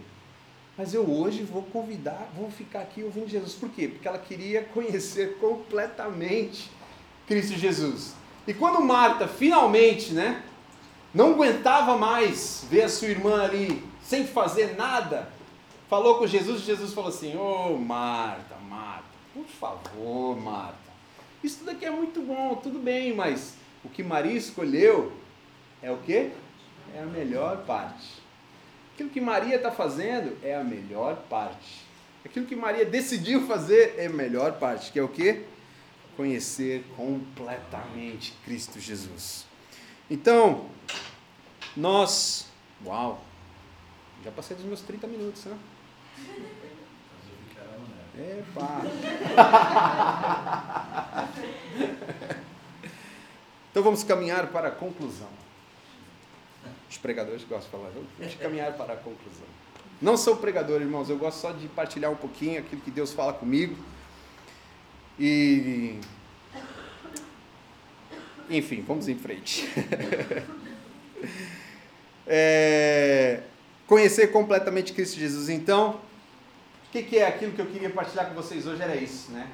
Mas 0.78 0.94
eu 0.94 1.10
hoje 1.10 1.44
vou 1.44 1.64
convidar, 1.64 2.30
vou 2.36 2.52
ficar 2.52 2.82
aqui 2.82 3.02
ouvindo 3.02 3.30
Jesus. 3.30 3.54
Por 3.54 3.70
quê? 3.70 3.88
Porque 3.88 4.08
ela 4.08 4.20
queria 4.20 4.62
conhecer 4.74 5.38
completamente 5.38 6.70
Cristo 7.28 7.54
Jesus. 7.58 8.14
E 8.46 8.54
quando 8.54 8.82
Marta 8.82 9.26
finalmente, 9.26 10.12
né, 10.12 10.44
não 11.14 11.32
aguentava 11.32 11.98
mais 11.98 12.66
ver 12.70 12.82
a 12.82 12.90
sua 12.90 13.08
irmã 13.08 13.42
ali 13.42 13.82
sem 14.04 14.28
fazer 14.28 14.76
nada, 14.76 15.30
falou 15.92 16.16
com 16.16 16.26
Jesus 16.26 16.62
e 16.62 16.66
Jesus 16.68 16.94
falou 16.94 17.10
assim: 17.10 17.36
Ô 17.36 17.74
oh, 17.74 17.78
Marta, 17.78 18.56
Marta, 18.70 19.04
por 19.34 19.46
favor, 19.46 20.40
Marta, 20.40 20.78
isso 21.44 21.66
daqui 21.66 21.84
é 21.84 21.90
muito 21.90 22.22
bom, 22.22 22.56
tudo 22.56 22.80
bem, 22.80 23.14
mas 23.14 23.56
o 23.84 23.90
que 23.90 24.02
Maria 24.02 24.38
escolheu 24.38 25.12
é 25.82 25.92
o 25.92 25.98
que? 25.98 26.32
É 26.96 27.02
a 27.02 27.06
melhor 27.06 27.66
parte. 27.66 28.22
Aquilo 28.94 29.10
que 29.10 29.20
Maria 29.20 29.58
está 29.58 29.70
fazendo 29.70 30.38
é 30.42 30.56
a 30.56 30.64
melhor 30.64 31.18
parte. 31.30 31.82
Aquilo 32.24 32.46
que 32.46 32.56
Maria 32.56 32.86
decidiu 32.86 33.46
fazer 33.46 33.96
é 33.98 34.06
a 34.06 34.10
melhor 34.10 34.54
parte, 34.60 34.94
que 34.94 35.00
é 35.00 35.04
o 35.04 35.10
que? 35.10 35.44
Conhecer 36.16 36.86
completamente 36.96 38.34
Cristo 38.46 38.80
Jesus. 38.80 39.46
Então, 40.10 40.68
nós, 41.76 42.48
uau, 42.86 43.22
Já 44.24 44.32
passei 44.32 44.56
dos 44.56 44.66
meus 44.66 44.82
30 44.82 45.08
minutos, 45.08 45.46
né? 45.46 45.58
Epa! 48.18 48.82
então 53.72 53.82
vamos 53.82 54.04
caminhar 54.04 54.48
para 54.48 54.68
a 54.68 54.72
conclusão. 54.72 55.30
Os 56.90 56.98
pregadores 56.98 57.44
gostam 57.44 57.80
de 57.80 57.82
falar, 57.86 57.92
vamos 58.18 58.36
caminhar 58.36 58.74
para 58.74 58.94
a 58.94 58.98
conclusão. 58.98 59.48
Não 60.02 60.18
sou 60.18 60.36
pregador, 60.36 60.82
irmãos, 60.82 61.10
eu 61.10 61.18
gosto 61.18 61.40
só 61.40 61.52
de 61.52 61.68
partilhar 61.68 62.12
um 62.12 62.16
pouquinho 62.16 62.60
aquilo 62.60 62.82
que 62.82 62.92
Deus 62.92 63.14
fala 63.14 63.34
comigo. 63.34 63.76
E. 65.20 66.00
Enfim, 68.50 68.84
vamos 68.86 69.08
em 69.08 69.16
frente. 69.16 69.70
é... 72.26 73.44
Conhecer 73.86 74.28
completamente 74.28 74.92
Cristo 74.92 75.20
Jesus. 75.20 75.50
Então, 75.50 76.02
o 76.92 76.94
que, 76.94 77.04
que, 77.04 77.18
é 77.20 77.26
aquilo 77.26 77.54
que 77.54 77.62
eu 77.62 77.68
queria 77.68 77.90
partilhar 77.90 78.28
com 78.28 78.34
vocês 78.34 78.68
hoje? 78.68 78.82
Era 78.82 78.98
isso, 78.98 79.32
né? 79.32 79.50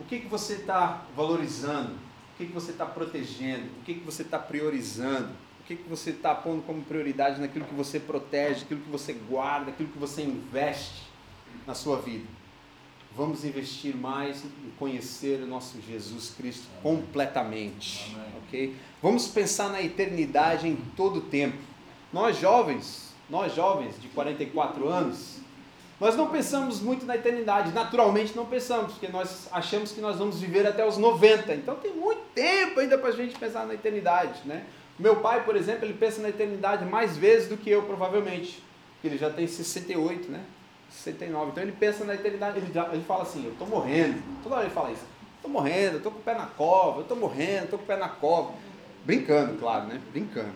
O 0.00 0.04
que, 0.04 0.18
que 0.18 0.26
você 0.26 0.54
está 0.54 1.04
valorizando? 1.14 1.92
O 1.92 2.36
que, 2.36 2.46
que 2.46 2.52
você 2.52 2.72
está 2.72 2.84
protegendo? 2.84 3.66
O 3.78 3.84
que, 3.84 3.94
que 3.94 4.04
você 4.04 4.22
está 4.22 4.40
priorizando? 4.40 5.28
O 5.60 5.64
que, 5.68 5.76
que 5.76 5.88
você 5.88 6.10
está 6.10 6.34
pondo 6.34 6.62
como 6.62 6.82
prioridade 6.82 7.40
naquilo 7.40 7.64
que 7.64 7.74
você 7.74 8.00
protege, 8.00 8.64
aquilo 8.64 8.80
que 8.80 8.90
você 8.90 9.12
guarda, 9.12 9.70
aquilo 9.70 9.88
que 9.88 9.98
você 10.00 10.22
investe 10.22 11.04
na 11.64 11.74
sua 11.74 12.00
vida? 12.00 12.26
Vamos 13.16 13.44
investir 13.44 13.94
mais 13.94 14.44
em 14.44 14.70
conhecer 14.76 15.40
o 15.44 15.46
nosso 15.46 15.80
Jesus 15.80 16.34
Cristo 16.36 16.66
Amém. 16.72 16.82
completamente, 16.82 18.16
Amém. 18.16 18.32
ok? 18.48 18.76
Vamos 19.00 19.28
pensar 19.28 19.68
na 19.68 19.80
eternidade 19.80 20.66
em 20.66 20.74
todo 20.96 21.18
o 21.18 21.22
tempo. 21.22 21.58
Nós 22.12 22.36
jovens, 22.36 23.14
nós 23.28 23.54
jovens 23.54 23.94
de 24.00 24.08
44 24.08 24.88
anos, 24.88 25.39
nós 26.00 26.16
não 26.16 26.28
pensamos 26.28 26.80
muito 26.80 27.04
na 27.04 27.14
eternidade, 27.14 27.72
naturalmente 27.72 28.34
não 28.34 28.46
pensamos, 28.46 28.92
porque 28.92 29.08
nós 29.08 29.48
achamos 29.52 29.92
que 29.92 30.00
nós 30.00 30.16
vamos 30.16 30.40
viver 30.40 30.66
até 30.66 30.84
os 30.84 30.96
90, 30.96 31.54
então 31.54 31.76
tem 31.76 31.92
muito 31.92 32.22
tempo 32.34 32.80
ainda 32.80 32.96
para 32.96 33.10
a 33.10 33.12
gente 33.12 33.38
pensar 33.38 33.66
na 33.66 33.74
eternidade, 33.74 34.40
né? 34.46 34.64
Meu 34.98 35.16
pai, 35.16 35.44
por 35.44 35.56
exemplo, 35.56 35.84
ele 35.84 35.92
pensa 35.92 36.22
na 36.22 36.30
eternidade 36.30 36.86
mais 36.86 37.18
vezes 37.18 37.50
do 37.50 37.56
que 37.58 37.68
eu, 37.68 37.82
provavelmente, 37.82 38.62
ele 39.04 39.18
já 39.18 39.28
tem 39.28 39.46
68, 39.46 40.30
né? 40.30 40.42
69, 40.88 41.50
então 41.50 41.62
ele 41.62 41.72
pensa 41.72 42.02
na 42.02 42.14
eternidade, 42.14 42.58
ele, 42.58 42.72
já, 42.72 42.88
ele 42.92 43.04
fala 43.04 43.22
assim, 43.22 43.44
eu 43.44 43.52
estou 43.52 43.66
morrendo, 43.66 44.22
toda 44.42 44.56
hora 44.56 44.64
ele 44.64 44.74
fala 44.74 44.90
isso, 44.90 45.04
estou 45.36 45.50
morrendo, 45.50 45.98
estou 45.98 46.10
com 46.10 46.18
o 46.18 46.22
pé 46.22 46.34
na 46.34 46.46
cova, 46.46 47.02
estou 47.02 47.16
morrendo, 47.16 47.64
estou 47.64 47.78
com 47.78 47.84
o 47.84 47.86
pé 47.86 47.96
na 47.96 48.08
cova, 48.08 48.54
brincando, 49.04 49.58
claro, 49.58 49.86
né? 49.86 50.00
Brincando. 50.10 50.54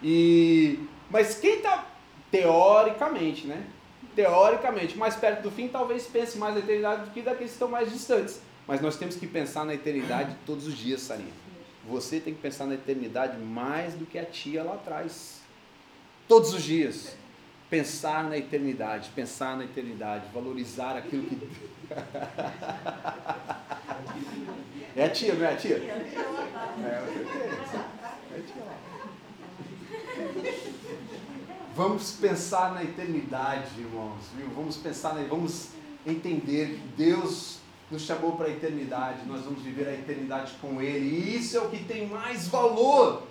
E, 0.00 0.78
mas 1.10 1.38
quem 1.40 1.56
está, 1.56 1.86
teoricamente, 2.30 3.48
né? 3.48 3.66
Teoricamente, 4.16 4.96
mais 4.96 5.14
perto 5.14 5.42
do 5.42 5.50
fim, 5.50 5.68
talvez 5.68 6.06
pense 6.06 6.38
mais 6.38 6.54
na 6.54 6.60
eternidade 6.60 7.04
do 7.04 7.10
que 7.10 7.20
daqueles 7.20 7.50
que 7.50 7.56
estão 7.56 7.68
mais 7.68 7.92
distantes. 7.92 8.40
Mas 8.66 8.80
nós 8.80 8.96
temos 8.96 9.14
que 9.14 9.26
pensar 9.26 9.66
na 9.66 9.74
eternidade 9.74 10.34
todos 10.46 10.66
os 10.66 10.74
dias, 10.76 11.02
Sarinha. 11.02 11.34
Você 11.86 12.18
tem 12.18 12.32
que 12.32 12.40
pensar 12.40 12.66
na 12.66 12.72
eternidade 12.74 13.36
mais 13.36 13.92
do 13.92 14.06
que 14.06 14.18
a 14.18 14.24
tia 14.24 14.64
lá 14.64 14.72
atrás. 14.74 15.42
Todos 16.26 16.54
os 16.54 16.62
dias. 16.62 17.14
Pensar 17.68 18.24
na 18.24 18.38
eternidade, 18.38 19.10
pensar 19.14 19.54
na 19.56 19.64
eternidade, 19.64 20.24
valorizar 20.32 20.96
aquilo 20.96 21.26
que. 21.26 21.36
é 24.96 25.04
a 25.04 25.10
tia, 25.10 25.34
não 25.34 25.44
é 25.44 25.52
a 25.52 25.56
tia? 25.56 25.76
É, 25.76 25.88
é 28.32 28.38
a 28.38 28.42
tia 28.42 28.64
lá. 28.64 28.78
Vamos 31.76 32.12
pensar 32.12 32.72
na 32.72 32.82
eternidade, 32.82 33.68
irmãos, 33.78 34.24
viu? 34.34 34.48
Vamos 34.56 34.78
pensar, 34.78 35.14
na, 35.14 35.22
vamos 35.24 35.68
entender 36.06 36.70
que 36.70 36.88
Deus 36.96 37.58
nos 37.90 38.00
chamou 38.00 38.32
para 38.32 38.46
a 38.46 38.50
eternidade, 38.50 39.26
nós 39.26 39.42
vamos 39.42 39.60
viver 39.60 39.86
a 39.86 39.92
eternidade 39.92 40.54
com 40.58 40.80
Ele, 40.80 41.04
e 41.04 41.36
isso 41.36 41.54
é 41.54 41.60
o 41.60 41.68
que 41.68 41.84
tem 41.84 42.06
mais 42.06 42.48
valor. 42.48 43.24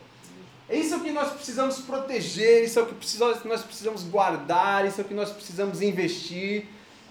Isso 0.70 0.94
é 0.94 0.98
o 0.98 1.00
que 1.00 1.12
nós 1.12 1.34
precisamos 1.34 1.80
proteger, 1.80 2.66
isso 2.66 2.78
é 2.78 2.84
o 2.84 2.86
que 2.86 3.48
nós 3.48 3.64
precisamos 3.64 4.04
guardar, 4.04 4.86
isso 4.86 5.02
é 5.02 5.04
o 5.04 5.08
que 5.08 5.16
nós 5.16 5.32
precisamos 5.32 5.82
investir 5.82 6.68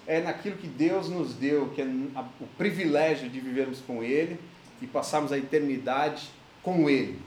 é 0.07 0.21
naquilo 0.21 0.55
que 0.55 0.67
Deus 0.67 1.09
nos 1.09 1.33
deu, 1.33 1.69
que 1.69 1.81
é 1.81 1.85
o 2.39 2.47
privilégio 2.57 3.29
de 3.29 3.41
vivermos 3.41 3.81
com 3.81 4.01
Ele 4.01 4.39
e 4.81 4.87
passarmos 4.87 5.33
a 5.33 5.37
eternidade 5.37 6.29
com 6.63 6.89
Ele. 6.89 7.19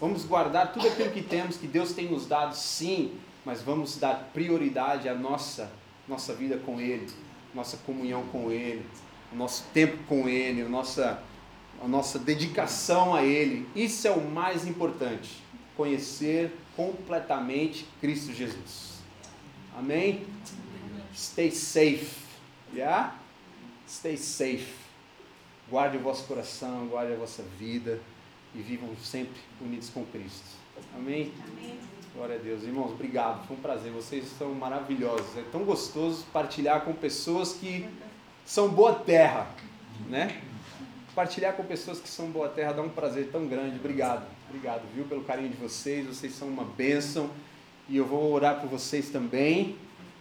Vamos 0.00 0.24
guardar 0.24 0.72
tudo 0.72 0.88
aquilo 0.88 1.10
que 1.10 1.22
temos, 1.22 1.56
que 1.56 1.66
Deus 1.66 1.92
tem 1.92 2.10
nos 2.10 2.26
dado, 2.26 2.54
sim, 2.54 3.12
mas 3.44 3.62
vamos 3.62 3.96
dar 3.96 4.30
prioridade 4.32 5.08
à 5.08 5.14
nossa, 5.14 5.70
nossa 6.08 6.34
vida 6.34 6.56
com 6.58 6.80
Ele, 6.80 7.06
nossa 7.54 7.76
comunhão 7.78 8.24
com 8.26 8.50
Ele, 8.50 8.84
o 9.32 9.36
nosso 9.36 9.64
tempo 9.72 9.98
com 10.04 10.28
Ele, 10.28 10.62
a 10.62 10.68
nossa, 10.68 11.22
a 11.82 11.88
nossa 11.88 12.18
dedicação 12.18 13.14
a 13.14 13.22
Ele. 13.22 13.68
Isso 13.74 14.08
é 14.08 14.10
o 14.10 14.20
mais 14.20 14.66
importante. 14.66 15.42
Conhecer 15.76 16.56
completamente 16.76 17.86
Cristo 18.00 18.32
Jesus. 18.32 18.94
Amém? 19.76 20.24
Stay 21.14 21.50
safe. 21.50 22.24
Yeah? 22.72 23.16
Stay 23.88 24.16
safe. 24.16 24.74
Guarde 25.70 25.96
o 25.96 26.00
vosso 26.00 26.24
coração, 26.26 26.86
guarde 26.86 27.12
a 27.12 27.16
vossa 27.16 27.42
vida 27.58 28.00
e 28.54 28.58
vivam 28.58 28.90
sempre 29.02 29.40
unidos 29.60 29.90
com 29.90 30.04
Cristo. 30.06 30.44
Amém? 30.96 31.32
Amém. 31.48 31.93
Glória 32.14 32.36
a 32.36 32.38
Deus. 32.38 32.62
Irmãos, 32.62 32.92
obrigado. 32.92 33.44
Foi 33.44 33.56
um 33.56 33.60
prazer. 33.60 33.90
Vocês 33.90 34.24
são 34.38 34.54
maravilhosos. 34.54 35.36
É 35.36 35.42
tão 35.50 35.64
gostoso 35.64 36.24
partilhar 36.32 36.82
com 36.82 36.92
pessoas 36.92 37.54
que 37.54 37.88
são 38.46 38.68
boa 38.68 38.94
terra, 38.94 39.48
né? 40.08 40.40
Partilhar 41.12 41.54
com 41.54 41.64
pessoas 41.64 41.98
que 41.98 42.08
são 42.08 42.30
boa 42.30 42.48
terra 42.48 42.72
dá 42.72 42.82
um 42.82 42.88
prazer 42.88 43.30
tão 43.32 43.48
grande. 43.48 43.80
Obrigado. 43.80 44.24
Obrigado, 44.48 44.82
viu, 44.94 45.04
pelo 45.06 45.24
carinho 45.24 45.48
de 45.48 45.56
vocês. 45.56 46.06
Vocês 46.06 46.32
são 46.36 46.46
uma 46.46 46.62
bênção. 46.62 47.28
E 47.88 47.96
eu 47.96 48.06
vou 48.06 48.32
orar 48.32 48.60
por 48.60 48.70
vocês 48.70 49.10
também, 49.10 49.76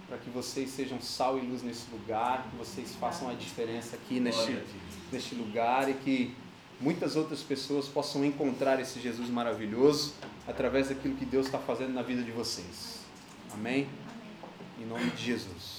para 0.07 0.17
que 0.17 0.31
vocês 0.31 0.71
sejam 0.71 0.99
sal 0.99 1.37
e 1.37 1.41
luz 1.41 1.61
nesse 1.61 1.91
lugar, 1.91 2.47
que 2.49 2.55
vocês 2.57 2.95
façam 2.95 3.29
a 3.29 3.35
diferença 3.35 3.95
aqui 3.95 4.19
neste, 4.19 4.57
neste 5.11 5.35
lugar 5.35 5.87
e 5.91 5.93
que 5.93 6.35
muitas 6.83 7.15
outras 7.15 7.41
pessoas 7.41 7.87
possam 7.87 8.25
encontrar 8.25 8.79
esse 8.81 8.99
Jesus 8.99 9.29
maravilhoso 9.29 10.13
através 10.45 10.89
daquilo 10.89 11.15
que 11.15 11.23
Deus 11.23 11.45
está 11.45 11.57
fazendo 11.57 11.93
na 11.93 12.01
vida 12.01 12.21
de 12.21 12.31
vocês. 12.31 12.99
Amém? 13.53 13.87
Em 14.77 14.85
nome 14.85 15.09
de 15.11 15.23
Jesus. 15.23 15.72